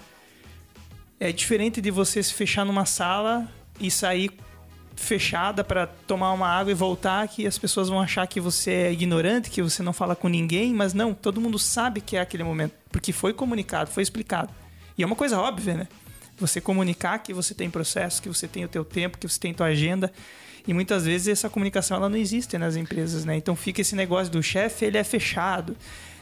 É 1.17 1.31
diferente 1.31 1.79
de 1.79 1.89
você 1.91 2.21
se 2.21 2.33
fechar 2.33 2.65
numa 2.65 2.85
sala 2.85 3.49
e 3.79 3.89
sair 3.89 4.31
fechada 4.95 5.63
para 5.63 5.87
tomar 5.87 6.31
uma 6.31 6.47
água 6.47 6.71
e 6.71 6.75
voltar 6.75 7.27
que 7.27 7.45
as 7.45 7.57
pessoas 7.57 7.89
vão 7.89 7.99
achar 7.99 8.25
que 8.27 8.39
você 8.39 8.71
é 8.71 8.91
ignorante, 8.91 9.49
que 9.49 9.61
você 9.61 9.83
não 9.83 9.93
fala 9.93 10.15
com 10.15 10.27
ninguém, 10.27 10.73
mas 10.73 10.93
não, 10.93 11.13
todo 11.13 11.41
mundo 11.41 11.59
sabe 11.59 12.01
que 12.01 12.17
é 12.17 12.21
aquele 12.21 12.43
momento, 12.43 12.73
porque 12.91 13.11
foi 13.11 13.33
comunicado, 13.33 13.91
foi 13.91 14.03
explicado. 14.03 14.53
E 14.97 15.03
é 15.03 15.05
uma 15.05 15.15
coisa 15.15 15.39
óbvia, 15.39 15.75
né? 15.75 15.87
Você 16.37 16.59
comunicar 16.59 17.19
que 17.19 17.33
você 17.33 17.53
tem 17.53 17.69
processo, 17.69 18.21
que 18.21 18.29
você 18.29 18.47
tem 18.47 18.65
o 18.65 18.67
teu 18.67 18.83
tempo, 18.83 19.17
que 19.17 19.27
você 19.27 19.39
tem 19.39 19.53
tua 19.53 19.67
agenda. 19.67 20.11
E 20.67 20.73
muitas 20.73 21.05
vezes 21.05 21.27
essa 21.27 21.49
comunicação 21.49 21.97
ela 21.97 22.09
não 22.09 22.17
existe 22.17 22.57
nas 22.57 22.75
empresas, 22.75 23.23
né? 23.23 23.37
Então 23.37 23.55
fica 23.55 23.81
esse 23.81 23.95
negócio 23.95 24.31
do 24.31 24.41
chefe, 24.41 24.85
ele 24.85 24.97
é 24.97 25.03
fechado. 25.03 25.75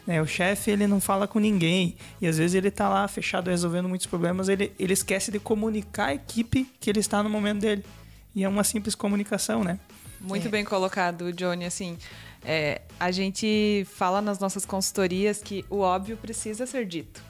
Né? 0.05 0.21
O 0.21 0.27
chefe 0.27 0.71
ele 0.71 0.85
não 0.85 0.99
fala 0.99 1.27
com 1.27 1.39
ninguém 1.39 1.95
e 2.21 2.27
às 2.27 2.37
vezes 2.37 2.55
ele 2.55 2.67
está 2.67 2.89
lá 2.89 3.07
fechado 3.07 3.49
resolvendo 3.49 3.87
muitos 3.87 4.05
problemas, 4.05 4.49
ele, 4.49 4.71
ele 4.77 4.93
esquece 4.93 5.31
de 5.31 5.39
comunicar 5.39 6.07
a 6.07 6.15
equipe 6.15 6.67
que 6.79 6.89
ele 6.89 6.99
está 6.99 7.23
no 7.23 7.29
momento 7.29 7.61
dele. 7.61 7.83
E 8.35 8.43
é 8.43 8.49
uma 8.49 8.63
simples 8.63 8.95
comunicação, 8.95 9.63
né? 9.63 9.79
Muito 10.19 10.47
é. 10.47 10.49
bem 10.49 10.63
colocado, 10.63 11.31
Johnny. 11.33 11.65
Assim, 11.65 11.97
é, 12.43 12.81
a 12.99 13.11
gente 13.11 13.85
fala 13.93 14.21
nas 14.21 14.39
nossas 14.39 14.65
consultorias 14.65 15.41
que 15.41 15.65
o 15.69 15.79
óbvio 15.79 16.17
precisa 16.17 16.65
ser 16.65 16.85
dito. 16.85 17.21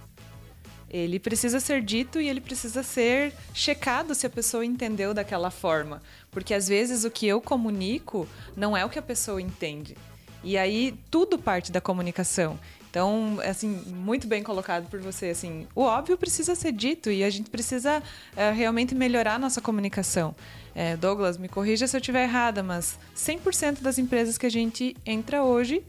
Ele 0.89 1.19
precisa 1.19 1.59
ser 1.59 1.81
dito 1.81 2.21
e 2.21 2.29
ele 2.29 2.39
precisa 2.39 2.83
ser 2.83 3.33
checado 3.51 4.13
se 4.13 4.27
a 4.27 4.29
pessoa 4.29 4.63
entendeu 4.63 5.11
daquela 5.11 5.49
forma. 5.49 6.03
Porque 6.29 6.53
às 6.53 6.67
vezes 6.67 7.03
o 7.03 7.09
que 7.09 7.27
eu 7.27 7.41
comunico 7.41 8.27
não 8.55 8.77
é 8.77 8.85
o 8.85 8.89
que 8.89 8.99
a 8.99 9.01
pessoa 9.01 9.41
entende. 9.41 9.97
E 10.43 10.57
aí 10.57 10.93
tudo 11.09 11.37
parte 11.37 11.71
da 11.71 11.79
comunicação. 11.79 12.59
Então, 12.89 13.39
assim, 13.43 13.69
muito 13.87 14.27
bem 14.27 14.43
colocado 14.43 14.87
por 14.87 14.99
você. 14.99 15.29
Assim, 15.29 15.67
o 15.73 15.81
óbvio 15.81 16.15
precisa 16.15 16.53
ser 16.53 16.71
dito 16.71 17.09
e 17.09 17.23
a 17.23 17.29
gente 17.29 17.49
precisa 17.49 18.03
é, 18.35 18.51
realmente 18.51 18.93
melhorar 18.93 19.39
nossa 19.39 19.59
comunicação. 19.59 20.35
É, 20.75 20.95
Douglas, 20.95 21.37
me 21.37 21.47
corrija 21.49 21.87
se 21.87 21.95
eu 21.95 21.99
estiver 21.99 22.23
errada, 22.23 22.61
mas 22.61 22.99
100% 23.15 23.81
das 23.81 23.97
empresas 23.97 24.37
que 24.37 24.45
a 24.45 24.49
gente 24.49 24.95
entra 25.05 25.43
hoje 25.43 25.83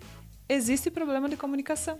existe 0.49 0.91
problema 0.91 1.29
de 1.29 1.37
comunicação. 1.37 1.99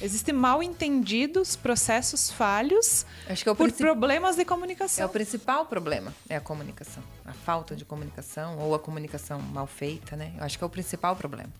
Existem 0.00 0.34
mal 0.34 0.62
entendidos, 0.62 1.56
processos 1.56 2.30
falhos 2.30 3.04
Acho 3.28 3.42
que 3.42 3.48
é 3.48 3.52
o 3.52 3.56
por 3.56 3.64
princip- 3.68 3.86
problemas 3.86 4.36
de 4.36 4.42
É 4.42 4.44
comunicação. 4.44 5.06
o 5.06 5.08
principal 5.08 5.66
problema, 5.66 6.14
é 6.28 6.36
a 6.36 6.40
comunicação. 6.40 7.02
A 7.24 7.32
falta 7.32 7.74
de 7.74 7.84
comunicação 7.84 8.58
ou 8.58 8.74
a 8.74 8.78
comunicação 8.78 9.40
mal 9.40 9.66
feita, 9.66 10.16
né? 10.16 10.32
Eu 10.38 10.44
acho 10.44 10.56
que 10.58 10.62
é 10.64 10.66
o 10.66 10.70
principal 10.70 11.16
problema. 11.16 11.50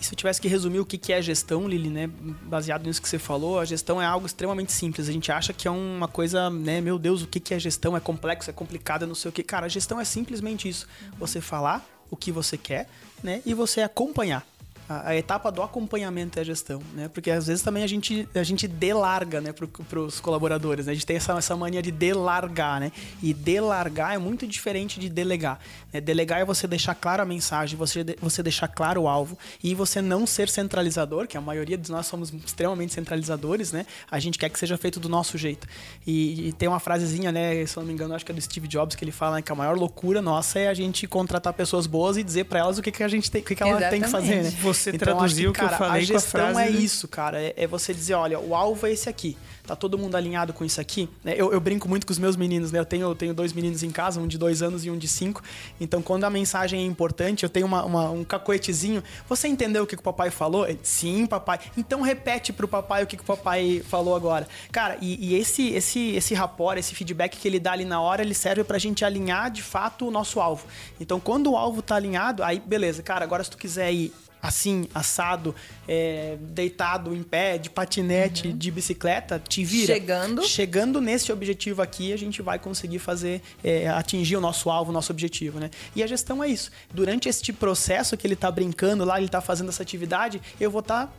E 0.00 0.04
se 0.04 0.12
eu 0.12 0.16
tivesse 0.16 0.40
que 0.40 0.48
resumir 0.48 0.78
o 0.80 0.86
que 0.86 0.98
que 0.98 1.12
é 1.12 1.20
gestão, 1.20 1.66
Lili, 1.68 1.88
né? 1.90 2.06
Baseado 2.42 2.84
nisso 2.86 3.00
que 3.02 3.08
você 3.08 3.18
falou, 3.18 3.58
a 3.58 3.64
gestão 3.64 4.00
é 4.00 4.04
algo 4.06 4.26
extremamente 4.26 4.72
simples. 4.72 5.08
A 5.08 5.12
gente 5.12 5.32
acha 5.32 5.52
que 5.52 5.66
é 5.66 5.70
uma 5.70 6.06
coisa, 6.08 6.48
né? 6.50 6.80
Meu 6.80 6.98
Deus, 6.98 7.22
o 7.22 7.26
que 7.26 7.40
que 7.40 7.54
é 7.54 7.58
gestão? 7.58 7.96
É 7.96 8.00
complexo, 8.00 8.50
é 8.50 8.52
complicado, 8.52 9.06
não 9.06 9.14
sei 9.14 9.28
o 9.28 9.32
que. 9.32 9.42
Cara, 9.42 9.66
a 9.66 9.68
gestão 9.68 10.00
é 10.00 10.04
simplesmente 10.04 10.68
isso. 10.68 10.86
Você 11.18 11.40
falar 11.40 11.84
o 12.10 12.16
que 12.16 12.30
você 12.30 12.56
quer, 12.56 12.88
né? 13.22 13.42
E 13.44 13.52
você 13.54 13.80
acompanhar. 13.80 14.46
A, 14.88 15.10
a 15.10 15.16
etapa 15.16 15.50
do 15.50 15.62
acompanhamento 15.62 16.38
é 16.38 16.42
a 16.42 16.44
gestão, 16.44 16.80
né? 16.94 17.08
Porque 17.08 17.30
às 17.30 17.46
vezes 17.46 17.62
também 17.62 17.82
a 17.82 17.86
gente, 17.86 18.28
a 18.34 18.42
gente 18.42 18.68
delarga, 18.68 19.40
né, 19.40 19.52
para 19.52 19.98
os 20.00 20.20
colaboradores, 20.20 20.86
né? 20.86 20.92
A 20.92 20.94
gente 20.94 21.06
tem 21.06 21.16
essa, 21.16 21.32
essa 21.32 21.56
mania 21.56 21.82
de 21.82 21.90
delargar, 21.90 22.78
né? 22.80 22.92
E 23.22 23.34
delargar 23.34 24.14
é 24.14 24.18
muito 24.18 24.46
diferente 24.46 25.00
de 25.00 25.08
delegar. 25.08 25.58
né? 25.92 26.00
Delegar 26.00 26.40
é 26.40 26.44
você 26.44 26.66
deixar 26.66 26.94
clara 26.94 27.22
a 27.22 27.26
mensagem, 27.26 27.76
você, 27.76 28.04
de- 28.04 28.16
você 28.20 28.42
deixar 28.42 28.68
claro 28.68 29.02
o 29.02 29.08
alvo 29.08 29.36
e 29.62 29.74
você 29.74 30.00
não 30.00 30.26
ser 30.26 30.48
centralizador, 30.48 31.26
que 31.26 31.36
a 31.36 31.40
maioria 31.40 31.76
de 31.76 31.90
nós 31.90 32.06
somos 32.06 32.32
extremamente 32.32 32.92
centralizadores, 32.92 33.72
né? 33.72 33.86
A 34.10 34.18
gente 34.18 34.38
quer 34.38 34.48
que 34.50 34.58
seja 34.58 34.76
feito 34.78 35.00
do 35.00 35.08
nosso 35.08 35.36
jeito. 35.36 35.66
E, 36.06 36.48
e 36.48 36.52
tem 36.52 36.68
uma 36.68 36.78
frasezinha, 36.80 37.32
né? 37.32 37.64
Se 37.66 37.76
eu 37.76 37.80
não 37.80 37.88
me 37.88 37.92
engano, 37.94 38.14
acho 38.14 38.24
que 38.24 38.32
é 38.32 38.34
do 38.34 38.40
Steve 38.40 38.68
Jobs, 38.68 38.94
que 38.94 39.04
ele 39.04 39.12
fala 39.12 39.36
né, 39.36 39.42
que 39.42 39.50
a 39.50 39.54
maior 39.54 39.76
loucura 39.76 40.22
nossa 40.22 40.58
é 40.58 40.68
a 40.68 40.74
gente 40.74 41.06
contratar 41.06 41.52
pessoas 41.52 41.86
boas 41.86 42.16
e 42.16 42.22
dizer 42.22 42.44
para 42.44 42.60
elas 42.60 42.78
o 42.78 42.82
que, 42.82 42.92
que 42.92 43.02
a 43.02 43.08
gente 43.08 43.30
tem, 43.30 43.42
o 43.42 43.44
que, 43.44 43.54
que 43.54 43.62
ela 43.62 43.80
tem 43.90 44.00
que 44.00 44.08
fazer, 44.10 44.42
né? 44.44 44.50
Você 44.76 44.90
Então, 44.90 45.16
traduziu 45.16 45.50
o 45.50 45.52
que 45.52 45.60
eu 45.60 45.64
cara, 45.64 45.76
falei 45.78 46.04
a 46.04 46.06
com 46.06 46.12
a 46.12 46.18
gestão 46.20 46.52
frase 46.52 46.60
é 46.60 46.70
isso, 46.70 47.08
cara. 47.08 47.40
É, 47.40 47.54
é 47.56 47.66
você 47.66 47.92
dizer, 47.94 48.14
olha, 48.14 48.38
o 48.38 48.54
alvo 48.54 48.86
é 48.86 48.92
esse 48.92 49.08
aqui. 49.08 49.36
Tá 49.66 49.74
todo 49.74 49.98
mundo 49.98 50.14
alinhado 50.14 50.52
com 50.52 50.64
isso 50.64 50.80
aqui? 50.80 51.08
né? 51.24 51.34
Eu, 51.36 51.52
eu 51.52 51.60
brinco 51.60 51.88
muito 51.88 52.06
com 52.06 52.12
os 52.12 52.20
meus 52.20 52.36
meninos, 52.36 52.70
né? 52.70 52.78
Eu 52.78 52.84
tenho, 52.84 53.02
eu 53.08 53.14
tenho 53.16 53.34
dois 53.34 53.52
meninos 53.52 53.82
em 53.82 53.90
casa, 53.90 54.20
um 54.20 54.26
de 54.28 54.38
dois 54.38 54.62
anos 54.62 54.84
e 54.84 54.90
um 54.92 54.96
de 54.96 55.08
cinco. 55.08 55.42
Então, 55.80 56.00
quando 56.00 56.22
a 56.22 56.30
mensagem 56.30 56.80
é 56.80 56.84
importante, 56.86 57.42
eu 57.42 57.48
tenho 57.48 57.66
uma, 57.66 57.84
uma- 57.84 58.10
um 58.10 58.22
cacoetezinho. 58.22 59.02
Você 59.28 59.48
entendeu 59.48 59.82
o 59.82 59.86
que, 59.86 59.96
que 59.96 60.00
o 60.00 60.04
papai 60.04 60.30
falou? 60.30 60.68
Ele, 60.68 60.78
Sim, 60.84 61.26
papai. 61.26 61.58
Então 61.76 62.00
repete 62.00 62.52
pro 62.52 62.68
papai 62.68 63.02
o 63.02 63.06
que, 63.08 63.16
que 63.16 63.22
o 63.24 63.26
papai 63.26 63.82
falou 63.88 64.14
agora. 64.14 64.46
Cara, 64.70 64.96
e, 65.00 65.30
e 65.32 65.34
esse, 65.34 65.70
esse, 65.70 66.10
esse 66.14 66.32
rapport, 66.32 66.78
esse 66.78 66.94
feedback 66.94 67.36
que 67.36 67.48
ele 67.48 67.58
dá 67.58 67.72
ali 67.72 67.84
na 67.84 68.00
hora, 68.00 68.22
ele 68.22 68.34
serve 68.34 68.62
pra 68.62 68.78
gente 68.78 69.04
alinhar 69.04 69.50
de 69.50 69.62
fato 69.64 70.06
o 70.06 70.10
nosso 70.12 70.38
alvo. 70.38 70.64
Então, 71.00 71.18
quando 71.18 71.50
o 71.50 71.56
alvo 71.56 71.82
tá 71.82 71.96
alinhado, 71.96 72.44
aí 72.44 72.60
beleza, 72.60 73.02
cara, 73.02 73.24
agora 73.24 73.42
se 73.42 73.50
tu 73.50 73.58
quiser 73.58 73.92
ir 73.92 74.12
assim, 74.46 74.88
assado, 74.94 75.54
é, 75.88 76.36
deitado 76.40 77.12
em 77.12 77.22
pé, 77.22 77.58
de 77.58 77.68
patinete, 77.68 78.52
de 78.52 78.70
bicicleta, 78.70 79.42
te 79.46 79.64
vira. 79.64 79.92
Chegando. 79.94 80.42
Chegando 80.44 81.00
nesse 81.00 81.32
objetivo 81.32 81.82
aqui, 81.82 82.12
a 82.12 82.16
gente 82.16 82.40
vai 82.40 82.56
conseguir 82.56 83.00
fazer, 83.00 83.42
é, 83.64 83.88
atingir 83.88 84.36
o 84.36 84.40
nosso 84.40 84.70
alvo, 84.70 84.90
o 84.90 84.94
nosso 84.94 85.10
objetivo, 85.10 85.58
né? 85.58 85.68
E 85.96 86.02
a 86.02 86.06
gestão 86.06 86.44
é 86.44 86.48
isso. 86.48 86.70
Durante 86.94 87.28
este 87.28 87.52
processo 87.52 88.16
que 88.16 88.24
ele 88.24 88.36
tá 88.36 88.48
brincando 88.48 89.04
lá, 89.04 89.18
ele 89.18 89.28
tá 89.28 89.40
fazendo 89.40 89.68
essa 89.68 89.82
atividade, 89.82 90.40
eu 90.60 90.70
vou 90.70 90.80
estar 90.80 91.12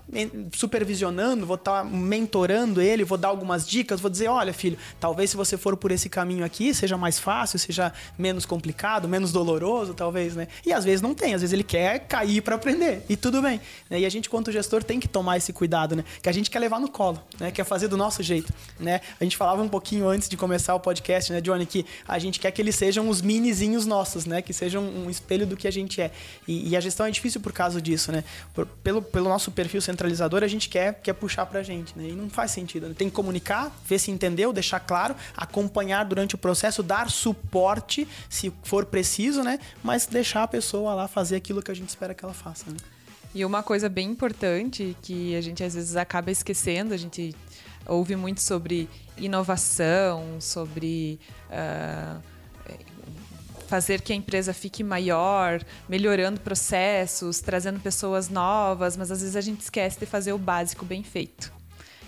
supervisionando, 0.54 1.46
vou 1.46 1.56
estar 1.56 1.84
mentorando 1.84 2.82
ele, 2.82 3.04
vou 3.04 3.18
dar 3.18 3.28
algumas 3.28 3.68
dicas, 3.68 4.00
vou 4.00 4.10
dizer, 4.10 4.30
olha, 4.30 4.54
filho, 4.54 4.78
talvez 5.02 5.32
se 5.32 5.36
você 5.36 5.58
for 5.58 5.76
por 5.76 5.92
esse 5.92 6.08
caminho 6.08 6.46
aqui, 6.46 6.74
seja 6.74 6.98
mais 6.98 7.20
fácil, 7.20 7.60
seja 7.60 7.92
menos 8.18 8.46
complicado, 8.46 9.08
menos 9.10 9.34
doloroso, 9.34 9.94
talvez, 9.94 10.34
né? 10.34 10.48
E 10.66 10.72
às 10.72 10.86
vezes 10.86 11.02
não 11.02 11.14
tem, 11.14 11.34
às 11.34 11.42
vezes 11.42 11.52
ele 11.52 11.64
quer 11.64 12.00
cair 12.08 12.42
para 12.42 12.56
aprender. 12.56 13.04
E 13.10 13.17
tudo 13.18 13.42
bem. 13.42 13.60
né? 13.90 14.00
E 14.00 14.06
a 14.06 14.10
gente, 14.10 14.30
quanto 14.30 14.52
gestor, 14.52 14.84
tem 14.84 15.00
que 15.00 15.08
tomar 15.08 15.38
esse 15.38 15.52
cuidado, 15.52 15.96
né? 15.96 16.04
Que 16.22 16.30
a 16.30 16.32
gente 16.32 16.50
quer 16.50 16.60
levar 16.60 16.80
no 16.80 16.90
colo, 16.90 17.22
né? 17.40 17.52
Quer 17.52 17.64
fazer 17.66 17.88
do 17.88 17.98
nosso 17.98 18.22
jeito, 18.24 18.54
né? 18.80 19.02
A 19.20 19.24
gente 19.24 19.36
falava 19.36 19.62
um 19.62 19.68
pouquinho 19.70 20.08
antes 20.08 20.30
de 20.30 20.38
começar 20.38 20.76
o 20.76 20.80
podcast, 20.80 21.32
né, 21.34 21.42
Johnny, 21.42 21.66
que 21.66 21.86
a 22.08 22.18
gente 22.20 22.40
quer 22.40 22.52
que 22.52 22.62
eles 22.62 22.76
sejam 22.76 23.10
os 23.10 23.22
minizinhos 23.22 23.86
nossos, 23.86 24.26
né? 24.26 24.42
Que 24.42 24.54
sejam 24.54 24.84
um 24.84 25.10
espelho 25.10 25.46
do 25.46 25.58
que 25.58 25.68
a 25.68 25.72
gente 25.72 26.00
é. 26.02 26.12
E, 26.48 26.70
e 26.70 26.76
a 26.78 26.80
gestão 26.80 27.06
é 27.06 27.12
difícil 27.12 27.42
por 27.42 27.52
causa 27.52 27.82
disso, 27.82 28.12
né? 28.12 28.24
Por- 28.54 28.66
pelo, 28.68 29.02
pelo 29.02 29.28
nosso 29.30 29.52
perfil 29.52 29.82
centralizador, 29.82 30.44
a 30.44 30.48
gente 30.48 30.70
quer, 30.70 30.94
quer 31.02 31.14
puxar 31.14 31.46
pra 31.46 31.64
gente, 31.64 31.98
né? 31.98 32.10
E 32.10 32.12
não 32.14 32.30
faz 32.30 32.52
sentido. 32.52 32.88
né? 32.88 32.96
Tem 32.98 33.10
que 33.10 33.16
comunicar, 33.16 33.72
ver 33.86 34.00
se 34.00 34.12
entendeu, 34.12 34.54
deixar 34.54 34.80
claro, 34.80 35.16
acompanhar 35.36 36.04
durante 36.06 36.36
o 36.36 36.38
processo, 36.38 36.84
dar 36.84 37.10
suporte, 37.10 38.08
se 38.30 38.52
for 38.64 38.86
preciso, 38.86 39.44
né? 39.44 39.60
Mas 39.84 40.06
deixar 40.06 40.44
a 40.44 40.48
pessoa 40.48 40.94
lá 40.94 41.08
fazer 41.08 41.36
aquilo 41.36 41.62
que 41.62 41.72
a 41.72 41.74
gente 41.74 41.90
espera 41.90 42.14
que 42.14 42.24
ela 42.24 42.34
faça, 42.34 42.70
né? 42.70 42.78
E 43.38 43.46
uma 43.46 43.62
coisa 43.62 43.88
bem 43.88 44.10
importante 44.10 44.98
que 45.00 45.36
a 45.36 45.42
gente 45.42 45.64
às 45.64 45.76
vezes 45.76 45.96
acaba 45.96 46.32
esquecendo, 46.32 46.92
a 46.92 46.98
gente 46.98 47.36
ouve 47.86 48.16
muito 48.16 48.42
sobre 48.42 48.90
inovação, 49.16 50.42
sobre 50.42 51.20
ah, 51.52 52.20
fazer 53.68 54.02
que 54.02 54.12
a 54.12 54.16
empresa 54.16 54.56
fique 54.56 54.84
maior, 54.84 55.64
melhorando 55.88 56.42
processos, 56.42 57.40
trazendo 57.40 57.80
pessoas 57.80 58.28
novas, 58.28 58.98
mas 58.98 59.12
às 59.12 59.22
vezes 59.22 59.36
a 59.36 59.42
gente 59.42 59.62
esquece 59.62 60.00
de 60.00 60.08
fazer 60.08 60.34
o 60.34 60.40
básico 60.40 60.84
bem 60.84 61.04
feito. 61.04 61.54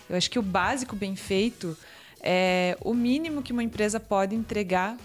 Eu 0.09 0.17
acho 0.17 0.31
que 0.31 0.39
o 0.39 0.41
básico 0.41 0.95
bem 0.95 1.15
feito 1.15 1.77
é 2.21 2.75
o 2.81 2.91
mínimo 2.91 3.43
que 3.43 3.53
uma 3.53 3.61
empresa 3.61 3.99
pode 3.99 4.33
entregar 4.33 4.97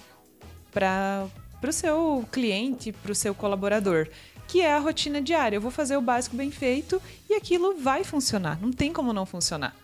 para 0.72 1.28
o 1.62 1.70
seu 1.70 2.26
cliente, 2.32 2.92
para 2.92 3.12
o 3.12 3.14
seu 3.14 3.34
colaborador, 3.34 4.08
que 4.54 4.60
é 4.60 4.72
a 4.72 4.78
rotina 4.78 5.20
diária. 5.20 5.56
Eu 5.56 5.60
vou 5.60 5.72
fazer 5.72 5.96
o 5.96 6.00
básico 6.00 6.36
bem 6.36 6.48
feito 6.48 7.02
e 7.28 7.34
aquilo 7.34 7.74
vai 7.76 8.04
funcionar. 8.04 8.56
Não 8.62 8.70
tem 8.72 8.92
como 8.92 9.12
não 9.12 9.26
funcionar. 9.26 9.74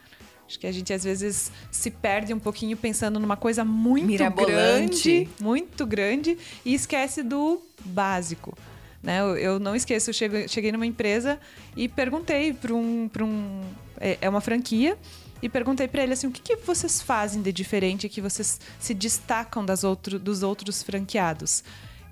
Acho 0.46 0.60
que 0.60 0.66
a 0.66 0.70
gente 0.70 0.92
às 0.92 1.02
vezes 1.02 1.50
se 1.72 1.90
perde 1.90 2.32
um 2.32 2.38
pouquinho 2.38 2.76
pensando 2.76 3.18
numa 3.18 3.36
coisa 3.36 3.64
muito 3.64 4.06
grande, 4.46 5.28
muito 5.40 5.84
grande 5.84 6.38
e 6.64 6.72
esquece 6.72 7.20
do 7.24 7.60
básico. 7.84 8.56
Né? 9.02 9.20
Eu, 9.20 9.36
eu 9.36 9.58
não 9.58 9.74
esqueço, 9.74 10.10
eu 10.10 10.14
chego- 10.14 10.48
cheguei 10.48 10.70
numa 10.70 10.86
empresa 10.86 11.40
e 11.76 11.88
perguntei 11.88 12.52
para 12.52 12.72
um, 12.72 13.08
pra 13.08 13.24
um. 13.24 13.62
É 14.00 14.18
é 14.20 14.28
uma 14.28 14.40
franquia. 14.40 14.96
E 15.42 15.48
perguntei 15.48 15.88
para 15.88 16.04
ele 16.04 16.12
assim: 16.12 16.28
o 16.28 16.30
que, 16.30 16.42
que 16.42 16.54
vocês 16.64 17.02
fazem 17.02 17.42
de 17.42 17.52
diferente 17.52 18.08
que 18.08 18.20
vocês 18.20 18.60
se 18.78 18.94
destacam 18.94 19.64
das 19.64 19.82
outro, 19.82 20.16
dos 20.16 20.44
outros 20.44 20.80
franqueados? 20.80 21.64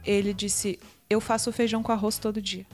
Ele 0.05 0.33
disse: 0.35 0.79
eu 1.11 1.21
faço 1.21 1.51
feijão 1.53 1.83
com 1.83 1.93
arroz 1.93 2.19
todo 2.19 2.41
dia. 2.41 2.67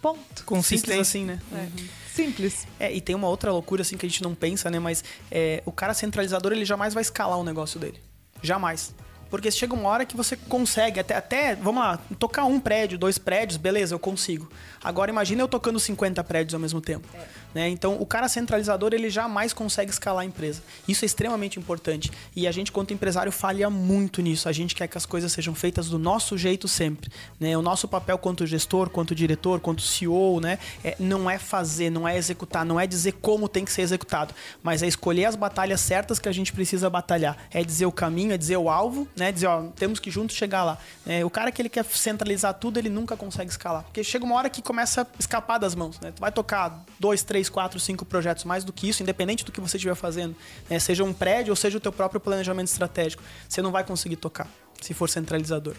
Ponto. 0.00 0.18
Simples 0.20 0.44
Consistência. 0.44 1.00
assim, 1.00 1.24
né? 1.24 1.40
É. 1.52 1.68
Simples. 2.12 2.66
É, 2.78 2.92
e 2.92 3.00
tem 3.00 3.14
uma 3.14 3.28
outra 3.28 3.52
loucura 3.52 3.82
assim 3.82 3.96
que 3.96 4.04
a 4.04 4.08
gente 4.08 4.22
não 4.22 4.34
pensa, 4.34 4.68
né? 4.68 4.78
Mas 4.78 5.04
é, 5.30 5.62
o 5.64 5.72
cara 5.72 5.94
centralizador 5.94 6.52
ele 6.52 6.64
jamais 6.64 6.92
vai 6.92 7.02
escalar 7.02 7.38
o 7.38 7.44
negócio 7.44 7.78
dele. 7.78 8.00
Jamais. 8.42 8.94
Porque 9.30 9.50
chega 9.50 9.72
uma 9.72 9.88
hora 9.88 10.04
que 10.04 10.14
você 10.14 10.36
consegue, 10.36 11.00
até, 11.00 11.14
até, 11.14 11.54
vamos 11.54 11.82
lá, 11.82 11.98
tocar 12.18 12.44
um 12.44 12.60
prédio, 12.60 12.98
dois 12.98 13.16
prédios, 13.16 13.56
beleza, 13.56 13.94
eu 13.94 13.98
consigo. 13.98 14.50
Agora 14.84 15.10
imagina 15.10 15.40
eu 15.40 15.48
tocando 15.48 15.80
50 15.80 16.22
prédios 16.24 16.52
ao 16.52 16.60
mesmo 16.60 16.82
tempo. 16.82 17.08
Né? 17.54 17.68
Então 17.68 17.96
o 18.00 18.06
cara 18.06 18.28
centralizador 18.28 18.92
ele 18.92 19.10
jamais 19.10 19.52
consegue 19.52 19.90
escalar 19.90 20.22
a 20.22 20.26
empresa. 20.26 20.62
Isso 20.86 21.04
é 21.04 21.06
extremamente 21.06 21.58
importante. 21.58 22.10
E 22.34 22.46
a 22.46 22.52
gente, 22.52 22.72
quanto 22.72 22.94
empresário, 22.94 23.30
falha 23.30 23.68
muito 23.68 24.22
nisso. 24.22 24.48
A 24.48 24.52
gente 24.52 24.74
quer 24.74 24.88
que 24.88 24.96
as 24.96 25.06
coisas 25.06 25.32
sejam 25.32 25.54
feitas 25.54 25.88
do 25.88 25.98
nosso 25.98 26.36
jeito 26.38 26.66
sempre. 26.68 27.10
Né? 27.38 27.56
O 27.56 27.62
nosso 27.62 27.86
papel 27.86 28.18
quanto 28.18 28.46
gestor, 28.46 28.90
quanto 28.90 29.14
diretor, 29.14 29.60
quanto 29.60 29.82
CEO, 29.82 30.40
né? 30.40 30.58
É, 30.84 30.96
não 30.98 31.28
é 31.28 31.38
fazer, 31.38 31.90
não 31.90 32.06
é 32.06 32.16
executar, 32.16 32.64
não 32.64 32.78
é 32.78 32.86
dizer 32.86 33.12
como 33.12 33.48
tem 33.48 33.64
que 33.64 33.72
ser 33.72 33.82
executado, 33.82 34.34
mas 34.62 34.82
é 34.82 34.86
escolher 34.86 35.26
as 35.26 35.36
batalhas 35.36 35.80
certas 35.80 36.18
que 36.18 36.28
a 36.28 36.32
gente 36.32 36.52
precisa 36.52 36.88
batalhar. 36.88 37.36
É 37.50 37.62
dizer 37.62 37.86
o 37.86 37.92
caminho, 37.92 38.32
é 38.32 38.38
dizer 38.38 38.56
o 38.56 38.68
alvo, 38.68 39.06
né? 39.16 39.32
Dizer, 39.32 39.46
ó, 39.46 39.62
temos 39.76 39.98
que 39.98 40.10
juntos 40.10 40.36
chegar 40.36 40.64
lá. 40.64 40.78
É, 41.06 41.24
o 41.24 41.30
cara 41.30 41.50
que 41.50 41.60
ele 41.60 41.68
quer 41.68 41.84
centralizar 41.84 42.54
tudo, 42.54 42.78
ele 42.78 42.88
nunca 42.88 43.16
consegue 43.16 43.50
escalar. 43.50 43.84
Porque 43.84 44.02
chega 44.04 44.24
uma 44.24 44.34
hora 44.34 44.48
que 44.50 44.62
começa 44.62 45.02
a 45.02 45.06
escapar 45.18 45.58
das 45.58 45.74
mãos, 45.74 45.98
né? 46.00 46.12
Tu 46.14 46.20
vai 46.20 46.32
tocar 46.32 46.84
dois, 46.98 47.22
três, 47.22 47.41
quatro, 47.48 47.78
cinco 47.80 48.04
projetos 48.04 48.44
mais 48.44 48.64
do 48.64 48.72
que 48.72 48.88
isso, 48.88 49.02
independente 49.02 49.44
do 49.44 49.52
que 49.52 49.60
você 49.60 49.76
estiver 49.76 49.94
fazendo. 49.94 50.34
né? 50.68 50.78
Seja 50.78 51.04
um 51.04 51.12
prédio 51.12 51.52
ou 51.52 51.56
seja 51.56 51.78
o 51.78 51.80
teu 51.80 51.92
próprio 51.92 52.20
planejamento 52.20 52.68
estratégico. 52.68 53.22
Você 53.48 53.62
não 53.62 53.70
vai 53.70 53.84
conseguir 53.84 54.16
tocar 54.16 54.48
se 54.80 54.94
for 54.94 55.08
centralizador. 55.08 55.74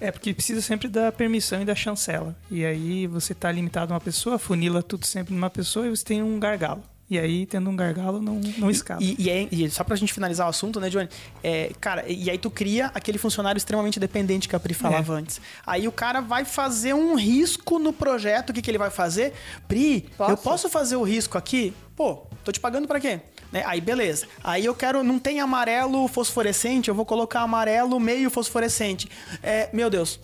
É, 0.00 0.10
porque 0.10 0.34
precisa 0.34 0.60
sempre 0.60 0.88
da 0.88 1.10
permissão 1.10 1.62
e 1.62 1.64
da 1.64 1.74
chancela. 1.74 2.36
E 2.50 2.64
aí 2.64 3.06
você 3.06 3.34
tá 3.34 3.50
limitado 3.50 3.92
a 3.92 3.94
uma 3.94 4.00
pessoa, 4.00 4.38
funila 4.38 4.82
tudo 4.82 5.06
sempre 5.06 5.34
numa 5.34 5.48
pessoa 5.48 5.86
e 5.86 5.90
você 5.90 6.04
tem 6.04 6.22
um 6.22 6.38
gargalo. 6.38 6.82
E 7.08 7.18
aí, 7.18 7.46
tendo 7.46 7.70
um 7.70 7.76
gargalo, 7.76 8.20
não, 8.20 8.40
não 8.58 8.68
escapa. 8.68 9.00
E, 9.02 9.14
e, 9.16 9.30
é- 9.30 9.48
e 9.52 9.70
só 9.70 9.84
pra 9.84 9.94
gente 9.94 10.12
finalizar 10.12 10.46
o 10.46 10.50
assunto, 10.50 10.80
né, 10.80 10.90
Johnny? 10.90 11.08
É, 11.42 11.70
cara, 11.80 12.04
e 12.08 12.28
aí 12.28 12.36
tu 12.36 12.50
cria 12.50 12.86
aquele 12.94 13.16
funcionário 13.16 13.56
extremamente 13.56 14.00
dependente 14.00 14.48
que 14.48 14.56
a 14.56 14.60
Pri 14.60 14.74
falava 14.74 15.12
antes. 15.12 15.40
Aí 15.64 15.86
o 15.86 15.92
cara 15.92 16.20
vai 16.20 16.44
fazer 16.44 16.94
um 16.94 17.14
risco 17.14 17.78
no 17.78 17.92
projeto, 17.92 18.50
o 18.50 18.52
que, 18.52 18.60
que 18.60 18.68
ele 18.70 18.78
vai 18.78 18.90
fazer? 18.90 19.32
Pri, 19.68 20.08
Posso? 20.16 20.32
eu 20.32 20.36
posso 20.36 20.68
fazer 20.68 20.96
o 20.96 21.02
risco 21.04 21.38
aqui? 21.38 21.72
Pô, 21.94 22.26
tô 22.44 22.50
te 22.50 22.58
pagando 22.60 22.88
pra 22.88 22.98
quê? 23.00 23.20
Né? 23.52 23.62
Aí 23.66 23.80
beleza. 23.80 24.26
Aí 24.42 24.64
eu 24.64 24.74
quero, 24.74 25.02
não 25.02 25.18
tem 25.18 25.40
amarelo 25.40 26.06
fosforescente, 26.08 26.88
eu 26.88 26.94
vou 26.94 27.06
colocar 27.06 27.40
amarelo 27.40 27.98
meio 28.00 28.30
fosforescente. 28.30 29.08
É, 29.42 29.68
meu 29.72 29.88
Deus, 29.88 30.20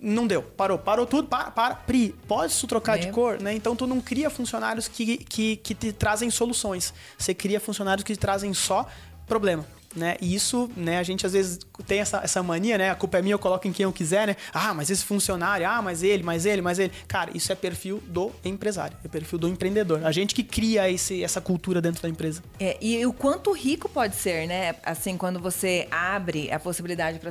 não 0.00 0.26
deu. 0.26 0.42
Parou, 0.42 0.78
parou 0.78 1.06
tudo, 1.06 1.28
para, 1.28 1.50
para. 1.50 1.74
Pri, 1.74 2.14
pode 2.26 2.58
tu 2.58 2.66
trocar 2.66 2.98
de 2.98 3.06
Meu. 3.06 3.14
cor? 3.14 3.40
né? 3.40 3.54
Então 3.54 3.76
tu 3.76 3.86
não 3.86 4.00
cria 4.00 4.30
funcionários 4.30 4.88
que, 4.88 5.18
que, 5.18 5.56
que 5.56 5.74
te 5.74 5.92
trazem 5.92 6.30
soluções. 6.30 6.92
Você 7.18 7.34
cria 7.34 7.60
funcionários 7.60 8.04
que 8.04 8.12
te 8.12 8.18
trazem 8.18 8.52
só 8.54 8.86
problema. 9.26 9.64
Né? 9.94 10.16
E 10.20 10.34
isso, 10.34 10.68
né, 10.76 10.98
a 10.98 11.04
gente 11.04 11.24
às 11.24 11.32
vezes 11.34 11.60
tem 11.86 12.00
essa, 12.00 12.18
essa 12.18 12.42
mania, 12.42 12.76
né? 12.76 12.90
A 12.90 12.96
culpa 12.96 13.18
é 13.18 13.22
minha, 13.22 13.34
eu 13.34 13.38
coloco 13.38 13.68
em 13.68 13.72
quem 13.72 13.84
eu 13.84 13.92
quiser, 13.92 14.26
né? 14.26 14.36
Ah, 14.52 14.74
mas 14.74 14.90
esse 14.90 15.04
funcionário, 15.04 15.68
ah, 15.68 15.80
mas 15.80 16.02
ele, 16.02 16.22
mas 16.24 16.44
ele, 16.46 16.60
mas 16.60 16.80
ele. 16.80 16.92
Cara, 17.06 17.30
isso 17.32 17.52
é 17.52 17.54
perfil 17.54 18.02
do 18.08 18.32
empresário, 18.44 18.96
é 19.04 19.08
perfil 19.08 19.38
do 19.38 19.46
empreendedor. 19.48 20.04
A 20.04 20.10
gente 20.10 20.34
que 20.34 20.42
cria 20.42 20.90
esse, 20.90 21.22
essa 21.22 21.40
cultura 21.40 21.80
dentro 21.80 22.02
da 22.02 22.08
empresa. 22.08 22.42
É, 22.58 22.76
e 22.80 23.06
o 23.06 23.12
quanto 23.12 23.52
rico 23.52 23.88
pode 23.88 24.16
ser, 24.16 24.48
né? 24.48 24.74
Assim, 24.82 25.16
quando 25.16 25.38
você 25.38 25.86
abre 25.92 26.50
a 26.50 26.58
possibilidade 26.58 27.20
para 27.20 27.30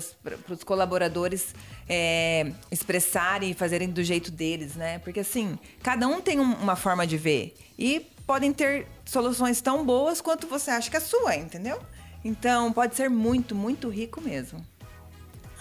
os 0.54 0.64
colaboradores 0.64 1.54
é, 1.90 2.52
expressarem 2.72 3.52
e 3.52 3.54
fazerem 3.54 3.90
do 3.90 4.02
jeito 4.04 4.32
deles, 4.32 4.76
né? 4.76 5.00
Porque 5.00 5.20
assim, 5.20 5.60
cada 5.82 6.08
um 6.08 6.22
tem 6.22 6.40
um- 6.40 6.54
uma 6.56 6.76
forma 6.78 7.06
de 7.06 7.18
ver. 7.18 7.56
E 7.78 8.08
podem 8.26 8.54
ter 8.54 8.88
soluções 9.04 9.60
tão 9.62 9.86
boas 9.86 10.22
quanto 10.22 10.48
você 10.48 10.72
acha 10.72 10.90
que 10.90 10.96
é 10.96 11.00
sua, 11.02 11.36
entendeu? 11.36 11.78
Então, 12.24 12.72
pode 12.72 12.96
ser 12.96 13.10
muito, 13.10 13.54
muito 13.56 13.90
rico 13.90 14.22
mesmo. 14.22 14.66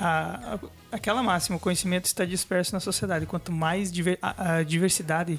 a- 0.00 0.54
a- 0.54 0.58
aquela 0.96 1.22
máxima, 1.22 1.56
o 1.56 1.60
conhecimento 1.60 2.06
está 2.06 2.24
disperso 2.24 2.72
na 2.72 2.80
sociedade. 2.80 3.24
Quanto 3.24 3.52
mais 3.52 3.92
diver- 3.92 4.18
a, 4.20 4.62
diversidade 4.64 5.38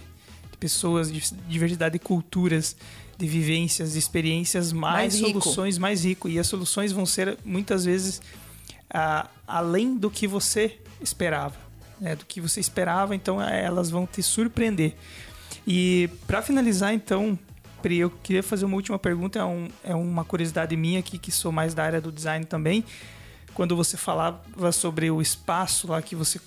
de 0.51 0.57
pessoas, 0.57 1.11
di- 1.11 1.35
diversidade 1.49 1.93
de 1.93 1.99
culturas, 1.99 2.75
de 3.17 3.27
vivências, 3.27 3.91
de 3.93 3.99
experiências, 3.99 4.71
mais, 4.71 5.19
Mais 5.19 5.33
soluções, 5.33 5.77
mais 5.77 6.05
rico. 6.05 6.29
E 6.29 6.39
as 6.39 6.47
soluções 6.47 6.93
vão 6.93 7.05
ser 7.05 7.37
muitas 7.43 7.83
vezes 7.83 8.21
além 9.47 9.97
do 9.97 10.09
que 10.09 10.27
você 10.27 10.77
esperava, 11.01 11.55
né? 11.99 12.15
Do 12.15 12.25
que 12.25 12.39
você 12.39 12.59
esperava, 12.59 13.15
então 13.15 13.41
elas 13.41 13.89
vão 13.89 14.05
te 14.05 14.21
surpreender. 14.23 14.95
E 15.67 16.09
para 16.27 16.41
finalizar, 16.41 16.93
então, 16.93 17.37
Pri, 17.83 17.97
eu 17.97 18.09
queria 18.09 18.41
fazer 18.41 18.63
uma 18.65 18.75
última 18.77 18.97
pergunta, 18.97 19.37
é, 19.39 19.43
um- 19.43 19.67
é 19.83 19.93
uma 19.93 20.23
curiosidade 20.23 20.73
minha 20.77 20.99
aqui, 21.01 21.17
que 21.19 21.29
sou 21.31 21.51
mais 21.51 21.73
da 21.73 21.83
área 21.83 21.99
do 21.99 22.11
design 22.13 22.45
também. 22.45 22.83
Quando 23.53 23.75
você 23.75 23.97
falava 23.97 24.71
sobre 24.71 25.11
o 25.11 25.21
espaço 25.21 25.87
lá, 25.87 26.01
que 26.01 26.15
você 26.15 26.39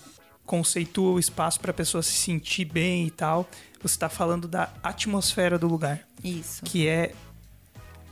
conceitua 0.47 1.13
o 1.13 1.19
espaço 1.19 1.61
para 1.61 1.73
a 1.73 1.75
pessoa 1.75 2.03
se 2.03 2.13
sentir 2.15 2.65
bem 2.65 3.07
e 3.07 3.11
tal, 3.11 3.47
você 3.83 3.95
está 3.95 4.09
falando 4.09 4.49
da 4.49 4.71
atmosfera 4.83 5.59
do 5.59 5.69
lugar 5.69 6.01
Isso. 6.25 6.65
que 6.65 6.89
é 6.89 7.13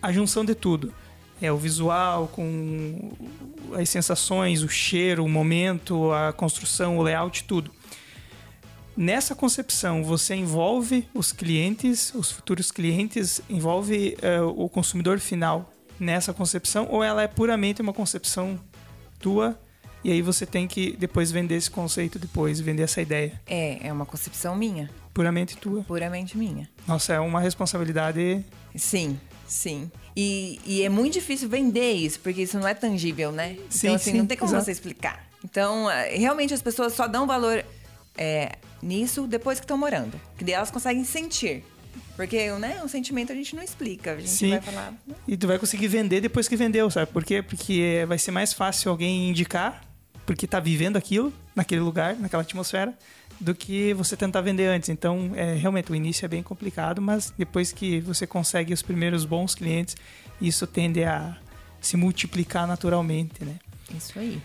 a 0.02 0.12
junção 0.12 0.44
de 0.44 0.54
tudo. 0.54 0.92
É 1.40 1.50
o 1.50 1.56
visual 1.56 2.28
com 2.28 3.10
as 3.74 3.88
sensações, 3.88 4.62
o 4.62 4.68
cheiro, 4.68 5.24
o 5.24 5.28
momento, 5.28 6.12
a 6.12 6.32
construção, 6.32 6.98
o 6.98 7.02
layout, 7.02 7.44
tudo. 7.44 7.70
Nessa 8.96 9.34
concepção, 9.34 10.04
você 10.04 10.34
envolve 10.36 11.08
os 11.12 11.32
clientes, 11.32 12.14
os 12.14 12.30
futuros 12.30 12.70
clientes, 12.70 13.40
envolve 13.50 14.16
eh, 14.22 14.40
o 14.40 14.68
consumidor 14.68 15.18
final 15.18 15.72
nessa 15.98 16.32
concepção, 16.32 16.86
ou 16.90 17.02
ela 17.02 17.22
é 17.22 17.26
puramente 17.28 17.82
uma 17.82 17.92
concepção 17.92 18.58
tua 19.18 19.58
e 20.04 20.12
aí 20.12 20.20
você 20.20 20.44
tem 20.44 20.68
que 20.68 20.94
depois 20.96 21.32
vender 21.32 21.56
esse 21.56 21.70
conceito 21.70 22.18
depois, 22.18 22.60
vender 22.60 22.82
essa 22.82 23.00
ideia, 23.00 23.40
É, 23.46 23.88
é 23.88 23.92
uma 23.92 24.04
concepção 24.04 24.54
minha, 24.54 24.90
puramente 25.14 25.56
tua. 25.56 25.82
puramente 25.82 26.36
minha. 26.36 26.68
Nossa, 26.86 27.14
é 27.14 27.20
uma 27.20 27.40
responsabilidade 27.40 28.44
Sim, 28.76 29.18
sim. 29.48 29.90
E, 30.14 30.60
e 30.66 30.82
é 30.82 30.88
muito 30.88 31.14
difícil 31.14 31.48
vender 31.48 31.92
isso, 31.94 32.20
porque 32.20 32.42
isso 32.42 32.58
não 32.58 32.68
é 32.68 32.74
tangível, 32.74 33.32
né? 33.32 33.56
Sim, 33.70 33.86
então, 33.86 33.94
assim, 33.94 34.10
sim, 34.12 34.18
não 34.18 34.26
tem 34.26 34.36
como 34.36 34.50
exato. 34.50 34.64
você 34.66 34.72
explicar. 34.72 35.24
Então, 35.42 35.90
eh, 35.90 36.16
realmente 36.16 36.52
as 36.52 36.60
pessoas 36.62 36.92
só 36.92 37.06
dão 37.06 37.26
valor 37.26 37.64
é, 38.16 38.56
nisso 38.82 39.26
depois 39.26 39.58
que 39.58 39.64
estão 39.64 39.78
morando. 39.78 40.20
Que 40.36 40.44
daí 40.44 40.54
elas 40.54 40.70
conseguem 40.70 41.04
sentir. 41.04 41.64
Porque 42.16 42.50
né, 42.52 42.80
o 42.84 42.88
sentimento 42.88 43.32
a 43.32 43.34
gente 43.34 43.56
não 43.56 43.62
explica. 43.62 44.12
A 44.12 44.16
gente 44.16 44.30
Sim. 44.30 44.50
vai 44.50 44.60
falar. 44.60 44.92
né? 45.06 45.14
E 45.26 45.36
tu 45.36 45.46
vai 45.46 45.58
conseguir 45.58 45.88
vender 45.88 46.20
depois 46.20 46.46
que 46.46 46.56
vendeu, 46.56 46.90
sabe? 46.90 47.10
Por 47.10 47.24
quê? 47.24 47.42
Porque 47.42 48.04
vai 48.06 48.18
ser 48.18 48.30
mais 48.30 48.52
fácil 48.52 48.90
alguém 48.90 49.30
indicar, 49.30 49.84
porque 50.24 50.46
tá 50.46 50.60
vivendo 50.60 50.96
aquilo, 50.96 51.32
naquele 51.56 51.80
lugar, 51.80 52.16
naquela 52.16 52.42
atmosfera, 52.42 52.96
do 53.40 53.54
que 53.54 53.92
você 53.94 54.16
tentar 54.16 54.42
vender 54.42 54.66
antes. 54.66 54.88
Então, 54.88 55.32
é, 55.34 55.54
realmente, 55.54 55.90
o 55.90 55.94
início 55.94 56.24
é 56.24 56.28
bem 56.28 56.42
complicado, 56.42 57.02
mas 57.02 57.32
depois 57.36 57.72
que 57.72 58.00
você 58.00 58.26
consegue 58.26 58.72
os 58.72 58.80
primeiros 58.82 59.24
bons 59.24 59.54
clientes, 59.54 59.96
isso 60.40 60.66
tende 60.68 61.02
a 61.02 61.36
se 61.80 61.96
multiplicar 61.96 62.66
naturalmente, 62.66 63.44
né? 63.44 63.56
Isso 63.96 64.18
aí. 64.18 64.40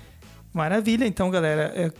Maravilha, 0.51 1.05
então, 1.05 1.29
galera. 1.29 1.71
É, 1.75 1.91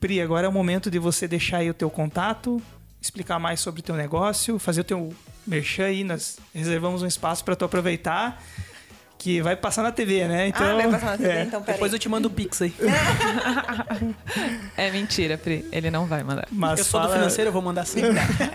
Pri, 0.00 0.20
agora 0.22 0.46
é 0.46 0.48
o 0.48 0.52
momento 0.52 0.90
de 0.90 0.98
você 0.98 1.28
deixar 1.28 1.58
aí 1.58 1.68
o 1.68 1.74
teu 1.74 1.90
contato, 1.90 2.60
explicar 3.00 3.38
mais 3.38 3.60
sobre 3.60 3.80
o 3.80 3.82
teu 3.82 3.94
negócio, 3.94 4.58
fazer 4.58 4.80
o 4.80 4.84
teu 4.84 5.14
merchan 5.46 5.84
aí. 5.84 6.02
Nós 6.02 6.38
reservamos 6.54 7.02
um 7.02 7.06
espaço 7.06 7.44
para 7.44 7.54
tu 7.54 7.66
aproveitar, 7.66 8.42
que 9.18 9.42
vai 9.42 9.54
passar 9.56 9.82
na 9.82 9.92
TV, 9.92 10.26
né? 10.26 10.48
Então, 10.48 10.66
ah, 10.66 10.74
vai 10.74 10.90
passar 10.90 11.06
na 11.10 11.16
TV, 11.18 11.30
é. 11.30 11.42
então 11.42 11.60
peraí. 11.60 11.74
Depois 11.74 11.92
eu 11.92 11.98
te 11.98 12.08
mando 12.08 12.28
o 12.28 12.30
Pix 12.30 12.62
aí. 12.62 12.74
É 14.74 14.90
mentira, 14.90 15.36
Pri. 15.36 15.66
Ele 15.70 15.90
não 15.90 16.06
vai 16.06 16.22
mandar. 16.22 16.48
Mas 16.50 16.78
eu 16.78 16.84
sou 16.86 16.98
fala, 16.98 17.12
do 17.12 17.18
financeiro, 17.18 17.48
eu 17.48 17.52
vou 17.52 17.60
mandar 17.60 17.84
sim. 17.84 18.00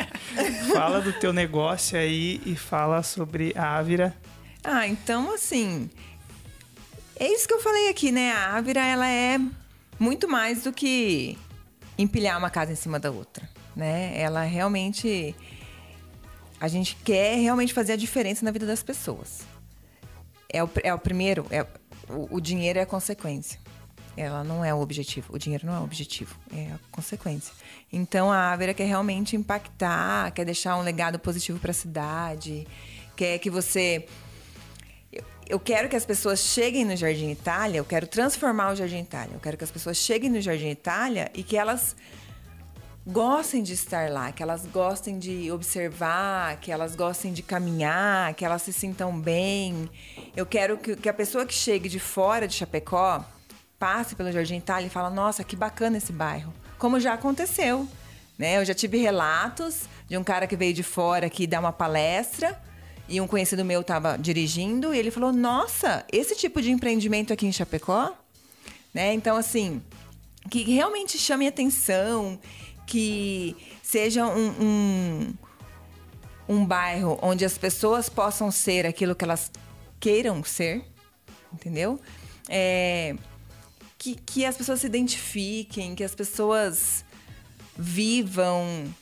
fala 0.74 1.00
do 1.00 1.14
teu 1.14 1.32
negócio 1.32 2.00
aí 2.00 2.42
e 2.44 2.56
fala 2.56 3.04
sobre 3.04 3.54
a 3.56 3.78
Avira. 3.78 4.16
Ah, 4.64 4.88
então 4.88 5.32
assim. 5.32 5.92
É 7.18 7.32
isso 7.32 7.48
que 7.48 7.54
eu 7.54 7.62
falei 7.62 7.90
aqui, 7.90 8.12
né? 8.12 8.32
A 8.32 8.58
Ávila, 8.58 8.82
ela 8.82 9.08
é 9.08 9.40
muito 10.00 10.28
mais 10.28 10.64
do 10.64 10.74
que 10.74 11.38
empilhar 11.98 12.38
uma 12.38 12.50
casa 12.50 12.72
em 12.72 12.76
cima 12.76 13.00
da 13.00 13.12
outra, 13.12 13.50
né? 13.76 14.18
Ela 14.20 14.44
realmente. 14.44 15.36
A 16.60 16.68
gente 16.68 16.96
quer 17.04 17.36
realmente 17.36 17.74
fazer 17.74 17.94
a 17.94 17.96
diferença 17.98 18.44
na 18.46 18.52
vida 18.52 18.66
das 18.66 18.82
pessoas. 18.82 19.42
É 20.50 20.64
o, 20.64 20.70
é 20.84 20.94
o 20.94 21.00
primeiro. 21.00 21.46
É, 21.50 21.66
o, 22.10 22.36
o 22.36 22.42
dinheiro 22.42 22.80
é 22.80 22.84
a 22.84 22.86
consequência. 22.86 23.60
Ela 24.18 24.44
não 24.44 24.64
é 24.64 24.74
o 24.74 24.80
objetivo. 24.80 25.34
O 25.34 25.38
dinheiro 25.38 25.66
não 25.68 25.76
é 25.76 25.80
o 25.80 25.84
objetivo, 25.84 26.36
é 26.54 26.72
a 26.72 26.80
consequência. 26.90 27.54
Então 27.92 28.32
a 28.32 28.54
Ávila 28.54 28.74
quer 28.74 28.86
realmente 28.86 29.36
impactar, 29.36 30.32
quer 30.32 30.46
deixar 30.46 30.78
um 30.78 30.82
legado 30.82 31.20
positivo 31.20 31.60
para 31.60 31.72
a 31.72 31.74
cidade, 31.74 32.66
quer 33.16 33.38
que 33.40 33.50
você 33.50 34.08
eu- 35.48 35.60
quero 35.60 35.88
que 35.90 35.96
as 35.96 36.06
pessoas 36.06 36.40
cheguem 36.40 36.86
no 36.86 36.96
Jardim 36.96 37.30
Itália, 37.32 37.78
eu 37.80 37.86
quero 37.86 38.08
transformar 38.08 38.72
o 38.72 38.76
Jardim 38.76 39.00
Itália. 39.02 39.34
Eu 39.34 39.40
quero 39.40 39.58
que 39.58 39.64
as 39.64 39.72
pessoas 39.72 39.98
cheguem 39.98 40.30
no 40.30 40.42
Jardim 40.42 40.70
Itália 40.70 41.32
e 41.34 41.44
que 41.44 41.58
elas 41.58 41.96
gostem 43.08 43.62
de 43.62 43.74
estar 43.74 44.10
lá, 44.10 44.32
que 44.32 44.42
elas 44.42 44.66
gostem 44.66 45.20
de 45.20 45.52
observar, 45.52 46.58
que 46.58 46.72
elas 46.72 46.96
gostem 46.96 47.32
de 47.32 47.44
caminhar, 47.44 48.34
que 48.34 48.44
elas 48.44 48.64
se 48.64 48.74
sintam 48.74 49.18
bem. 49.20 49.90
Eu 50.36 50.46
quero 50.46 50.78
que, 50.78 50.96
que 50.96 51.08
a 51.08 51.14
pessoa 51.14 51.46
que 51.46 51.54
chegue 51.54 51.88
de 51.88 52.00
fora 52.00 52.48
de 52.48 52.56
Chapecó 52.56 53.24
passe 53.78 54.16
pelo 54.16 54.32
Jardim 54.32 54.58
Itália 54.58 54.88
e 54.88 54.90
fala: 54.90 55.10
"Nossa, 55.10 55.44
que 55.44 55.56
bacana 55.56 55.98
esse 55.98 56.12
bairro". 56.12 56.52
Como 56.80 57.00
já 57.00 57.14
aconteceu, 57.14 57.88
né? 58.40 58.58
Eu 58.58 58.66
já 58.66 58.74
tive 58.74 58.98
relatos 58.98 59.82
de 60.10 60.18
um 60.18 60.24
cara 60.24 60.48
que 60.48 60.56
veio 60.56 60.74
de 60.74 60.84
fora 60.84 61.28
aqui 61.28 61.46
dar 61.46 61.60
uma 61.60 61.72
palestra 61.72 62.60
e 63.08 63.22
um 63.22 63.28
conhecido 63.28 63.64
meu 63.64 63.82
estava 63.82 64.18
dirigindo 64.18 64.94
e 64.94 64.98
ele 64.98 65.12
falou: 65.12 65.32
"Nossa, 65.32 66.06
esse 66.12 66.36
tipo 66.36 66.62
de 66.62 66.72
empreendimento 66.72 67.32
aqui 67.32 67.46
em 67.46 67.52
Chapecó?" 67.52 68.14
Né? 68.94 69.14
Então, 69.14 69.36
assim, 69.36 69.82
que 70.50 70.64
realmente 70.64 71.18
chame 71.18 71.48
atenção, 71.48 72.40
que 72.88 73.56
seja 73.84 74.26
um, 74.26 74.50
um, 74.62 75.34
um 76.48 76.66
bairro 76.66 77.20
onde 77.22 77.44
as 77.44 77.58
pessoas 77.58 78.08
possam 78.08 78.50
ser 78.52 78.86
aquilo 78.86 79.16
que 79.16 79.26
elas 79.26 79.52
queiram 80.00 80.44
ser, 80.44 80.86
entendeu? 81.52 82.00
É, 82.48 83.16
que, 83.98 84.16
que 84.16 84.46
as 84.46 84.56
pessoas 84.56 84.80
se 84.82 84.88
identifiquem, 84.88 85.96
que 85.96 86.04
as 86.04 86.14
pessoas 86.14 87.04
vivam. 87.76 88.94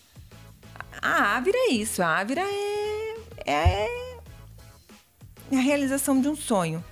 A 1.01 1.35
Ávila 1.35 1.57
é 1.57 1.71
isso, 1.73 2.01
a 2.01 2.19
Ávila 2.19 2.41
é, 2.41 3.12
é 3.45 3.87
a 5.51 5.55
realização 5.59 6.19
de 6.21 6.27
um 6.27 6.35
sonho. 6.35 6.83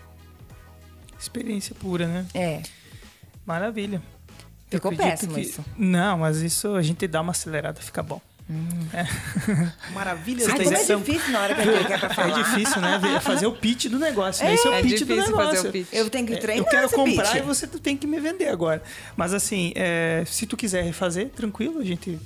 Experiência 1.20 1.76
pura, 1.76 2.08
né? 2.08 2.26
É. 2.34 2.62
Maravilha. 3.46 4.02
Ficou 4.70 4.96
péssimo 4.96 5.34
que- 5.36 5.42
isso. 5.42 5.64
Não, 5.78 6.20
mas 6.20 6.38
isso 6.38 6.76
a 6.76 6.82
gente 6.82 7.06
dá 7.08 7.22
uma 7.22 7.32
acelerada, 7.32 7.80
fica 7.82 8.02
bom. 8.02 8.22
Maravilhas 9.94 10.48
Ai, 10.50 10.58
da 10.58 10.64
como 10.66 10.76
é 10.76 10.84
difícil 10.98 11.32
na 11.32 11.40
hora 11.40 11.56
que 11.56 11.62
ele 11.62 11.86
quer 11.86 12.00
pra 12.00 12.10
É 12.10 12.14
falar. 12.14 12.44
difícil, 12.44 12.82
né? 12.82 12.98
Ver- 12.98 13.22
Fazer 13.22 13.46
o 13.48 13.54
pitch 13.54 13.86
do 13.86 13.98
negócio. 14.00 14.44
né? 14.46 14.54
Esse 14.54 14.68
é 14.68 14.70
o 14.70 14.74
É 14.74 14.82
pitch 14.82 14.92
do 14.92 14.98
difícil 15.06 15.26
negócio. 15.32 15.56
fazer 15.56 15.68
o 15.68 15.72
pitch. 15.72 15.88
Eu 15.94 16.10
tenho 16.10 16.28
que 16.28 16.34
É, 16.34 16.38
treinar 16.38 16.66
Eu 16.66 16.70
quero 16.70 16.86
esse 16.86 16.96
comprar 16.96 17.24
pitch. 17.32 17.36
e 17.36 17.42
você 17.42 17.68
tem 17.68 17.96
que 17.96 18.06
me 18.08 18.20
vender 18.20 18.50
agora. 18.50 18.82
Mas 19.16 19.34
assim, 19.34 19.72
é, 19.76 20.24
se 20.26 20.46
tu 20.46 20.58
quiser 20.58 20.84
refazer, 20.84 21.30
tranquilo, 21.30 21.80
a 21.80 21.84
gente. 21.86 22.20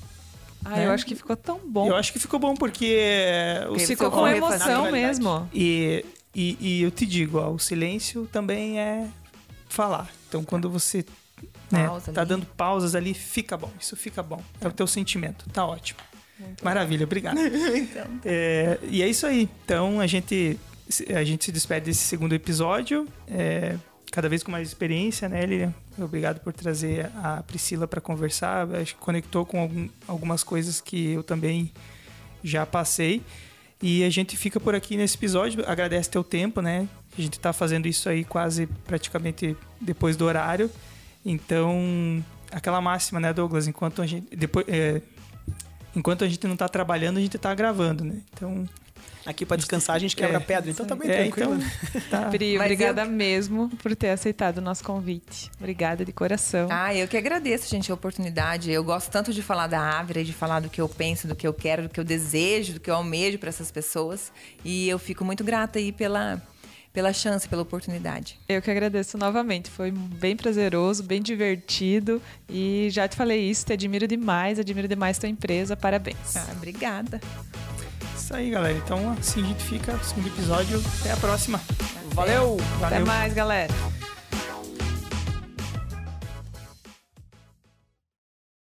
Ah, 0.66 0.78
né? 0.78 0.88
eu 0.88 0.92
acho 0.92 1.06
que 1.06 1.16
ficou 1.16 1.36
tão 1.36 1.60
bom. 1.60 1.88
Eu 1.88 1.96
acho 1.96 2.12
que 2.12 2.18
ficou 2.18 2.40
bom 2.40 2.56
porque 2.56 2.98
é, 3.00 3.68
o 3.70 4.06
Ó, 4.06 4.10
com 4.10 4.28
emoção 4.28 4.92
mesmo. 4.92 5.48
E, 5.54 6.04
e, 6.34 6.58
e 6.60 6.82
eu 6.82 6.90
te 6.90 7.06
digo, 7.06 7.38
ó, 7.38 7.52
o 7.52 7.60
silêncio 7.60 8.28
também 8.32 8.80
é 8.80 9.08
falar. 9.70 10.10
Então, 10.28 10.44
quando 10.44 10.68
você 10.68 11.06
né, 11.72 11.88
tá 12.14 12.22
ali. 12.22 12.30
dando 12.30 12.46
pausas 12.48 12.96
ali, 12.96 13.14
fica 13.14 13.56
bom. 13.56 13.72
Isso 13.80 13.96
fica 13.96 14.24
bom. 14.24 14.42
É 14.60 14.68
o 14.68 14.72
teu 14.72 14.88
sentimento. 14.88 15.48
Tá 15.54 15.66
ótimo. 15.66 16.00
Maravilha, 16.64 17.06
obrigado. 17.06 17.38
Então, 17.76 18.06
É, 18.26 18.80
e 18.84 19.02
é 19.02 19.08
isso 19.08 19.26
aí. 19.28 19.50
Então, 19.64 20.00
a 20.00 20.08
gente, 20.08 20.60
a 21.16 21.24
gente 21.24 21.46
se 21.46 21.52
despede 21.52 21.86
desse 21.86 22.02
segundo 22.02 22.34
episódio. 22.34 23.08
É, 23.28 23.76
cada 24.12 24.28
vez 24.28 24.44
com 24.44 24.52
mais 24.52 24.68
experiência, 24.68 25.30
né, 25.30 25.46
Lilian? 25.46 25.74
Obrigado 25.98 26.40
por 26.42 26.52
trazer 26.54 27.10
a 27.24 27.42
Priscila 27.44 27.88
para 27.88 28.02
conversar. 28.02 28.68
Acho 28.76 28.96
que 28.96 29.02
conectou 29.02 29.46
com 29.46 29.62
algum- 29.62 29.90
algumas 30.08 30.44
coisas 30.44 30.82
que 30.82 31.12
eu 31.12 31.24
também 31.24 31.72
já 32.44 32.66
passei. 32.66 33.22
E 33.82 34.04
a 34.04 34.10
gente 34.10 34.36
fica 34.36 34.60
por 34.60 34.76
aqui 34.76 34.98
nesse 34.98 35.16
episódio. 35.16 35.64
Agradece 35.70 36.10
teu 36.10 36.24
tempo, 36.24 36.62
né? 36.62 36.88
A 37.18 37.22
gente 37.22 37.40
tá 37.40 37.54
fazendo 37.54 37.88
isso 37.88 38.10
aí 38.10 38.24
quase 38.24 38.68
praticamente 38.86 39.56
depois 39.80 40.18
do 40.18 40.26
horário. 40.26 40.70
Então, 41.26 42.24
aquela 42.52 42.82
máxima, 42.82 43.20
né, 43.20 43.34
Douglas? 43.34 43.68
Enquanto 43.68 44.02
a 44.02 44.06
gente. 44.08 44.36
Depois, 44.36 44.66
é, 44.68 45.02
enquanto 45.96 46.24
a 46.24 46.28
gente 46.28 46.46
não 46.48 46.56
tá 46.58 46.68
trabalhando, 46.68 47.18
a 47.18 47.22
gente 47.22 47.38
tá 47.38 47.54
gravando, 47.56 48.04
né? 48.04 48.18
Então. 48.34 48.68
Aqui 49.26 49.46
pra 49.46 49.58
descansar 49.58 49.96
a 49.96 50.00
gente 50.00 50.16
quebra 50.16 50.38
É, 50.38 50.40
pedra, 50.40 50.70
então 50.70 50.86
tá 50.86 50.96
bem 50.96 51.10
é, 51.10 51.24
tranquilo. 51.24 51.56
então, 51.56 52.02
tá. 52.12 52.30
Pri, 52.30 52.58
Mas 52.58 52.66
obrigada 52.66 53.02
eu- 53.04 53.10
mesmo 53.10 53.70
por 53.82 53.96
ter 53.96 54.10
aceitado 54.10 54.60
o 54.60 54.62
nosso 54.62 54.84
convite. 54.84 55.50
Obrigada 55.58 56.06
de 56.06 56.12
coração. 56.14 56.68
Ah, 56.70 56.94
eu 56.94 57.08
que 57.08 57.18
agradeço, 57.18 57.68
gente, 57.70 57.92
a 57.92 57.96
oportunidade. 57.96 58.72
Eu 58.72 58.84
gosto 58.84 59.10
tanto 59.10 59.34
de 59.34 59.42
falar 59.42 59.68
da 59.68 59.80
Ávila, 60.00 60.24
de 60.24 60.32
falar 60.34 60.60
do 60.60 60.70
que 60.70 60.80
eu 60.80 60.88
penso, 60.88 61.28
do 61.28 61.36
que 61.36 61.48
eu 61.48 61.54
quero, 61.54 61.84
do 61.84 61.90
que 61.90 62.00
eu 62.00 62.04
desejo, 62.04 62.74
do 62.74 62.80
que 62.80 62.90
eu 62.90 62.96
almejo 62.96 63.40
para 63.40 63.50
essas 63.50 63.72
pessoas. 63.72 64.32
E 64.64 64.88
eu 64.88 65.00
fico 65.00 65.26
muito 65.26 65.44
grata 65.44 65.80
aí 65.80 65.92
pela, 65.92 66.40
pela 66.94 67.12
chance, 67.12 67.48
pela 67.50 67.64
oportunidade. 67.64 68.38
Eu 68.48 68.62
que 68.62 68.70
agradeço 68.70 69.18
novamente. 69.18 69.72
Foi 69.72 69.90
bem 69.92 70.36
prazeroso, 70.38 71.02
bem 71.02 71.22
divertido. 71.22 72.22
E 72.48 72.90
já 72.92 73.08
te 73.08 73.16
falei 73.16 73.50
isso, 73.50 73.66
te 73.66 73.74
admiro 73.74 74.08
demais, 74.08 74.60
admiro 74.60 74.88
demais 74.88 75.18
tua 75.18 75.28
empresa. 75.30 75.76
Parabéns. 75.76 76.36
Ah, 76.36 76.48
obrigada. 76.56 77.20
Isso 78.16 78.36
aí, 78.36 78.50
galera. 78.50 78.78
Então, 78.78 79.16
assim 79.20 79.44
a 79.44 79.48
gente 79.48 79.64
fica. 79.64 79.98
Segundo 80.04 80.28
episódio. 80.28 80.82
Até 81.02 81.12
a 81.12 81.18
próxima. 81.18 81.60
Valeu! 82.14 82.58
Até 82.78 82.90
Valeu. 83.00 83.06
mais, 83.06 83.34
galera. 83.34 83.74